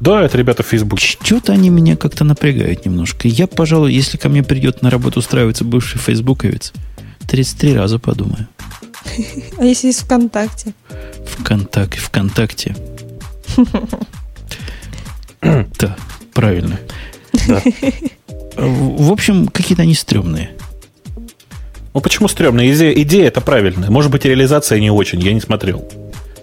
[0.00, 1.06] Да, это ребята в Фейсбуке.
[1.06, 3.28] Что-то они меня как-то напрягают немножко.
[3.28, 6.72] Я, пожалуй, если ко мне придет на работу устраиваться бывший фейсбуковец,
[7.28, 8.48] 33 раза подумаю.
[9.58, 10.74] А если есть ВКонтакте?
[11.26, 12.76] Вконтакте, ВКонтакте.
[15.40, 15.96] Да,
[16.32, 16.78] правильно.
[18.56, 20.50] В общем, какие-то они стрёмные.
[21.94, 22.72] Ну почему стрёмная?
[22.72, 23.90] Идея, идея это правильная.
[23.90, 25.86] Может быть, реализация не очень, я не смотрел.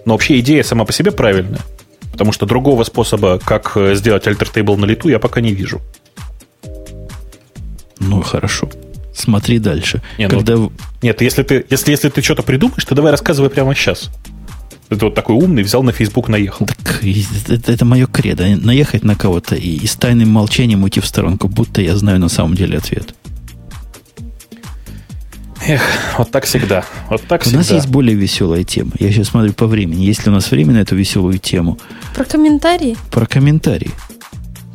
[0.04, 1.60] Но вообще идея сама по себе правильная.
[2.12, 5.80] Потому что другого способа, как э, сделать table на лету, я пока не вижу.
[7.98, 8.68] Ну, хорошо.
[9.14, 10.02] Смотри дальше.
[10.18, 10.72] Не, ну- Когда в-
[11.02, 14.10] Нет, если ты, если, если ты что-то придумаешь, то давай рассказывай прямо сейчас.
[14.88, 16.66] Ты вот такой умный, взял на Facebook, наехал.
[16.66, 17.02] Так,
[17.48, 18.44] это, это мое кредо.
[18.56, 22.28] Наехать на кого-то и, и с тайным молчанием уйти в сторонку, будто я знаю на
[22.28, 23.14] самом деле ответ.
[25.66, 25.82] Эх,
[26.18, 26.84] вот так всегда.
[27.10, 27.58] Вот так У всегда.
[27.58, 28.92] нас есть более веселая тема.
[28.98, 30.04] Я сейчас смотрю по времени.
[30.04, 31.78] Есть ли у нас время на эту веселую тему?
[32.14, 32.96] Про комментарии?
[33.10, 33.90] Про комментарии.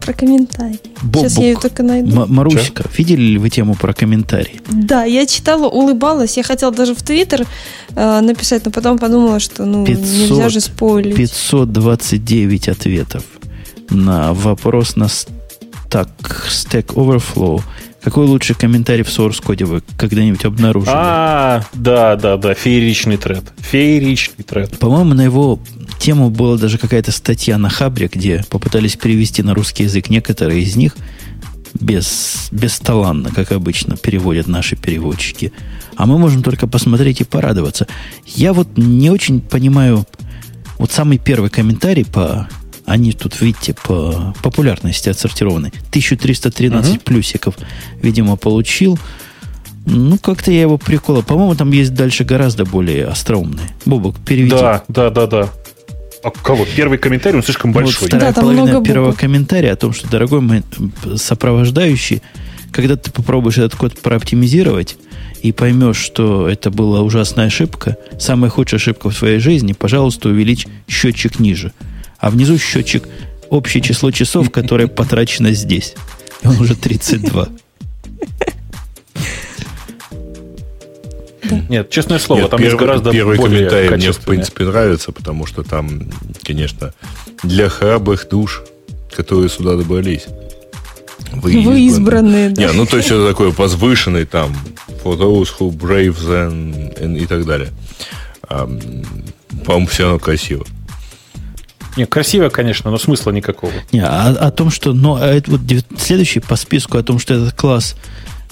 [0.06, 0.80] Про комментарии.
[1.02, 1.30] Бобук.
[1.30, 2.22] Сейчас я ее только найду.
[2.24, 4.62] М- Маруська, видели ли вы тему про комментарии?
[4.72, 6.38] Да, я читала, улыбалась.
[6.38, 7.46] Я хотела даже в Твиттер
[7.96, 11.16] э, написать, но потом подумала, что ну 500 нельзя же спойлерить.
[11.18, 13.24] 529 ответов
[13.90, 16.10] на вопрос на Stack,
[16.50, 17.62] Stack Overflow.
[18.06, 20.94] Какой лучший комментарий в source коде вы когда-нибудь обнаружили?
[20.94, 23.44] А, да, да, да, фееричный тред.
[23.58, 24.78] Фееричный тред.
[24.78, 25.60] По-моему, на его
[25.98, 30.76] тему была даже какая-то статья на Хабре, где попытались перевести на русский язык некоторые из
[30.76, 30.96] них
[31.74, 35.52] без, бесталанно, как обычно, переводят наши переводчики.
[35.96, 37.88] А мы можем только посмотреть и порадоваться.
[38.28, 40.06] Я вот не очень понимаю,
[40.78, 42.48] вот самый первый комментарий по...
[42.86, 45.72] Они тут, видите, по популярности отсортированы.
[45.90, 47.00] 1313 Мгм.
[47.00, 47.56] плюсиков,
[48.02, 49.00] видимо, получил.
[49.88, 51.22] Ну, как-то я его прикола.
[51.22, 53.70] По-моему, там есть дальше гораздо более остроумные.
[53.86, 54.52] Бобок, переведи.
[54.56, 55.50] Да, да, да, да.
[56.24, 56.66] А кого?
[56.76, 58.08] Первый комментарий, он слишком Ну, Вот большой.
[58.08, 59.20] вторая Да, там половина много первого букв.
[59.20, 60.64] комментария о том, что, дорогой мой
[61.16, 62.22] сопровождающий,
[62.72, 64.98] когда ты попробуешь этот код прооптимизировать
[65.42, 70.68] и поймешь, что это была ужасная ошибка, самая худшая ошибка в твоей жизни, пожалуйста, увеличь
[70.88, 71.72] счетчик ниже.
[72.20, 73.04] А внизу счетчик
[73.50, 75.96] общее число часов, которое потрачено здесь.
[76.42, 77.50] И он уже 32.
[81.70, 85.12] Нет, честное слово, Нет, там первый, есть гораздо первый более комментарий мне, в принципе, нравится,
[85.12, 86.02] потому что там,
[86.44, 86.94] конечно,
[87.44, 88.64] для храбрых душ,
[89.16, 90.26] которые сюда добрались.
[91.34, 92.64] Вы, Вы избранные, да.
[92.64, 94.56] Не, ну то есть это такое возвышенный там
[95.04, 97.70] for those who brave then and и так далее.
[98.44, 98.66] А,
[99.66, 100.66] по-моему, все равно красиво.
[101.98, 103.72] Не, красиво, конечно, но смысла никакого.
[103.92, 104.94] Не, а о том, что...
[104.94, 105.62] Но а это вот
[105.98, 107.96] следующий по списку о том, что этот класс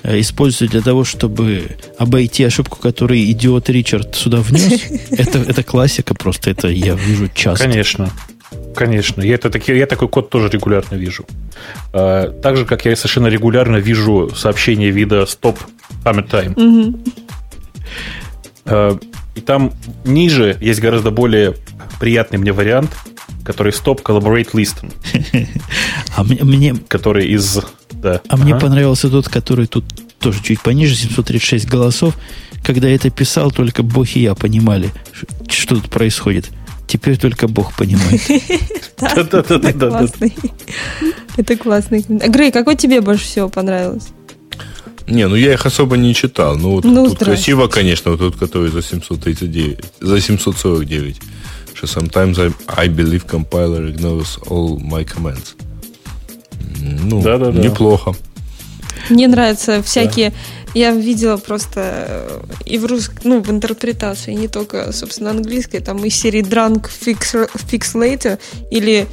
[0.04, 6.14] э, используется для того, чтобы обойти ошибку, которую идиот Ричард сюда внес, это, это классика
[6.14, 7.66] просто, это я вижу часто.
[7.66, 8.10] Конечно.
[8.76, 9.22] Конечно.
[9.22, 11.26] Я, это, таки- я такой код тоже регулярно вижу.
[11.92, 15.58] А, Так же, как я совершенно регулярно вижу сообщение вида stop
[16.06, 17.14] hammer time.
[18.66, 18.98] А,
[19.36, 19.74] И там
[20.06, 21.56] ниже есть гораздо более
[22.00, 22.92] приятный мне вариант,
[23.44, 24.92] который stop collaborate listen,
[26.16, 27.60] А мне, мне, который из...
[27.92, 28.22] Да.
[28.28, 29.86] а мне понравился тот, который тут
[30.20, 32.16] тоже чуть пониже, 736 голосов.
[32.64, 34.90] Когда я это писал, только Бог и я понимали,
[35.50, 36.50] что тут происходит.
[36.88, 38.22] Теперь только Бог понимает.
[39.00, 39.90] Это Да-да-да-да-да.
[39.90, 40.34] классный.
[41.38, 42.06] Это классный.
[42.08, 44.10] Грей, какой тебе больше всего понравился?
[45.08, 46.56] Не, ну я их особо не читал.
[46.56, 47.26] Ну, вот Ну, тут здрасте.
[47.26, 51.18] красиво, конечно, вот тот, который за 739, за 749.
[51.84, 55.56] Что sometimes I, I believe compiler ignores all my commands.
[56.80, 57.60] Ну, Да-да-да.
[57.60, 58.14] неплохо.
[59.10, 60.32] Мне нравятся всякие...
[60.74, 66.04] Я видела просто э, и в русском, ну, в интерпретации, не только, собственно, английской, там
[66.04, 68.40] из серии Drunk Fix, Fix Later
[68.72, 69.06] или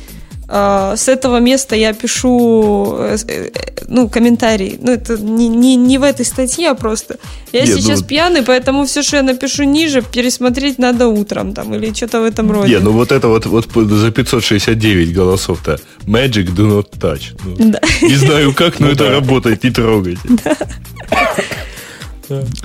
[0.50, 3.50] с этого места я пишу э, э,
[3.86, 4.78] ну, комментарий.
[4.82, 7.18] Ну, это не, не, не в этой статье, а просто.
[7.52, 8.06] Я Нет, сейчас ну...
[8.06, 12.50] пьяный, поэтому все, что я напишу ниже, пересмотреть надо утром там или что-то в этом
[12.50, 12.74] роде.
[12.74, 17.38] Не, ну вот это вот, вот за 569 голосов-то Magic do not touch.
[17.44, 17.80] Ну, да.
[18.02, 19.10] Не знаю как, но ну, это да.
[19.10, 20.20] работает, не трогайте.
[20.44, 20.56] Да.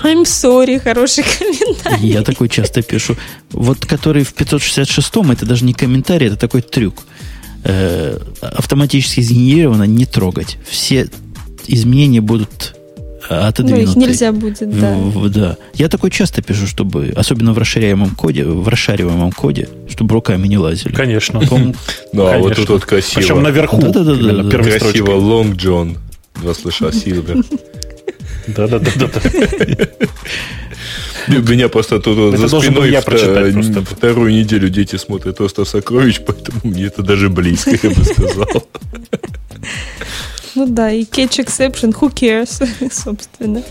[0.04, 2.10] I'm sorry, хороший комментарий.
[2.10, 3.16] Я такой часто пишу.
[3.52, 6.96] Вот который в 566-м, это даже не комментарий, это такой трюк.
[7.68, 10.58] Э, автоматически сгенерировано не трогать.
[10.70, 11.10] Все
[11.66, 12.76] изменения будут
[13.28, 13.86] отодвинуты.
[13.86, 14.96] Ну, их нельзя будет, да.
[14.96, 15.58] В, да.
[15.74, 20.60] Я такой часто пишу, чтобы, особенно в расширяемом коде, в расшариваемом коде, чтобы руками не
[20.60, 20.94] лазили.
[20.94, 21.42] Конечно.
[22.14, 23.20] Ну, а вот тут вот красиво.
[23.20, 23.82] Причем наверху.
[23.82, 24.50] Да, да, да.
[24.50, 25.98] Красиво Long John.
[26.42, 27.44] Два слыша Silver.
[28.48, 29.10] Да-да-да.
[31.28, 37.02] Меня просто тут за спиной я вторую неделю дети смотрят «Остров сокровищ», поэтому мне это
[37.02, 38.68] даже близко, я бы сказал.
[40.56, 43.62] Ну да, и catch exception, who cares, собственно.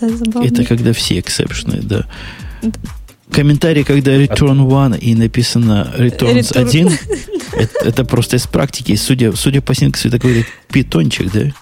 [0.00, 0.46] Да, забавно.
[0.46, 2.06] Это когда все эксепшены, да.
[3.32, 6.68] Комментарий, когда return one и написано returns Return.
[6.68, 6.98] 1,
[7.54, 8.94] это, это просто из практики.
[8.94, 11.52] Судя, судя по синксу, это какой-то питончик, да?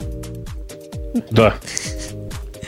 [1.31, 1.55] Да.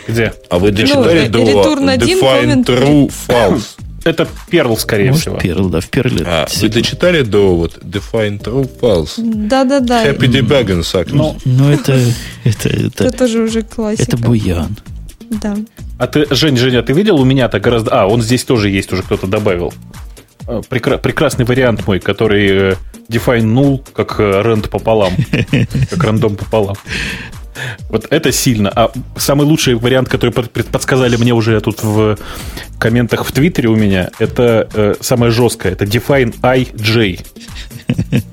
[0.06, 0.32] Где?
[0.50, 3.76] А вы дочитали ну, до define true false?
[4.04, 5.36] Это Perl, скорее Может, всего.
[5.36, 6.24] Perl, да, в Perl.
[6.26, 9.12] А, вы дочитали до вот define true false?
[9.16, 10.04] Да-да-да.
[10.04, 11.12] Happy debugging suckers.
[11.12, 11.92] Ну, ну это,
[12.44, 13.04] это, это...
[13.04, 14.02] Это тоже уже классика.
[14.02, 14.76] Это буян.
[15.30, 15.56] Да.
[15.98, 17.90] А ты, Жень, Женя, ты видел у меня-то гораздо...
[17.92, 19.72] А, он здесь тоже есть, уже кто-то добавил.
[20.46, 20.98] А, прекра...
[20.98, 22.74] Прекрасный вариант мой, который э,
[23.08, 25.14] define null, как rand э, пополам.
[25.90, 26.76] Как рандом пополам.
[27.88, 28.70] Вот это сильно.
[28.70, 32.18] А самый лучший вариант, который подсказали мне уже тут в
[32.78, 35.72] комментах в Твиттере у меня, это э, самое жесткое.
[35.72, 37.24] Это define IJ.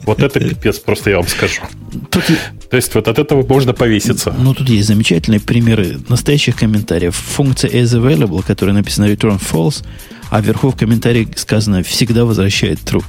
[0.06, 1.62] Вот это пипец, просто я вам скажу.
[2.10, 2.24] Тут...
[2.70, 4.34] То есть вот от этого можно повеситься.
[4.38, 7.16] Ну, тут есть замечательные примеры настоящих комментариев.
[7.16, 9.84] Функция is available, которая написана return false,
[10.30, 13.04] а вверху в комментарии сказано всегда возвращает true.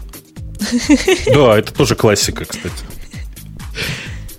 [1.33, 2.85] Да, это тоже классика, кстати.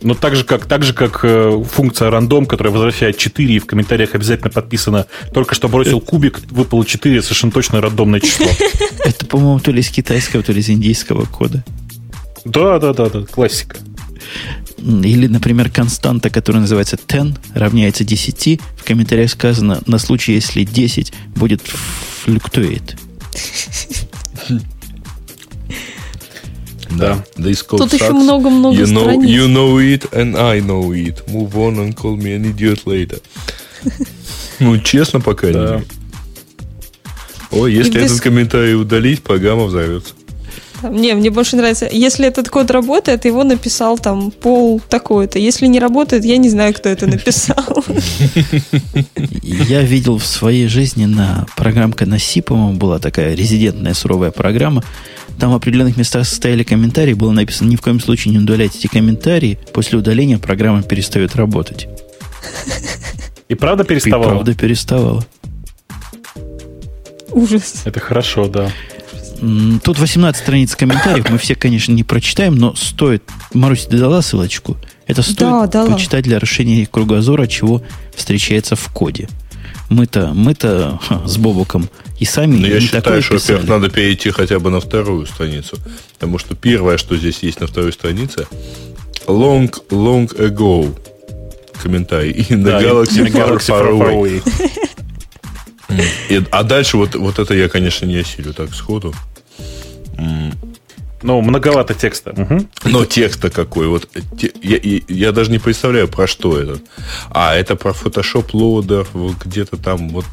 [0.01, 3.65] Но так же, как, так же, как э, функция рандом, которая возвращает 4, и в
[3.65, 8.47] комментариях обязательно подписано только что бросил кубик, выпало 4, совершенно точно рандомное число.
[9.05, 11.63] Это, по-моему, то ли из китайского, то ли из индийского кода.
[12.45, 13.77] Да, да, да, да, классика.
[14.77, 18.59] Или, например, константа, которая называется 10, равняется 10.
[18.77, 21.61] В комментариях сказано, на случай, если 10 будет
[22.25, 22.97] fluctuate.
[26.97, 27.23] Да.
[27.37, 28.03] This code Тут sucks.
[28.03, 29.29] еще много-много you know, страниц.
[29.29, 31.25] You know it, and I know it.
[31.27, 33.21] Move on and call me an idiot later.
[34.59, 35.83] Ну, честно, пока не.
[37.51, 40.13] Ой, если этот комментарий удалить, программа взорвется.
[40.83, 41.87] Не, мне больше нравится.
[41.91, 45.37] Если этот код работает, его написал там пол такой-то.
[45.37, 47.83] Если не работает, я не знаю, кто это написал.
[49.43, 54.83] Я видел в своей жизни на программка на C, по-моему, была такая резидентная суровая программа,
[55.39, 58.87] там в определенных местах стояли комментарии, было написано, ни в коем случае не удаляйте эти
[58.87, 61.87] комментарии, после удаления программа перестает работать.
[63.49, 64.23] И правда переставала?
[64.23, 65.25] И правда переставала.
[67.31, 67.81] Ужас.
[67.85, 68.71] Это хорошо, да.
[69.83, 74.77] Тут 18 страниц комментариев, мы все, конечно, не прочитаем, но стоит, Марусь, ты дала ссылочку?
[75.07, 75.95] Это стоит да, дала.
[75.95, 77.81] почитать для расширения кругозора, чего
[78.15, 79.27] встречается в коде.
[79.91, 84.69] Мы-то, мы-то с Бобуком и сами Но я считаю, что, во-первых, надо перейти хотя бы
[84.69, 85.77] на вторую страницу.
[86.13, 88.47] Потому что первое, что здесь есть на второй странице,
[89.27, 90.97] long, long ago
[91.83, 92.31] комментарий.
[92.31, 94.41] In the да, galaxy, in far, far, far away.
[94.41, 94.71] away.
[96.29, 99.13] И, а дальше вот, вот это я, конечно, не осилю так сходу.
[101.23, 102.31] Ну, многовато текста.
[102.31, 102.67] Угу.
[102.85, 103.87] Но текста какой.
[103.87, 104.07] Вот,
[104.37, 106.79] те, я, я, я даже не представляю, про что это.
[107.29, 109.05] А, это про Photoshop Loader,
[109.45, 110.25] где-то там вот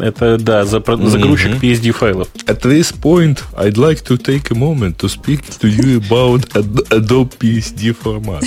[0.00, 1.60] это, да, за, загрузчик mm-hmm.
[1.60, 2.28] PSD файлов.
[2.46, 6.44] At this point, I'd like to take a moment to speak to you about
[6.90, 8.44] Adobe PSD format.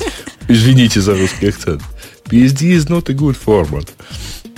[0.48, 1.82] Извините за русский акцент.
[2.28, 3.88] PSD is not a good format.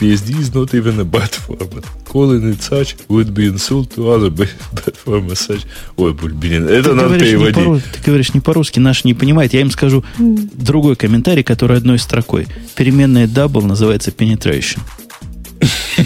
[0.02, 1.84] PSD is not even a bad format.
[2.04, 5.64] Calling it such would be insult to other bad formats such.
[5.96, 7.84] Ой, блин, это ты надо переводить.
[7.92, 9.54] Ты говоришь не по-русски, наш не понимает.
[9.54, 12.48] Я им скажу другой комментарий, который одной строкой.
[12.74, 14.80] Переменная double называется penetration.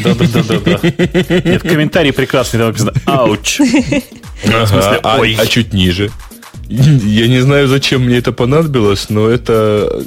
[0.05, 0.81] Да-да-да-да.
[1.51, 3.61] Нет, комментарий прекрасный, там написано «Ауч».
[5.03, 6.11] А, а чуть ниже?
[6.69, 10.05] Я не знаю, зачем мне это понадобилось, но это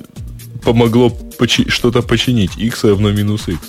[0.64, 2.58] помогло почи- что-то починить.
[2.58, 3.60] X равно минус X.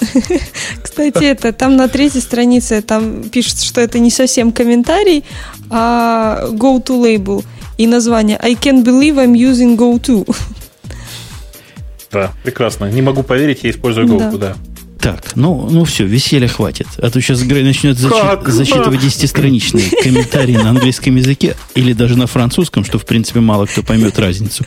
[0.82, 5.24] Кстати, это там на третьей странице там пишется, что это не совсем комментарий,
[5.68, 7.44] а go to label.
[7.78, 10.36] и название I can't believe I'm using GoTo.
[12.12, 12.90] Да, прекрасно.
[12.90, 14.38] Не могу поверить, я использую GoTo, да.
[14.38, 14.56] да.
[15.00, 16.88] Так, ну, ну все, веселья хватит.
[16.98, 22.26] А то сейчас Грей начнет зачи- зачитывать десятистраничные комментарии на английском языке или даже на
[22.26, 24.64] французском, что, в принципе, мало кто поймет разницу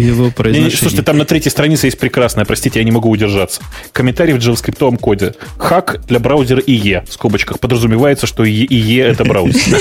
[0.00, 0.70] его произношении.
[0.70, 3.60] Не, слушайте, там на третьей странице есть прекрасное, простите, я не могу удержаться.
[3.92, 5.34] Комментарий в JavaScript коде.
[5.58, 7.60] Хак для браузера IE, в скобочках.
[7.60, 9.80] Подразумевается, что IE это браузер.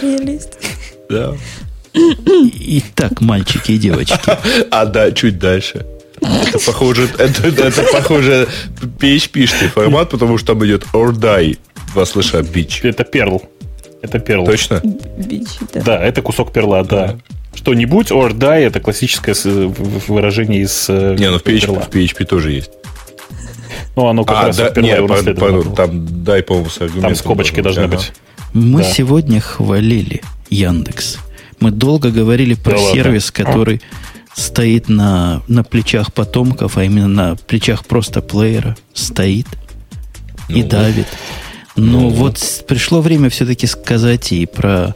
[0.00, 0.58] Реалист.
[1.08, 1.34] Да.
[1.94, 4.18] Итак, мальчики и девочки.
[4.70, 5.86] А да, чуть дальше.
[6.20, 8.48] Это похоже, это, это похоже
[8.98, 11.58] PHP-шный формат, потому что там идет or die,
[11.92, 12.80] два слыша, бич.
[12.82, 13.42] Это перл.
[14.06, 14.44] Это перл.
[14.44, 14.80] Точно?
[14.82, 15.82] Бич, да.
[15.82, 17.06] Да, это кусок перла, да.
[17.06, 17.16] да.
[17.54, 22.52] Что-нибудь or die это классическое выражение из э, Не, ну в PHP, в PHP тоже
[22.52, 22.70] есть.
[23.96, 27.60] Ну, оно как а, раз да, нет, по, по, там дай, по-моему, с Там скобочки
[27.62, 27.96] должны ага.
[27.96, 28.12] быть.
[28.52, 28.90] Мы да.
[28.90, 31.18] сегодня хвалили Яндекс.
[31.60, 33.44] Мы долго говорили про да сервис, ладно.
[33.44, 33.82] который
[34.34, 39.46] стоит на, на плечах потомков, а именно на плечах просто плеера стоит
[40.48, 41.06] ну, и давит.
[41.76, 44.94] Но ну, вот пришло время все-таки сказать и про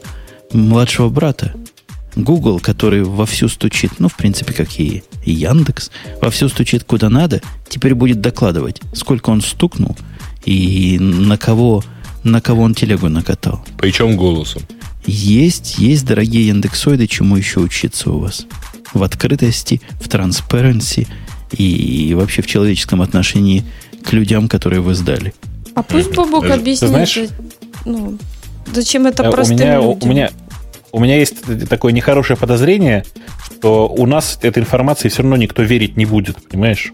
[0.51, 1.53] младшего брата.
[2.15, 5.91] Google, который вовсю стучит, ну, в принципе, как и Яндекс,
[6.21, 9.95] вовсю стучит куда надо, теперь будет докладывать, сколько он стукнул
[10.43, 11.83] и на кого,
[12.23, 13.63] на кого он телегу накатал.
[13.77, 14.63] Причем голосом.
[15.05, 18.45] Есть, есть, дорогие индексоиды, чему еще учиться у вас
[18.93, 21.07] в открытости, в транспаренции
[21.51, 23.63] и вообще в человеческом отношении
[24.03, 25.33] к людям, которые вы сдали.
[25.75, 27.19] А пусть Бобок объяснит, знаешь,
[27.85, 28.17] ну,
[28.73, 29.97] зачем это э, простым у меня, людям.
[30.01, 30.29] У меня,
[30.91, 33.05] у меня есть такое нехорошее подозрение,
[33.45, 36.93] что у нас этой информации все равно никто верить не будет, понимаешь?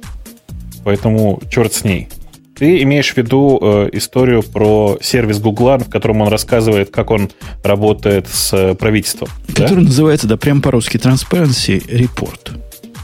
[0.84, 2.10] Поэтому черт с ней.
[2.58, 7.30] Ты имеешь в виду э, историю про сервис Гугла, в котором он рассказывает, как он
[7.64, 9.30] работает с э, правительством.
[9.48, 9.82] Который да?
[9.82, 12.58] называется, да, прям по-русски Transparency Report.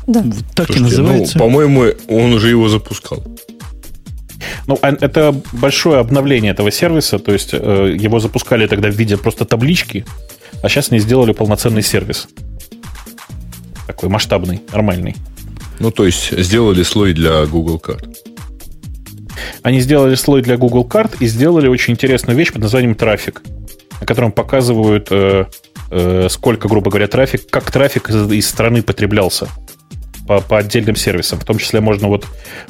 [0.08, 0.22] Да.
[0.22, 1.38] Вот так Слушайте, и называется.
[1.38, 3.24] Ну, по-моему, он уже его запускал.
[4.68, 9.18] Ну, а это большое обновление этого сервиса, то есть э, его запускали тогда в виде
[9.18, 10.06] просто таблички,
[10.62, 12.28] а сейчас они сделали полноценный сервис.
[13.88, 15.16] Такой масштабный, нормальный.
[15.80, 18.06] Ну, то есть сделали слой для Google карт.
[19.64, 23.42] Они сделали слой для Google карт и сделали очень интересную вещь под названием трафик,
[24.00, 25.46] на котором показывают, э,
[25.92, 29.50] э, сколько, грубо говоря, трафик, как трафик из, из страны потреблялся
[30.28, 31.40] по, по отдельным сервисам.
[31.40, 32.26] В том числе можно вот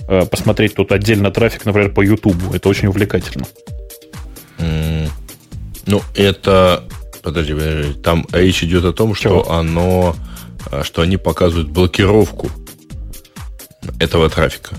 [0.08, 2.54] э, посмотреть тут отдельно трафик, например, по YouTube.
[2.54, 3.46] Это очень увлекательно.
[4.58, 5.10] Mm.
[5.86, 6.84] Ну, это...
[7.22, 9.52] Подожди, подожди, там речь идет о том, что Чего?
[9.52, 10.16] оно...
[10.72, 12.50] Э, что они показывают блокировку
[14.00, 14.78] этого трафика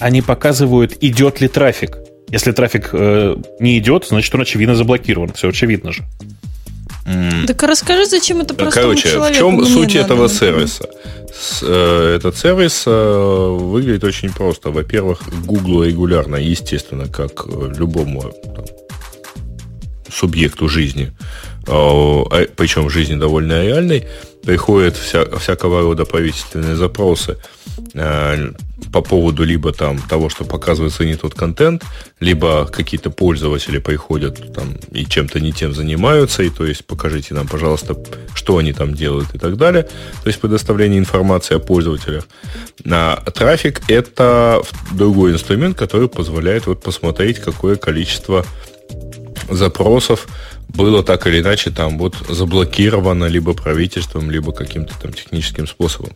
[0.00, 1.98] они показывают, идет ли трафик.
[2.28, 5.32] Если трафик э, не идет, значит, он очевидно заблокирован.
[5.34, 6.04] Все очевидно же.
[7.46, 9.34] Так расскажи, зачем это простому Короче, человеку?
[9.34, 10.34] в чем суть этого надо.
[10.34, 10.88] сервиса?
[11.32, 14.70] С, э, этот сервис э, выглядит очень просто.
[14.70, 18.64] Во-первых, Google регулярно, естественно, как любому там,
[20.12, 21.12] субъекту жизни,
[21.66, 24.06] э, а, причем жизни довольно реальной,
[24.42, 27.38] приходят вся, всякого рода правительственные запросы
[27.94, 28.52] э,
[28.92, 31.84] по поводу либо там того, что показывается не тот контент,
[32.18, 37.46] либо какие-то пользователи приходят там и чем-то не тем занимаются, и то есть покажите нам,
[37.46, 37.96] пожалуйста,
[38.34, 39.84] что они там делают и так далее.
[39.84, 42.26] То есть предоставление информации о пользователях.
[42.90, 44.62] А трафик это
[44.92, 48.44] другой инструмент, который позволяет вот посмотреть, какое количество
[49.48, 50.26] запросов
[50.68, 56.12] было так или иначе там вот заблокировано либо правительством, либо каким-то там техническим способом.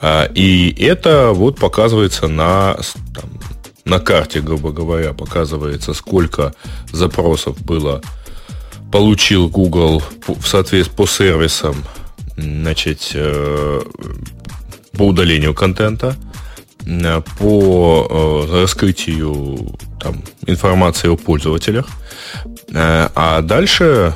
[0.00, 2.76] А, и это вот показывается на,
[3.14, 3.30] там,
[3.84, 6.54] на карте, грубо говоря, показывается, сколько
[6.92, 8.02] запросов было
[8.90, 11.84] получил Google в соответствии по сервисам,
[12.36, 13.80] значит, э,
[14.96, 16.16] по удалению контента,
[17.38, 21.86] по э, раскрытию там, информации о пользователях.
[22.72, 24.14] Э, а дальше,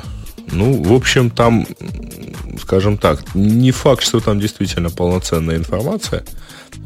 [0.53, 1.65] ну, в общем, там
[2.59, 6.23] скажем так, не факт, что там действительно полноценная информация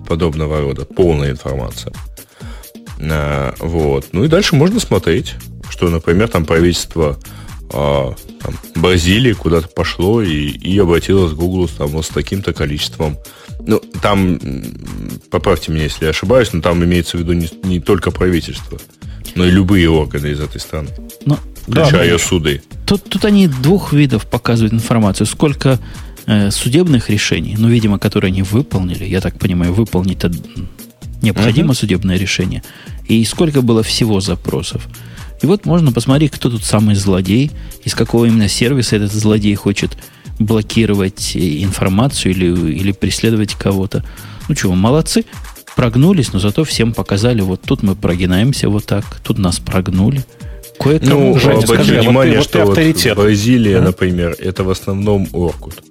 [0.08, 1.94] подобного рода, полная информация.
[3.00, 4.08] А, вот.
[4.12, 5.36] Ну и дальше можно смотреть,
[5.70, 7.18] что, например, там правительство
[7.74, 13.18] а, там, Бразилии куда-то пошло и, и обратилось к Google там, вот с таким-то количеством.
[13.60, 14.40] Ну, там,
[15.30, 18.80] поправьте меня, если я ошибаюсь, но там имеется в виду не, не только правительство,
[19.36, 20.90] но и любые органы из этой страны.
[21.26, 21.38] Но
[21.68, 22.62] включая да, суды.
[22.86, 25.28] Тут, тут они двух видов показывают информацию.
[25.28, 25.80] Сколько
[26.26, 30.32] э, судебных решений, ну, видимо, которые они выполнили, я так понимаю, выполнить это
[31.22, 31.78] необходимо uh-huh.
[31.78, 32.64] судебное решение,
[33.08, 34.88] и сколько было всего запросов.
[35.42, 37.52] И вот можно посмотреть, кто тут самый злодей,
[37.84, 39.98] из какого именно сервиса этот злодей хочет
[40.40, 44.04] блокировать информацию или, или преследовать кого-то.
[44.48, 45.26] Ну чего, молодцы,
[45.76, 50.26] прогнулись, но зато всем показали, вот тут мы прогинаемся вот так, тут нас прогнули.
[50.80, 53.16] Кое-кому ну, Женя, скажи, а внимание, вот ты, вот что авторитет.
[53.18, 53.82] вот Бразилия, а?
[53.82, 55.84] например, это в основном Оркут.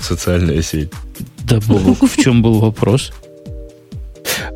[0.00, 0.90] Социальная сеть.
[1.44, 3.12] Да, Бог, в чем был вопрос?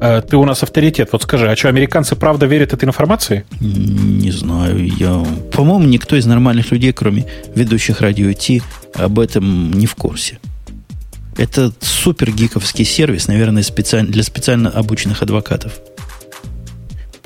[0.01, 1.11] Э, ты у нас авторитет.
[1.13, 3.45] Вот скажи, а что, американцы правда верят этой информации?
[3.61, 4.87] Не знаю.
[4.87, 5.25] Я...
[5.53, 8.63] По-моему, никто из нормальных людей, кроме ведущих радио Ти,
[8.95, 10.39] об этом не в курсе.
[11.37, 15.73] Это супер гиковский сервис, наверное, специально, для специально обученных адвокатов.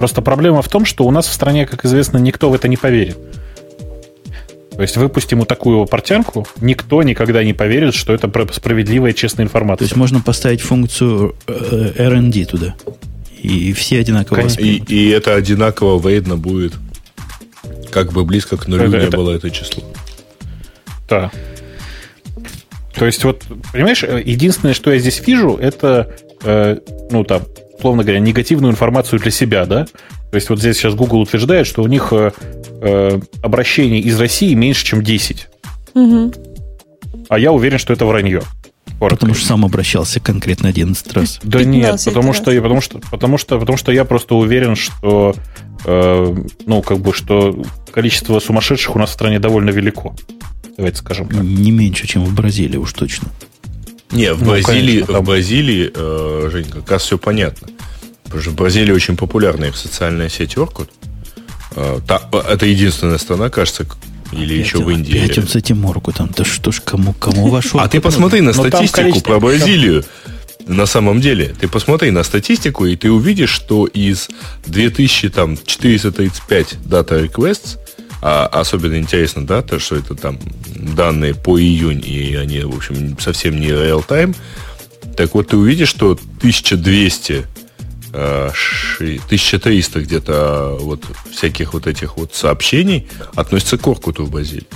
[0.03, 2.77] Просто проблема в том, что у нас в стране, как известно, никто в это не
[2.77, 3.17] поверит.
[4.75, 9.79] То есть выпустим ему такую портянку, никто никогда не поверит, что это справедливая, честная информация.
[9.79, 12.75] То есть можно поставить функцию э, R&D туда.
[13.41, 16.73] И все одинаково и, и это одинаково видно будет.
[17.93, 19.17] Как бы близко к нулю это, не это...
[19.17, 19.85] было это число.
[21.09, 21.31] Да.
[22.97, 26.13] То есть, вот, понимаешь, э, единственное, что я здесь вижу, это,
[26.43, 26.79] э,
[27.13, 27.43] ну, там,
[27.83, 29.87] условно говоря, негативную информацию для себя, да?
[30.31, 32.31] То есть, вот здесь сейчас Google утверждает, что у них э,
[32.81, 35.49] э, обращений из России меньше, чем 10.
[35.95, 36.33] Угу.
[37.29, 38.43] А я уверен, что это вранье.
[39.01, 39.17] Коротко.
[39.17, 41.41] Потому что сам обращался конкретно 11 раз.
[41.43, 45.35] Да нет, потому что, я, потому, что, потому, что, потому что я просто уверен, что
[45.85, 46.37] э,
[46.67, 50.15] ну, как бы, что количество сумасшедших у нас в стране довольно велико.
[50.77, 51.43] Давайте скажем так.
[51.43, 53.29] Не меньше, чем в Бразилии уж точно.
[54.13, 57.69] Не, в ну, Бразилии, конечно, в Бразилии э, Женька, как раз все понятно.
[58.25, 60.89] Потому что в Бразилии очень популярна их социальная сеть Orkut.
[61.77, 63.87] Э, та, это единственная страна, кажется,
[64.33, 65.19] или опять, еще в Индии.
[65.19, 66.31] Опять он с этим Оркутом.
[66.37, 70.05] Да что ж, кому, кому ваш А ты посмотри на статистику про Бразилию.
[70.67, 74.29] На самом деле, ты посмотри на статистику, и ты увидишь, что из
[74.67, 77.79] 2435 дата requests
[78.23, 80.39] а особенно интересно, да, то, что это там
[80.77, 84.37] данные по июнь, и они, в общем, совсем не real-time.
[85.17, 87.47] Так вот, ты увидишь, что 1200
[88.13, 94.67] 1300 э, где-то вот всяких вот этих вот сообщений относятся к Оркуту в Бразилии.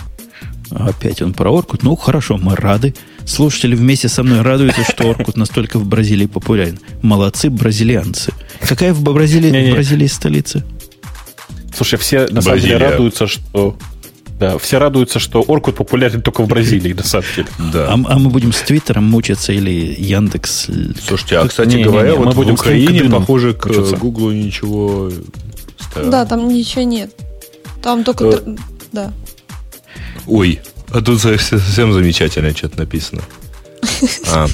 [0.71, 1.83] Опять он про Оркут.
[1.83, 2.95] Ну, хорошо, мы рады.
[3.25, 6.79] Слушатели вместе со мной радуются, что Оркут настолько в Бразилии популярен.
[7.03, 8.33] Молодцы бразильянцы.
[8.61, 10.65] Какая в Бразилии, в Бразилии столица?
[11.77, 13.77] Слушай, все на самом деле радуются, что
[14.39, 17.49] да, все радуются, что Оркут популярен только в Бразилии, на самом деле.
[17.73, 17.89] Да.
[17.89, 20.69] А, а мы будем с Твиттером мучиться или Яндекс?
[21.07, 23.67] Слушайте, а, кстати не, говоря, не, не, вот мы в будем Украине, похоже, к
[23.99, 25.11] Гуглу ничего.
[25.95, 27.15] Да, там ничего нет.
[27.83, 28.25] Там только...
[28.25, 28.57] Э...
[28.93, 29.13] Да.
[30.27, 33.23] Ой, а тут совсем замечательно что-то написано.
[34.29, 34.47] А.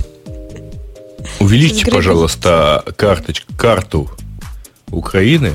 [1.40, 4.10] Увеличьте, пожалуйста, карточку, карту
[4.90, 5.54] Украины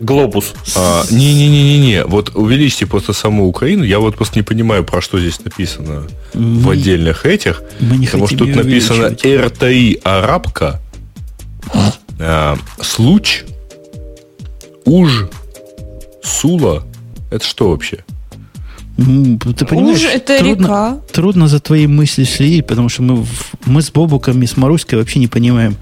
[0.00, 0.54] Глобус.
[0.76, 2.04] А, Не-не-не-не-не.
[2.04, 3.84] Вот увеличьте просто саму Украину.
[3.84, 6.02] Я вот просто не понимаю, про что здесь написано
[6.34, 7.62] мы, в отдельных этих.
[7.80, 10.80] Мы не потому что тут написано РТИ арабка,
[12.18, 13.44] а, случ,
[14.84, 15.28] уж,
[16.22, 16.84] сула.
[17.30, 18.04] Это что вообще?
[18.96, 20.98] Ты понимаешь, Уж это трудно, река.
[21.12, 23.26] трудно за твои мысли следить, потому что мы,
[23.66, 25.76] мы с Бобуком и с Маруськой вообще не понимаем,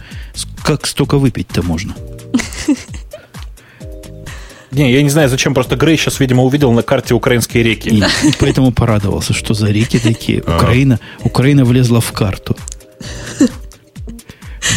[0.65, 1.95] как столько выпить-то можно.
[4.75, 7.89] Не, я не знаю, зачем, просто Грей сейчас, видимо, увидел на карте украинские реки.
[7.89, 10.41] И, и поэтому порадовался, что за реки такие.
[10.41, 12.57] Украина, Украина влезла в карту.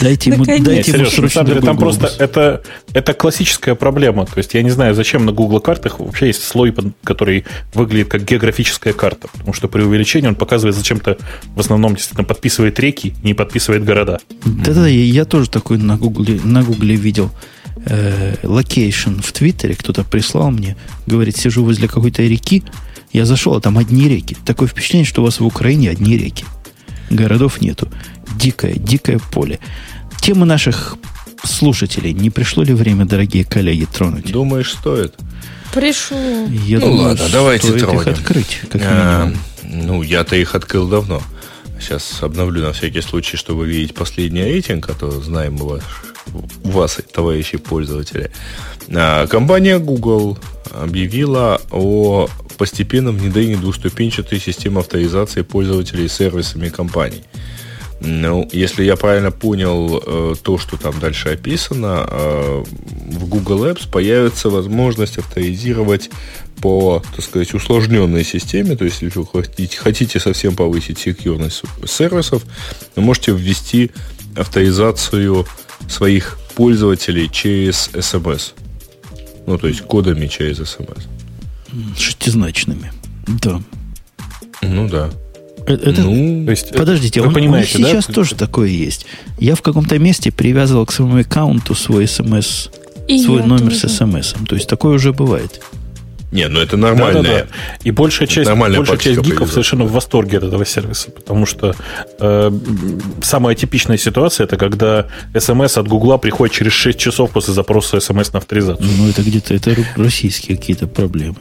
[0.01, 0.65] Дайте ему, Наконец.
[0.65, 2.61] дайте ему Сереж, на деле, там просто это,
[2.93, 4.25] это классическая проблема.
[4.25, 8.23] То есть я не знаю, зачем на Google картах вообще есть слой, который выглядит как
[8.23, 9.27] географическая карта.
[9.31, 11.17] Потому что при увеличении он показывает зачем-то
[11.55, 14.19] в основном действительно подписывает реки, не подписывает города.
[14.45, 17.31] Да-да, я, я тоже такой на Гугле, на Гугле видел
[18.43, 20.75] location э, в Твиттере, кто-то прислал мне,
[21.05, 22.63] говорит, сижу возле какой-то реки,
[23.13, 24.35] я зашел, а там одни реки.
[24.45, 26.45] Такое впечатление, что у вас в Украине одни реки.
[27.09, 27.87] Городов нету.
[28.35, 29.59] Дикое, дикое поле.
[30.19, 30.97] Темы наших
[31.43, 32.13] слушателей.
[32.13, 34.31] Не пришло ли время, дорогие коллеги, тронуть?
[34.31, 35.15] Думаешь, стоит?
[35.73, 36.17] Пришло.
[36.17, 38.01] Я ну думаю, ладно, давайте стоит тронем.
[38.01, 39.33] их открыть, как а,
[39.63, 41.21] Ну, я-то их открыл давно.
[41.79, 45.83] Сейчас обновлю на всякий случай, чтобы видеть последний рейтинг, а то знаем мы ваш
[46.63, 48.31] вас, товарищи пользователи.
[48.89, 50.37] А, компания Google
[50.71, 52.27] объявила о
[52.57, 57.23] постепенном внедрении двухступенчатой системы авторизации пользователей сервисами компаний.
[57.99, 62.63] Ну, если я правильно понял э, то, что там дальше описано, э,
[63.09, 66.11] в Google Apps появится возможность авторизировать
[66.61, 72.43] по, так сказать, усложненной системе, то есть если вы хотите, хотите совсем повысить секьюрность сервисов,
[72.95, 73.91] вы можете ввести
[74.35, 75.47] авторизацию
[75.87, 78.53] своих пользователей через SMS.
[79.45, 81.05] Ну, то есть кодами через смс.
[81.97, 82.91] Шестизначными.
[83.27, 83.61] Да.
[84.61, 85.09] Ну да.
[85.67, 88.01] Э, Это, ну, То есть, подождите, вы он, понимаете, у них да?
[88.01, 89.05] сейчас тоже такое есть.
[89.39, 92.69] Я в каком-то месте привязывал к своему аккаунту свой смс,
[93.07, 93.89] И свой номер тоже.
[93.89, 94.33] с смс.
[94.47, 95.61] То есть такое уже бывает.
[96.31, 97.23] Не, ну это Да, да, нормально.
[97.23, 97.45] да.
[97.83, 101.73] И большая часть, большая часть гиков совершенно в восторге от этого сервиса, потому что
[102.19, 102.51] э,
[103.21, 108.33] самая типичная ситуация это когда смс от Гугла приходит через 6 часов после запроса смс
[108.33, 108.87] на авторизацию.
[108.97, 111.37] Ну, это где-то это российские какие-то проблемы.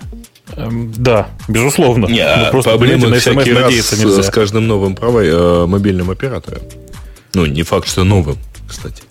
[0.56, 2.06] Эм, Да, безусловно.
[2.06, 4.22] Не, Ну, а просто, проблемы на всякий раз нельзя.
[4.22, 6.62] с каждым новым правой, э, мобильным оператором.
[7.34, 8.38] Ну, не факт, что новым,
[8.68, 9.02] кстати.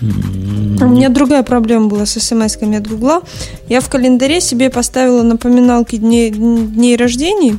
[0.00, 3.22] У меня другая проблема была с смс-ками от Гугла.
[3.68, 7.58] Я в календаре себе поставила напоминалки дней, дней рождений,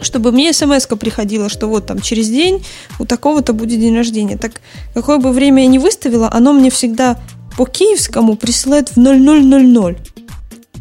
[0.00, 2.64] чтобы мне смс приходила, что вот там через день
[2.98, 4.36] у такого-то будет день рождения.
[4.36, 4.52] Так
[4.94, 7.18] какое бы время я ни выставила, оно мне всегда
[7.56, 10.17] по киевскому присылает в 0000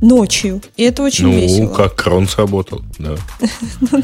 [0.01, 0.61] ночью.
[0.75, 1.73] И это очень ну, весело.
[1.73, 3.15] как крон сработал, да.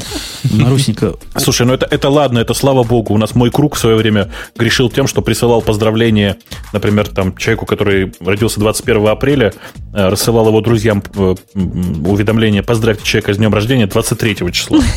[0.50, 3.14] Марусенька, Слушай, ну это, это ладно, это слава богу.
[3.14, 6.36] У нас мой круг в свое время грешил тем, что присылал поздравления,
[6.72, 9.52] например, там, человеку, который родился 21 апреля,
[9.92, 14.78] э, рассылал его друзьям э, уведомление «Поздравьте человека с днем рождения 23 числа».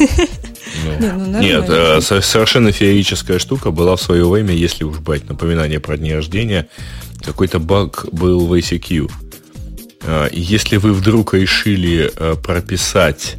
[1.00, 1.40] Ну, ну.
[1.40, 5.98] Нет, э, со- совершенно феерическая штука была в свое время, если уж брать напоминание про
[5.98, 6.68] дни рождения,
[7.24, 9.10] какой-то баг был в ICQ.
[10.32, 13.36] И если вы вдруг решили э, прописать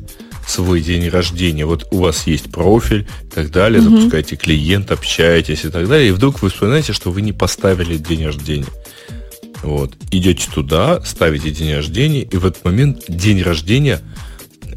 [0.47, 5.69] свой день рождения, вот у вас есть профиль и так далее, запускаете клиент, общаетесь и
[5.69, 8.67] так далее, и вдруг вы вспоминаете, что вы не поставили день рождения.
[9.63, 9.93] Вот.
[10.11, 14.01] Идете туда, ставите день рождения, и в этот момент день рождения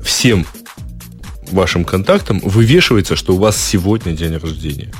[0.03, 0.45] всем
[1.51, 4.91] вашим контактам вывешивается, что у вас сегодня день рождения.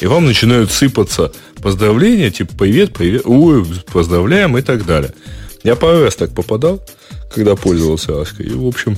[0.00, 1.32] И вам начинают сыпаться
[1.62, 5.12] поздравления, типа привет, привет, ой, поздравляем и так далее.
[5.64, 6.82] Я пару раз так попадал,
[7.34, 8.46] когда пользовался Аской.
[8.46, 8.96] И, в общем,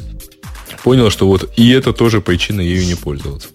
[0.83, 3.49] понял, что вот и это тоже причина ею не пользоваться.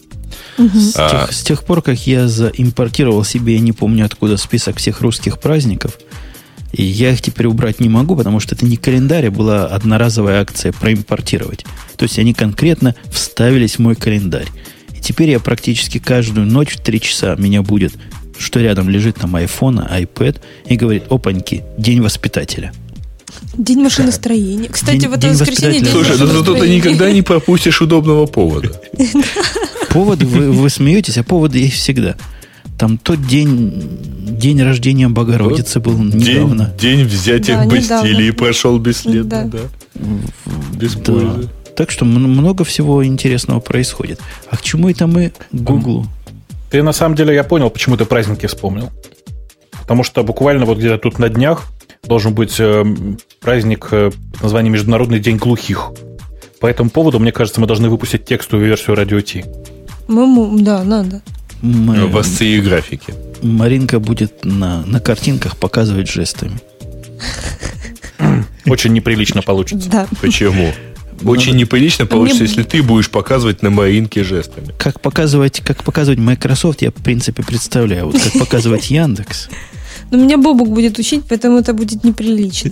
[0.58, 1.10] с, А.
[1.10, 5.40] тех, с тех пор, как я заимпортировал себе, я не помню откуда, список всех русских
[5.40, 5.98] праздников,
[6.72, 10.42] и я их теперь убрать не могу, потому что это не календарь, а была одноразовая
[10.42, 11.66] акция проимпортировать.
[11.98, 14.48] То есть они конкретно вставились в мой календарь.
[14.96, 17.94] И теперь я практически каждую ночь в 3 часа меня будет,
[18.38, 22.72] что рядом лежит там iPhone, iPad, и говорит, опаньки, день воспитателя.
[23.62, 24.70] День машиностроения.
[24.72, 25.92] Кстати, День- в это день воскресенье день.
[25.92, 28.82] Слушай, ну зато ты никогда не пропустишь удобного повода.
[29.92, 32.16] Поводы, вы, вы смеетесь, а поводы есть всегда.
[32.80, 33.88] Там тот день,
[34.20, 36.74] день рождения Богородицы был недавно.
[36.80, 39.60] День, день взятия Да, Бастилии прошел бесследно, да.
[39.94, 40.08] Да.
[40.78, 41.12] Без Да.
[41.14, 41.50] пользы.
[41.76, 44.20] Так что много всего интересного происходит.
[44.50, 45.34] А к чему это мы?
[45.52, 46.08] К Гуглу.
[46.72, 48.90] Ты на самом деле, я понял, почему ты праздники вспомнил.
[49.82, 51.68] Потому что буквально вот где-то тут на днях
[52.04, 52.84] должен быть э,
[53.40, 55.92] праздник э, под названием Международный день глухих.
[56.60, 59.46] По этому поводу, мне кажется, мы должны выпустить текстовую версию радио Ти.
[60.08, 61.22] Мы да, надо.
[61.62, 63.14] Мы- В и графике.
[63.42, 66.60] Маринка будет на, на картинках показывать жестами.
[68.66, 69.90] Очень неприлично получится.
[69.90, 70.08] Да.
[70.22, 70.74] Почему?
[71.24, 74.74] Очень неприлично получится, Мне- если ты будешь показывать на Маринке жестами.
[74.78, 78.08] Как показывать, как показывать Microsoft, я в принципе представляю.
[78.08, 79.50] Вот как показывать Яндекс.
[80.12, 82.72] Но меня Бобук будет учить, поэтому это будет неприлично.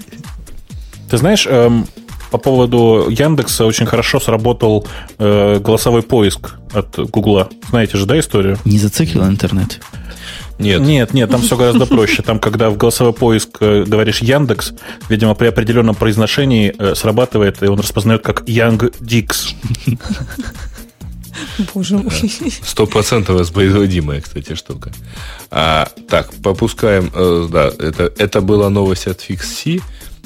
[1.09, 1.87] Ты знаешь, эм,
[2.31, 4.85] по поводу Яндекса очень хорошо сработал
[5.17, 7.49] э, голосовой поиск от Гугла.
[7.69, 8.57] Знаете же, да, историю?
[8.65, 9.79] Не зациклил интернет.
[10.59, 10.81] Нет.
[10.81, 12.21] Нет, нет, там все гораздо проще.
[12.21, 14.73] Там, когда в голосовой поиск э, говоришь Яндекс,
[15.07, 19.55] видимо, при определенном произношении э, срабатывает, и он распознает как Янг Дикс.
[21.73, 22.11] Боже мой.
[22.63, 24.91] Стопроцентно воспроизводимая, кстати, штука.
[25.51, 27.11] А, так, попускаем...
[27.13, 29.81] э, да, это, это была новость от FixC.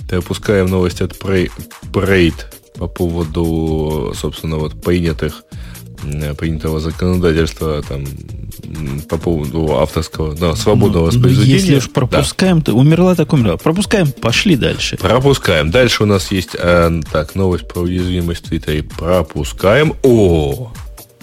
[0.10, 2.34] Пропускаем новость от Parade
[2.78, 5.44] по поводу, собственно, вот принятых
[6.38, 8.04] принятого законодательства там,
[9.08, 11.56] по поводу авторского, да, свободного Ну, ну, воспроизведения.
[11.56, 11.92] если уж Да.
[11.94, 13.56] пропускаем, то умерла, так умерла.
[13.56, 14.98] Пропускаем, пошли дальше.
[14.98, 15.72] Пропускаем.
[15.72, 18.84] Дальше у нас есть э, так, новость про уязвимость в Твиттере.
[18.84, 19.94] Пропускаем.
[20.04, 20.74] О!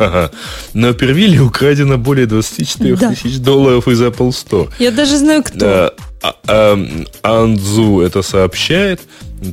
[0.00, 0.30] Ага.
[0.74, 3.10] На Первиле украдено более 24 Да.
[3.14, 4.68] тысяч долларов из Apple Store.
[4.78, 5.92] Я даже знаю, кто.
[6.22, 6.78] А- а,
[7.22, 9.00] Анзу это сообщает,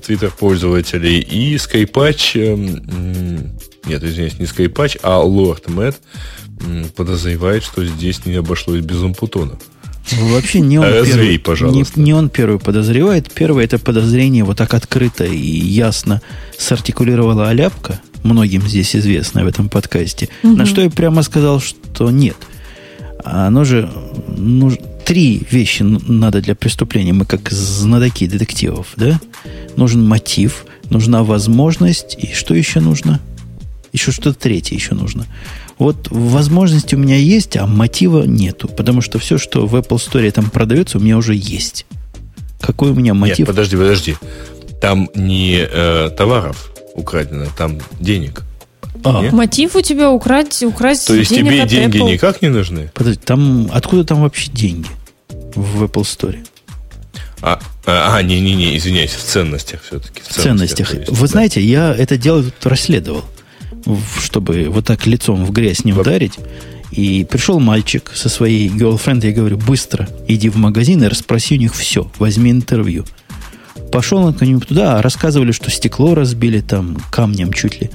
[0.05, 3.51] твиттер пользователей, и Скайпач, м,
[3.85, 5.99] нет, извиняюсь, не Скайпач, а Лорд Мэтт
[6.95, 9.57] подозревает, что здесь не обошлось без ампутона.
[10.31, 11.39] Вообще не он Развей, первый.
[11.39, 11.99] пожалуйста.
[11.99, 13.29] Не, не он первый подозревает.
[13.33, 16.21] Первое это подозрение вот так открыто и ясно
[16.57, 22.37] сартикулировала Аляпка, многим здесь известно в этом подкасте, на что я прямо сказал, что нет.
[23.23, 23.89] А Оно же,
[24.37, 24.71] ну,
[25.05, 27.13] три вещи надо для преступления.
[27.13, 29.19] Мы как знатоки детективов, да?
[29.75, 33.19] Нужен мотив, нужна возможность, и что еще нужно?
[33.93, 35.25] Еще что-то третье еще нужно.
[35.77, 38.67] Вот возможность у меня есть, а мотива нету.
[38.67, 41.85] Потому что все, что в Apple Store там продается, у меня уже есть.
[42.59, 43.39] Какой у меня мотив?
[43.39, 44.15] Нет, подожди, подожди.
[44.81, 48.43] Там не э, товаров украдено, там денег.
[49.03, 49.21] А.
[49.31, 52.11] Мотив у тебя украсть, украсть То есть тебе деньги Apple?
[52.11, 52.91] никак не нужны?
[52.93, 54.89] Подожди, там откуда там вообще деньги
[55.29, 56.37] в Apple Store?
[57.41, 60.21] А, а, не-не-не, извиняюсь, в ценностях все-таки.
[60.21, 60.89] В ценностях.
[60.89, 61.15] ценностях.
[61.15, 61.31] Вы да.
[61.31, 63.23] знаете, я это дело тут расследовал,
[64.19, 66.33] чтобы вот так лицом в грязь не ударить.
[66.91, 71.59] И пришел мальчик со своей girlfriend, я говорю, быстро иди в магазин и расспроси у
[71.59, 73.05] них все, возьми интервью.
[73.91, 77.89] Пошел он к ним туда, рассказывали, что стекло разбили там камнем чуть ли.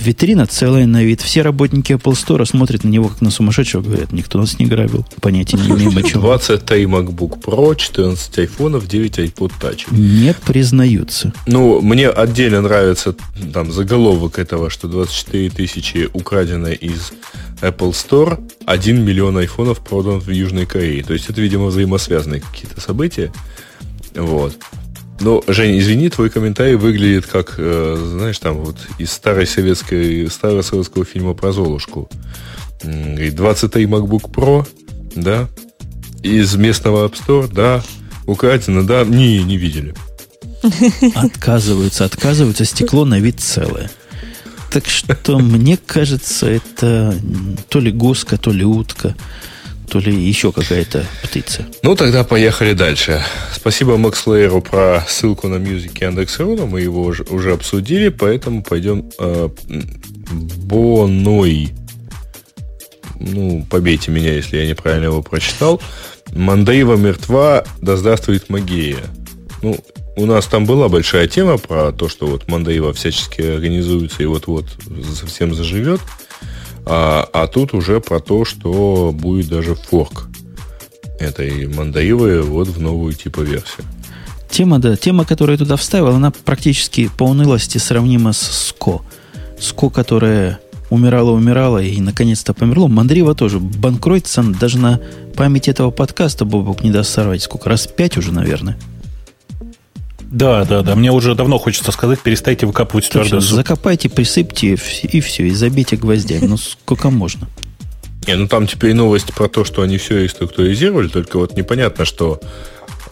[0.00, 1.20] Витрина целая на вид.
[1.20, 3.82] Все работники Apple Store смотрят на него как на сумасшедшего.
[3.82, 5.04] Говорят, никто нас не грабил.
[5.20, 6.20] Понятия не имеем о чем.
[6.20, 9.86] 23 MacBook Pro, 14 айфонов, 9 iPod Touch.
[9.90, 11.32] Не признаются.
[11.46, 13.16] Ну, мне отдельно нравится
[13.52, 17.12] там заголовок этого, что 24 тысячи украдено из
[17.60, 21.02] Apple Store, 1 миллион айфонов продан в Южной Корее.
[21.02, 23.32] То есть это, видимо, взаимосвязанные какие-то события.
[24.14, 24.56] Вот.
[25.20, 30.62] Ну, Жень, извини, твой комментарий выглядит как, э, знаешь, там вот из старой советской, старого
[30.62, 32.08] советского фильма про Золушку.
[32.82, 34.66] И 23 MacBook Pro,
[35.14, 35.48] да,
[36.22, 37.82] из местного App Store, да,
[38.26, 39.94] украдено, да, не, не видели.
[41.14, 43.90] Отказываются, отказываются, стекло на вид целое.
[44.70, 47.14] Так что, мне кажется, это
[47.68, 49.16] то ли гуска, то ли утка
[49.90, 51.66] то ли еще какая-то птица.
[51.82, 53.22] Ну, тогда поехали дальше.
[53.52, 59.10] Спасибо Макс Лейеру про ссылку на Music Яндекс.ру, мы его уже, уже обсудили, поэтому пойдем
[59.18, 59.48] э,
[60.30, 61.70] Боной.
[63.18, 65.82] Ну, побейте меня, если я неправильно его прочитал.
[66.32, 69.00] Мандаива мертва, да здравствует Магея.
[69.62, 69.76] Ну,
[70.16, 74.66] у нас там была большая тема про то, что вот Мандаива всячески организуется и вот-вот
[75.14, 76.00] совсем заживет.
[76.86, 80.28] А, а тут уже про то, что будет даже форк
[81.18, 83.86] этой Мандаивы вот в новую типа версию.
[84.50, 89.02] Тема, да, тема, которую я туда вставил, она практически по унылости сравнима с СКО.
[89.60, 90.58] СКО, которая
[90.88, 92.88] умирала, умирала и наконец-то померло.
[92.88, 95.00] Мандрива тоже банкротится даже на
[95.36, 97.42] память этого подкаста Бобок не даст сорвать.
[97.42, 97.68] Сколько?
[97.68, 98.76] Раз пять уже, наверное.
[100.30, 100.94] Да, да, да.
[100.94, 103.24] Мне уже давно хочется сказать, перестайте выкапывать суп.
[103.40, 106.46] Закопайте, присыпьте и все, и забейте гвоздями.
[106.46, 107.48] Ну, сколько можно?
[108.26, 112.40] Не, ну там теперь новость про то, что они все реструктуризировали, только вот непонятно, что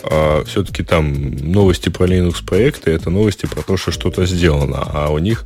[0.04, 4.86] а, все-таки там новости про Linux проекты, это новости про то, что что-то сделано.
[4.92, 5.44] А у них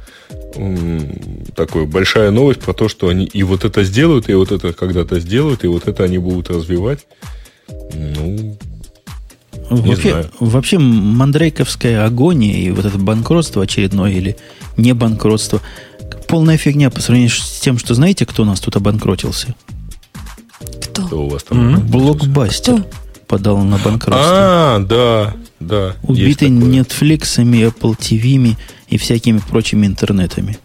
[0.56, 1.18] м,
[1.54, 5.20] такая большая новость про то, что они и вот это сделают, и вот это когда-то
[5.20, 7.06] сделают, и вот это они будут развивать.
[7.94, 8.58] Ну,
[9.76, 14.36] вообще, вообще мандрейковская агония и вот это банкротство очередное или
[14.76, 15.60] не банкротство
[16.32, 19.54] полная фигня по сравнению с тем, что знаете, кто у нас тут обанкротился?
[20.80, 21.06] Кто?
[21.06, 21.74] Кто у вас там?
[21.74, 21.90] Mm-hmm.
[21.90, 22.90] Блокбастер кто?
[23.26, 24.30] подал на банкротство.
[24.30, 25.96] А, да, да.
[26.02, 28.56] Убитый Netflix, Apple TV
[28.88, 30.56] и всякими прочими интернетами.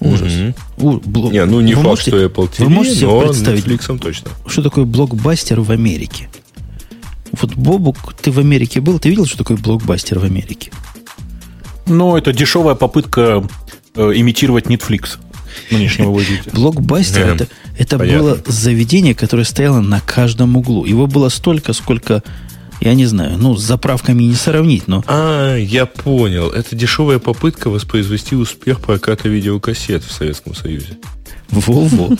[0.00, 0.32] Ужас.
[0.32, 0.54] Mm-hmm.
[0.78, 1.32] У, блок...
[1.32, 4.30] Не, ну не вы факт, можете, что Apple TV, вы можете но представить, Netflix точно.
[4.46, 6.28] Что такое блокбастер в Америке?
[7.40, 10.70] Вот, Бобук, ты в Америке был, ты видел, что такое блокбастер в Америке?
[11.86, 13.46] Ну, это дешевая попытка
[13.94, 15.18] э, имитировать Netflix
[15.70, 16.50] нынешнего выглядите.
[16.52, 17.48] Блокбастер это,
[17.78, 20.84] это было заведение, которое стояло на каждом углу.
[20.84, 22.22] Его было столько, сколько,
[22.80, 25.04] я не знаю, ну, с заправками не сравнить, но...
[25.06, 26.50] А, я понял.
[26.50, 30.98] Это дешевая попытка воспроизвести успех проката видеокассет в Советском Союзе.
[31.50, 32.16] Во-во.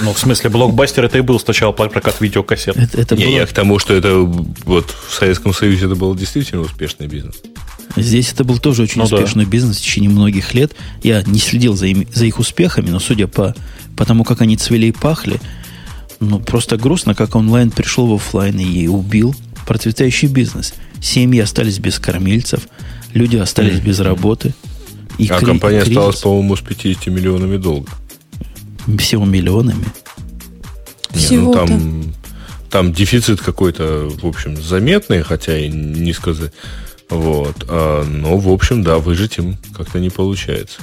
[0.00, 2.76] Ну, в смысле, блокбастер это и был сначала прокат видеокассет.
[2.76, 3.34] Это, это не, было...
[3.34, 7.36] я к тому, что это вот в Советском Союзе это был действительно успешный бизнес.
[7.96, 9.50] Здесь это был тоже очень ну, успешный да.
[9.50, 10.72] бизнес в течение многих лет.
[11.02, 13.54] Я не следил за, им, за их успехами, но судя по,
[13.96, 15.40] по тому, как они цвели и пахли,
[16.18, 19.34] ну, просто грустно, как онлайн пришел в офлайн и убил
[19.66, 20.74] процветающий бизнес.
[21.00, 22.62] Семьи остались без кормильцев,
[23.12, 23.86] люди остались mm-hmm.
[23.86, 24.54] без работы.
[25.18, 25.96] И а кри- компания кризис.
[25.96, 27.90] осталась, по-моему, с 50 миллионами долга
[28.98, 29.86] всего миллионами.
[31.14, 32.14] Не, ну там,
[32.70, 36.52] там дефицит какой-то, в общем, заметный, хотя и не сказать.
[37.08, 37.64] Вот.
[37.68, 40.80] А, но, в общем, да, выжить им как-то не получается.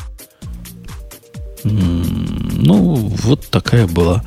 [1.64, 4.24] Ну, вот такая была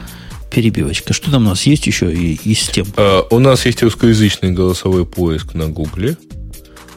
[0.50, 1.12] перебивочка.
[1.12, 2.86] Что там у нас есть еще и, и с тем?
[2.96, 6.16] А, у нас есть русскоязычный голосовой поиск на Гугле.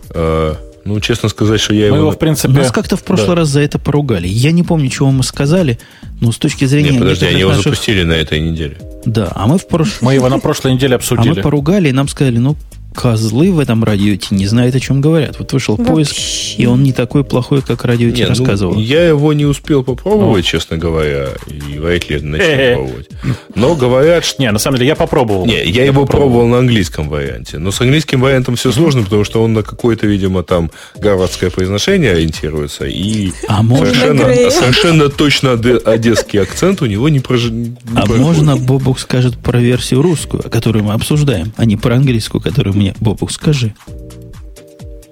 [0.10, 1.98] А, Ну, честно сказать, что я Мы его...
[1.98, 2.54] его, в принципе...
[2.54, 3.36] Нас как-то в прошлый да.
[3.36, 4.28] раз за это поругали.
[4.28, 5.78] Я не помню, чего мы сказали,
[6.22, 6.92] но с точки зрения...
[6.92, 8.78] Нет, подожди, они его наших- запустили на этой неделе.
[9.06, 10.08] Да, а мы в прошлом...
[10.08, 11.42] Мы его на прошлой неделе А мы обсудили.
[11.42, 12.56] поругали, и нам сказали, ну,
[12.96, 15.38] козлы в этом радио Ти не знают, о чем говорят.
[15.38, 16.56] Вот вышел поиск, Вообще.
[16.58, 18.76] и он не такой плохой, как радио Ти Не, ну, рассказывал.
[18.80, 20.50] я его не успел попробовать, Ну.
[20.50, 23.10] честно говоря, и вряд ли начну пробовать.
[23.56, 24.42] Но говорят, что...
[24.42, 25.46] Не, на самом деле я попробовал.
[25.46, 27.60] Не, я, его пробовал на английском варианте.
[27.60, 32.12] Но с английским вариантом все сложно, потому что он на какое-то, видимо, там гарвардское произношение
[32.14, 32.86] ориентируется.
[32.86, 34.50] И А можно, совершенно, Грея.
[34.50, 37.46] совершенно точно оде- одесский акцент у него не, прож...
[37.52, 42.42] не а можно Бобук скажет про версию русскую, которую мы обсуждаем, а не про английскую,
[42.42, 43.74] которую мне Бобук скажи.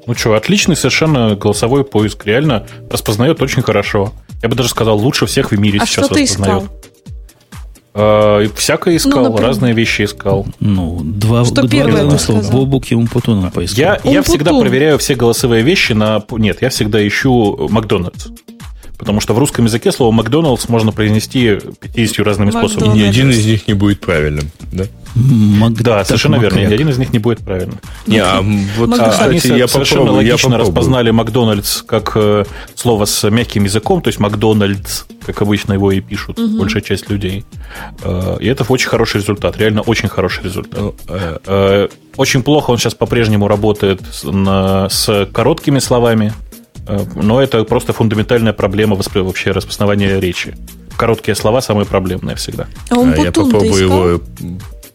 [0.07, 2.26] Ну что, отличный совершенно голосовой поиск.
[2.26, 4.14] Реально распознает очень хорошо.
[4.43, 6.64] Я бы даже сказал, лучше всех в мире А сейчас что ты распознает.
[6.64, 6.76] искал?
[7.97, 9.47] А, и всякое искал, Ну, например?
[9.49, 10.45] разные вещи искал.
[10.60, 12.52] Ну, два, Что два первое разных ты слова.
[12.52, 13.80] Бобук и Умпутуна поискал.
[13.80, 16.23] Я, я всегда проверяю все голосовые вещи на...
[16.31, 18.27] Нет, я всегда ищу Макдональдс.
[18.98, 22.74] Потому что в русском языке слово Макдональдс можно произнести 50 разными Макдональдс.
[22.74, 23.00] И способами.
[23.00, 24.50] ни один из них не будет правильным.
[24.72, 24.86] Да?
[25.16, 26.60] Мак- Да, так, совершенно верно.
[26.60, 27.80] Ни один из них не будет правильным.
[28.08, 28.42] Не, а
[28.78, 29.20] вот, Макдональдс.
[29.20, 30.68] А, Они кстати, я совершенно попробую, я логично попробую.
[30.76, 32.46] распознали Макдональдс как э,
[32.76, 37.46] слово с мягким языком, то есть Макдональдс, как обычно его и пишут большая часть людей.
[38.04, 40.80] Э, и это очень хороший результат, реально очень хороший результат.
[40.80, 46.32] Ну, э, Э, Очень плохо он сейчас по-прежнему работает с, на- с короткими словами,
[47.16, 50.56] но это просто фундаментальная проблема воспри- вообще распознавания речи.
[50.98, 52.68] Короткие слова самые проблемные всегда.
[52.90, 54.10] А а я попробую искал?
[54.10, 54.22] его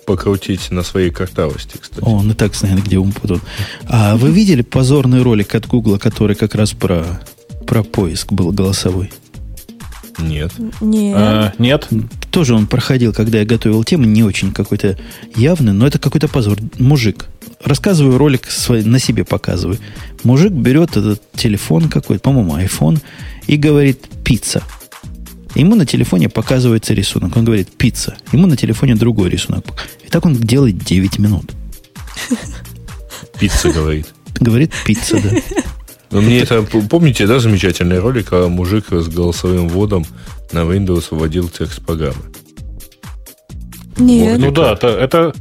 [0.06, 2.02] покрутить на своей картавости, кстати.
[2.02, 3.40] О, он и так знает, где Умпутун.
[3.88, 7.04] А вы видели позорный ролик от Гугла, который как раз про,
[7.66, 9.12] про поиск был голосовой?
[10.20, 10.52] Нет.
[10.80, 11.16] Нет.
[11.16, 11.88] Э, Нет?
[12.30, 14.98] Тоже он проходил, когда я готовил тему, не очень какой-то
[15.36, 16.58] явный, но это какой-то позор.
[16.78, 17.26] Мужик.
[17.62, 19.78] Рассказываю ролик свой, на себе показываю.
[20.22, 23.00] Мужик берет этот телефон какой-то, по-моему, iPhone,
[23.46, 24.62] и говорит «пицца».
[25.54, 27.36] Ему на телефоне показывается рисунок.
[27.36, 28.16] Он говорит «пицца».
[28.32, 29.64] Ему на телефоне другой рисунок.
[30.06, 31.50] И так он делает 9 минут.
[33.38, 34.06] Пицца говорит.
[34.38, 35.30] Говорит «пицца», да.
[36.10, 40.04] Но мне это, помните, да, замечательный ролик, когда мужик с голосовым вводом
[40.52, 42.22] на Windows вводил текст программы?
[43.96, 44.38] Нет.
[44.38, 44.88] Ну да, это...
[44.88, 45.32] это-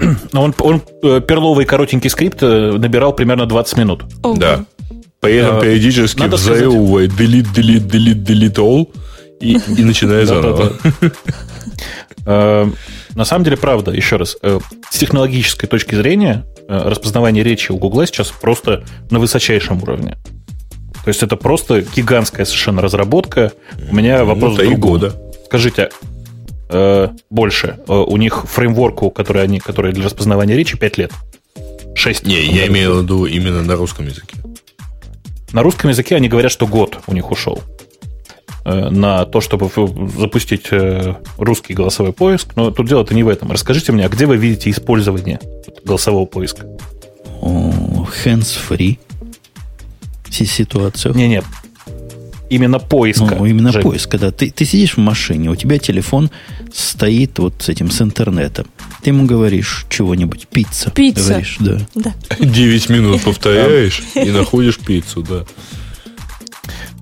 [0.32, 4.04] он, он э, перловый коротенький скрипт э, набирал примерно 20 минут.
[4.22, 4.36] Ого.
[4.36, 4.64] Да.
[5.20, 8.88] При этом А, периодически взаимывает delete, delete, delete, delete all
[9.40, 10.72] и, и начинает заново.
[10.82, 11.10] Да-да-да.
[12.26, 12.66] Э,
[13.14, 14.58] На самом деле, правда, еще раз, э,
[14.90, 20.18] с технологической точки зрения э, распознавание речи у Гугла сейчас просто на высочайшем уровне.
[21.04, 23.52] То есть это просто гигантская совершенно разработка.
[23.90, 24.90] У меня вопрос Ну, в три другом.
[24.90, 25.22] года.
[25.46, 25.88] Скажите,
[26.68, 27.78] э, больше.
[27.86, 31.12] У них фреймворку, который, они, который для распознавания речи, 5 лет.
[31.94, 32.26] 6.
[32.26, 34.36] Не, я имею в виду именно на русском языке.
[35.52, 37.62] На русском языке они говорят, что год у них ушел
[38.64, 39.70] на то, чтобы
[40.18, 42.54] запустить э, русский голосовой поиск.
[42.56, 43.50] Но тут дело-то не в этом.
[43.50, 45.40] Расскажите мне, а где вы видите использование
[45.84, 46.66] голосового поиска?
[47.42, 48.98] Hands-free
[50.30, 51.14] си- ситуацию.
[51.14, 51.42] Не-не.
[52.50, 53.36] Именно поиска.
[53.38, 53.82] Ну, именно Жень.
[53.82, 56.30] поиск, когда ты, ты сидишь в машине, у тебя телефон
[56.72, 58.66] стоит вот с этим, с интернетом.
[59.02, 60.90] Ты ему говоришь чего-нибудь, пицца.
[60.90, 61.28] Пицца.
[61.28, 61.78] Говоришь, да.
[61.94, 62.14] Да.
[62.38, 65.44] 9 минут повторяешь и находишь пиццу, да.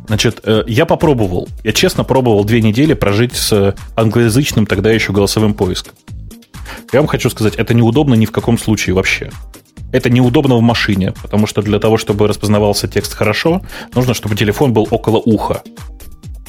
[0.06, 1.48] Значит, э, я попробовал.
[1.64, 5.94] Я честно пробовал две недели прожить с англоязычным тогда еще голосовым поиском.
[6.92, 9.30] Я вам хочу сказать, это неудобно ни в каком случае вообще.
[9.92, 13.62] Это неудобно в машине, потому что для того, чтобы распознавался текст хорошо,
[13.94, 15.62] нужно, чтобы телефон был около уха.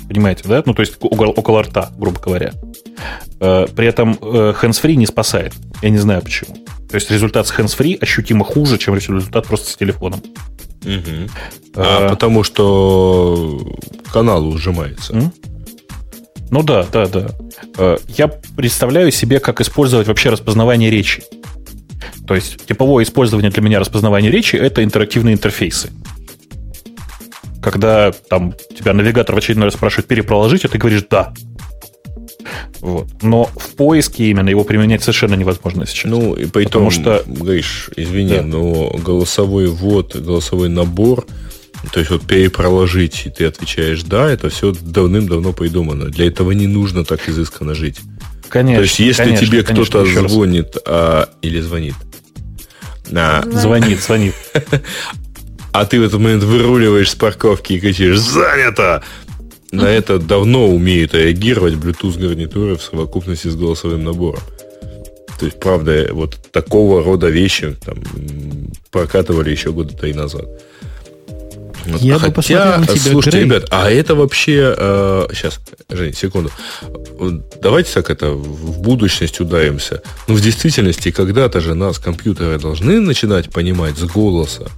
[0.08, 0.64] Понимаете, да?
[0.66, 2.54] Ну, то есть около, около рта, грубо говоря.
[3.40, 5.54] Э, При этом э, hands-free не спасает.
[5.82, 6.56] Я не знаю почему.
[6.90, 10.22] То есть результат с hands-free ощутимо хуже, чем результат просто с телефоном.
[10.86, 13.60] А, Э, потому что
[14.12, 15.14] канал ужимается.
[15.14, 15.34] М?
[16.50, 17.28] Ну да, да, да.
[17.78, 21.24] Э, Я представляю себе, как использовать вообще распознавание речи.
[22.26, 25.92] То есть типовое использование для меня распознавания речи это интерактивные интерфейсы.
[27.62, 31.34] Когда там тебя навигатор в очередной раз спрашивает перепроложить, а ты говоришь «да».
[32.82, 33.08] Вот.
[33.22, 36.06] Но в поиске именно его применять совершенно невозможно сейчас.
[36.12, 38.44] Ну, и при Потому том, что- Гриш, извини, Да.
[38.44, 41.26] но голосовой ввод, голосовой набор,
[41.92, 46.06] то есть вот перепроложить, и ты отвечаешь «да», это все давным-давно придумано.
[46.06, 48.00] Для этого не нужно так изысканно жить.
[48.50, 51.96] конечно, то есть, если конечно, тебе кто-то звонит а, или звонит,
[53.14, 54.34] а, Звонит, звонит.
[55.72, 59.04] а ты в этот момент выруливаешь с парковки и кричишь «занято!»,
[59.72, 64.42] на это давно умеют реагировать Bluetooth гарнитуры в совокупности с голосовым набором.
[65.40, 67.98] То есть, правда, вот такого рода вещи там,
[68.92, 70.46] прокатывали еще года три назад.
[72.00, 73.44] Я Хотя, бы посмотрел на тебя, слушайте, Грей.
[73.46, 74.76] ребят, а это вообще...
[74.78, 76.52] Э, сейчас, Жень, секунду.
[77.62, 80.02] Давайте так это в будущность ударимся.
[80.28, 84.70] Ну, в действительности, когда-то же нас компьютеры должны начинать понимать с голоса.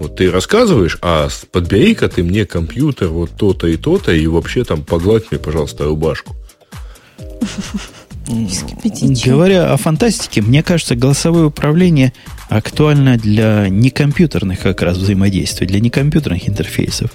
[0.00, 4.82] Вот ты рассказываешь, а подбери-ка ты мне компьютер, вот то-то и то-то, и вообще там
[4.82, 6.34] погладь мне, пожалуйста, рубашку.
[9.24, 12.12] Говоря о фантастике, мне кажется, голосовое управление
[12.48, 17.10] актуально для некомпьютерных как раз взаимодействий, для некомпьютерных интерфейсов.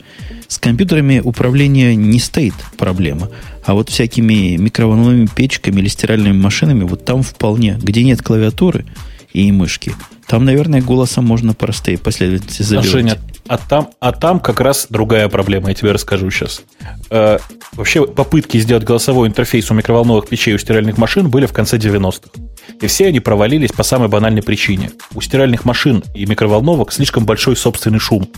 [0.48, 3.30] С компьютерами управления не стоит проблема.
[3.66, 8.86] А вот всякими микроволновыми печками или стиральными машинами, вот там вполне, где нет клавиатуры
[9.34, 9.94] и мышки,
[10.28, 12.86] там, наверное, голосом можно простые последовательности забивать.
[12.86, 13.18] А, Женя,
[13.48, 16.64] а там, а там как раз другая проблема, я тебе расскажу сейчас.
[17.10, 17.40] Э,
[17.72, 22.30] вообще попытки сделать голосовой интерфейс у микроволновых печей у стиральных машин были в конце 90-х.
[22.82, 24.92] И все они провалились по самой банальной причине.
[25.16, 28.30] У стиральных машин и микроволновок слишком большой собственный шум.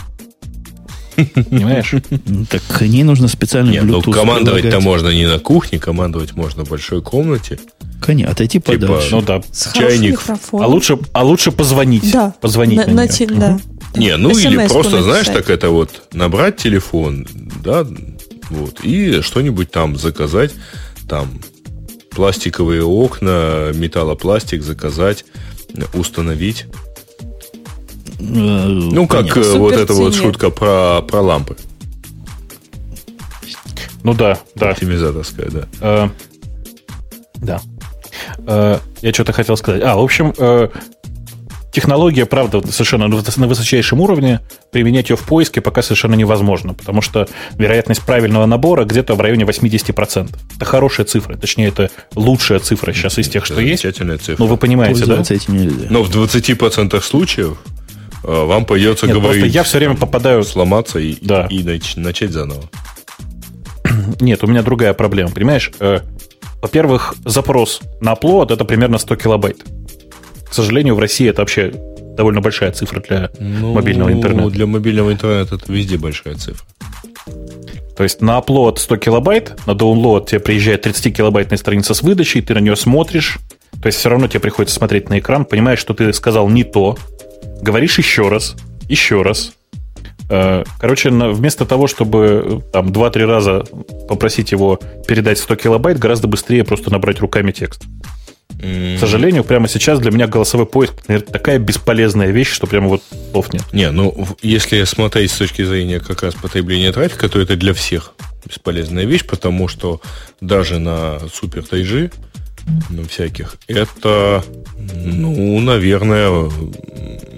[1.15, 1.95] Понимаешь?
[2.25, 6.63] Ну, так к ней нужно специально Нет, ну, командовать-то можно не на кухне, командовать можно
[6.63, 7.59] в большой комнате.
[8.01, 9.09] Конечно, отойти типа, подальше.
[9.11, 9.41] Ну да,
[9.73, 10.21] чайник.
[10.51, 12.11] А лучше, а лучше позвонить.
[12.11, 12.33] Да.
[12.41, 13.59] Позвонить на, на, на да.
[13.95, 15.03] Не, ну или просто, написать.
[15.03, 17.27] знаешь, так это вот набрать телефон,
[17.63, 17.85] да,
[18.49, 20.51] вот, и что-нибудь там заказать,
[21.07, 21.41] там
[22.11, 25.25] пластиковые окна, металлопластик заказать,
[25.93, 26.65] установить.
[28.19, 29.59] Э, ну, как Понятно.
[29.59, 31.57] вот эта вот шутка про, про лампы.
[34.03, 34.71] Ну да, да.
[34.71, 35.67] Оптимизаторская, да.
[35.81, 36.09] Э,
[37.35, 37.61] да.
[38.47, 39.81] Э, я что-то хотел сказать.
[39.83, 40.69] А, в общем, э,
[41.71, 44.41] технология, правда, совершенно на высочайшем уровне.
[44.71, 49.45] Применять ее в поиске пока совершенно невозможно, потому что вероятность правильного набора где-то в районе
[49.45, 50.29] 80%.
[50.55, 53.83] Это хорошая цифра, точнее, это лучшая цифра сейчас из тех, что есть.
[53.83, 54.43] Замечательная цифра.
[54.43, 55.23] Ну, вы понимаете, да?
[55.89, 57.57] Но в 20% случаев
[58.23, 59.53] э, вам придется Нет, говорить...
[59.53, 60.43] я все время попадаю...
[60.43, 61.47] Сломаться и, да.
[61.49, 61.63] и
[61.95, 62.63] начать заново.
[64.19, 65.71] Нет, у меня другая проблема, понимаешь?
[66.61, 69.57] Во-первых, запрос на upload это примерно 100 килобайт.
[70.49, 71.71] К сожалению, в России это вообще
[72.17, 74.49] довольно большая цифра для ну, мобильного интернета.
[74.49, 76.65] Для мобильного интернета это везде большая цифра.
[77.95, 82.53] То есть на upload 100 килобайт, на download тебе приезжает 30-килобайтная страница с выдачей, ты
[82.53, 83.39] на нее смотришь,
[83.81, 86.97] то есть все равно тебе приходится смотреть на экран, понимаешь, что ты сказал не то,
[87.61, 88.55] говоришь еще раз,
[88.87, 89.53] еще раз.
[90.29, 93.63] Э, короче, вместо того, чтобы э, там 2-3 раза
[94.07, 97.83] попросить его передать 100 килобайт, гораздо быстрее просто набрать руками текст.
[98.59, 103.01] К сожалению, прямо сейчас для меня голосовой поиск наверное, такая бесполезная вещь, что прямо вот
[103.31, 103.63] слов нет.
[103.71, 108.15] Не, ну, если смотреть с точки зрения как раз потребления трафика, то это для всех
[108.45, 110.01] бесполезная вещь, потому что
[110.41, 112.11] даже на супер 3G,
[112.89, 114.43] на всяких, это,
[114.77, 116.51] ну, наверное,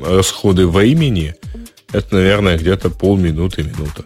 [0.03, 1.35] расходы времени,
[1.91, 4.03] это, наверное, где-то полминуты, минута.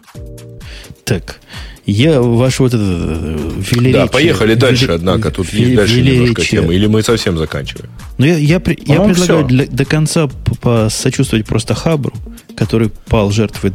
[1.04, 1.40] Так,
[1.86, 3.92] я ваш вот этот э, велеречие...
[3.92, 5.30] Да, поехали дальше, однако.
[5.30, 6.74] Тут есть дальше немножко темы.
[6.74, 7.90] Или мы совсем заканчиваем?
[8.18, 10.28] Ну, я, я, я предлагаю для, до конца
[10.60, 12.12] посочувствовать просто Хабру,
[12.56, 13.72] который пал жертвой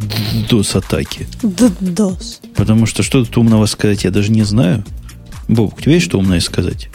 [0.49, 1.25] DOS-атаки.
[1.41, 2.39] DOS.
[2.55, 4.83] Потому что что тут умного сказать, я даже не знаю.
[5.47, 6.89] Боб, у тебя есть что умное сказать?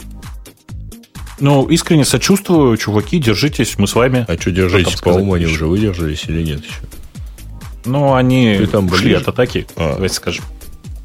[1.39, 4.25] Ну, искренне сочувствую, чуваки, держитесь, мы с вами.
[4.27, 6.81] А что держитесь, по-моему, они уже выдержались или нет еще?
[7.87, 9.93] Ну, они там шли от атаки, а.
[9.93, 10.43] давайте скажем.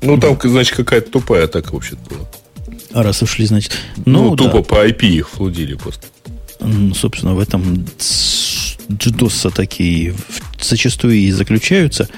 [0.03, 2.29] Ну, там, значит, какая-то тупая атака вообще была.
[2.93, 3.73] А раз ушли, значит...
[4.05, 4.63] Ну, ну тупо да.
[4.63, 6.07] по IP их флудили просто.
[6.61, 7.87] Ну, собственно, в этом
[8.89, 10.15] DDoS атаки
[10.61, 12.09] зачастую и заключаются.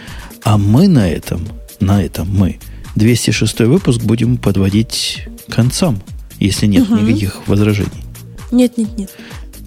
[0.42, 1.46] А мы на этом,
[1.80, 2.58] на этом мы
[2.96, 6.02] 206 выпуск будем подводить к концам,
[6.38, 7.00] если нет угу.
[7.00, 7.90] никаких возражений.
[8.50, 9.10] Нет, нет, нет.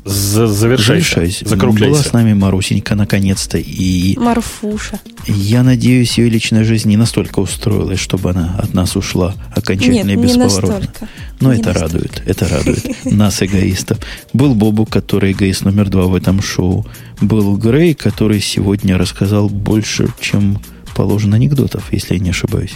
[0.07, 1.47] Завершайся.
[1.47, 1.93] Закругляйся.
[1.93, 3.57] Была с нами Марусенька наконец-то.
[3.57, 4.99] И Марфуша.
[5.27, 10.19] Я надеюсь, ее личная жизнь не настолько устроилась, чтобы она от нас ушла окончательно Нет,
[10.19, 10.67] и бесповоротно.
[10.67, 11.07] Не настолько.
[11.39, 11.93] Но не это настолько.
[11.93, 12.23] радует.
[12.25, 13.99] Это радует нас, эгоистов.
[14.33, 16.85] Был Бобу, который эгоист номер два в этом шоу.
[17.21, 20.59] Был Грей, который сегодня рассказал больше, чем
[20.95, 22.73] положено анекдотов, если я не ошибаюсь.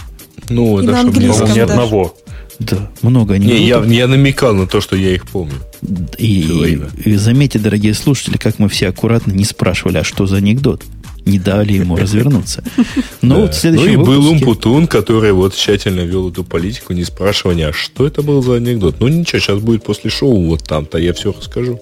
[0.48, 2.14] Ну, и это чтобы не одного.
[2.70, 3.60] Да, много анекдотов.
[3.60, 5.54] Не, я, я намекал на то, что я их помню.
[6.18, 10.84] И, и заметьте, дорогие слушатели, как мы все аккуратно не спрашивали, а что за анекдот?
[11.24, 12.64] Не дали ему развернуться.
[13.20, 17.04] Но ну, вот в Ну и был Умпутун, который вот тщательно вел эту политику, не
[17.04, 18.96] спрашивая, а что это был за анекдот?
[18.98, 21.80] Ну ничего, сейчас будет после шоу вот там-то, я все расскажу.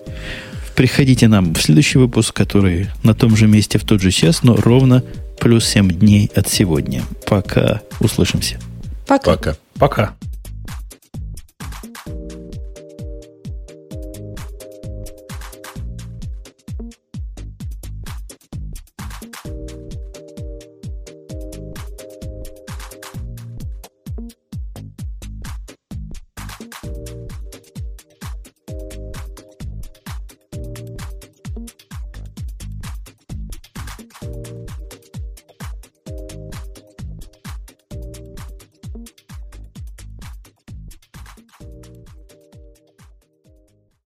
[0.77, 4.57] Приходите нам в следующий выпуск, который на том же месте в тот же час, но
[4.57, 5.03] ровно
[5.39, 7.03] плюс 7 дней от сегодня.
[7.27, 7.81] Пока.
[8.01, 8.59] Услышимся.
[9.07, 9.33] Пока.
[9.33, 9.57] Пока.
[9.79, 10.15] Пока.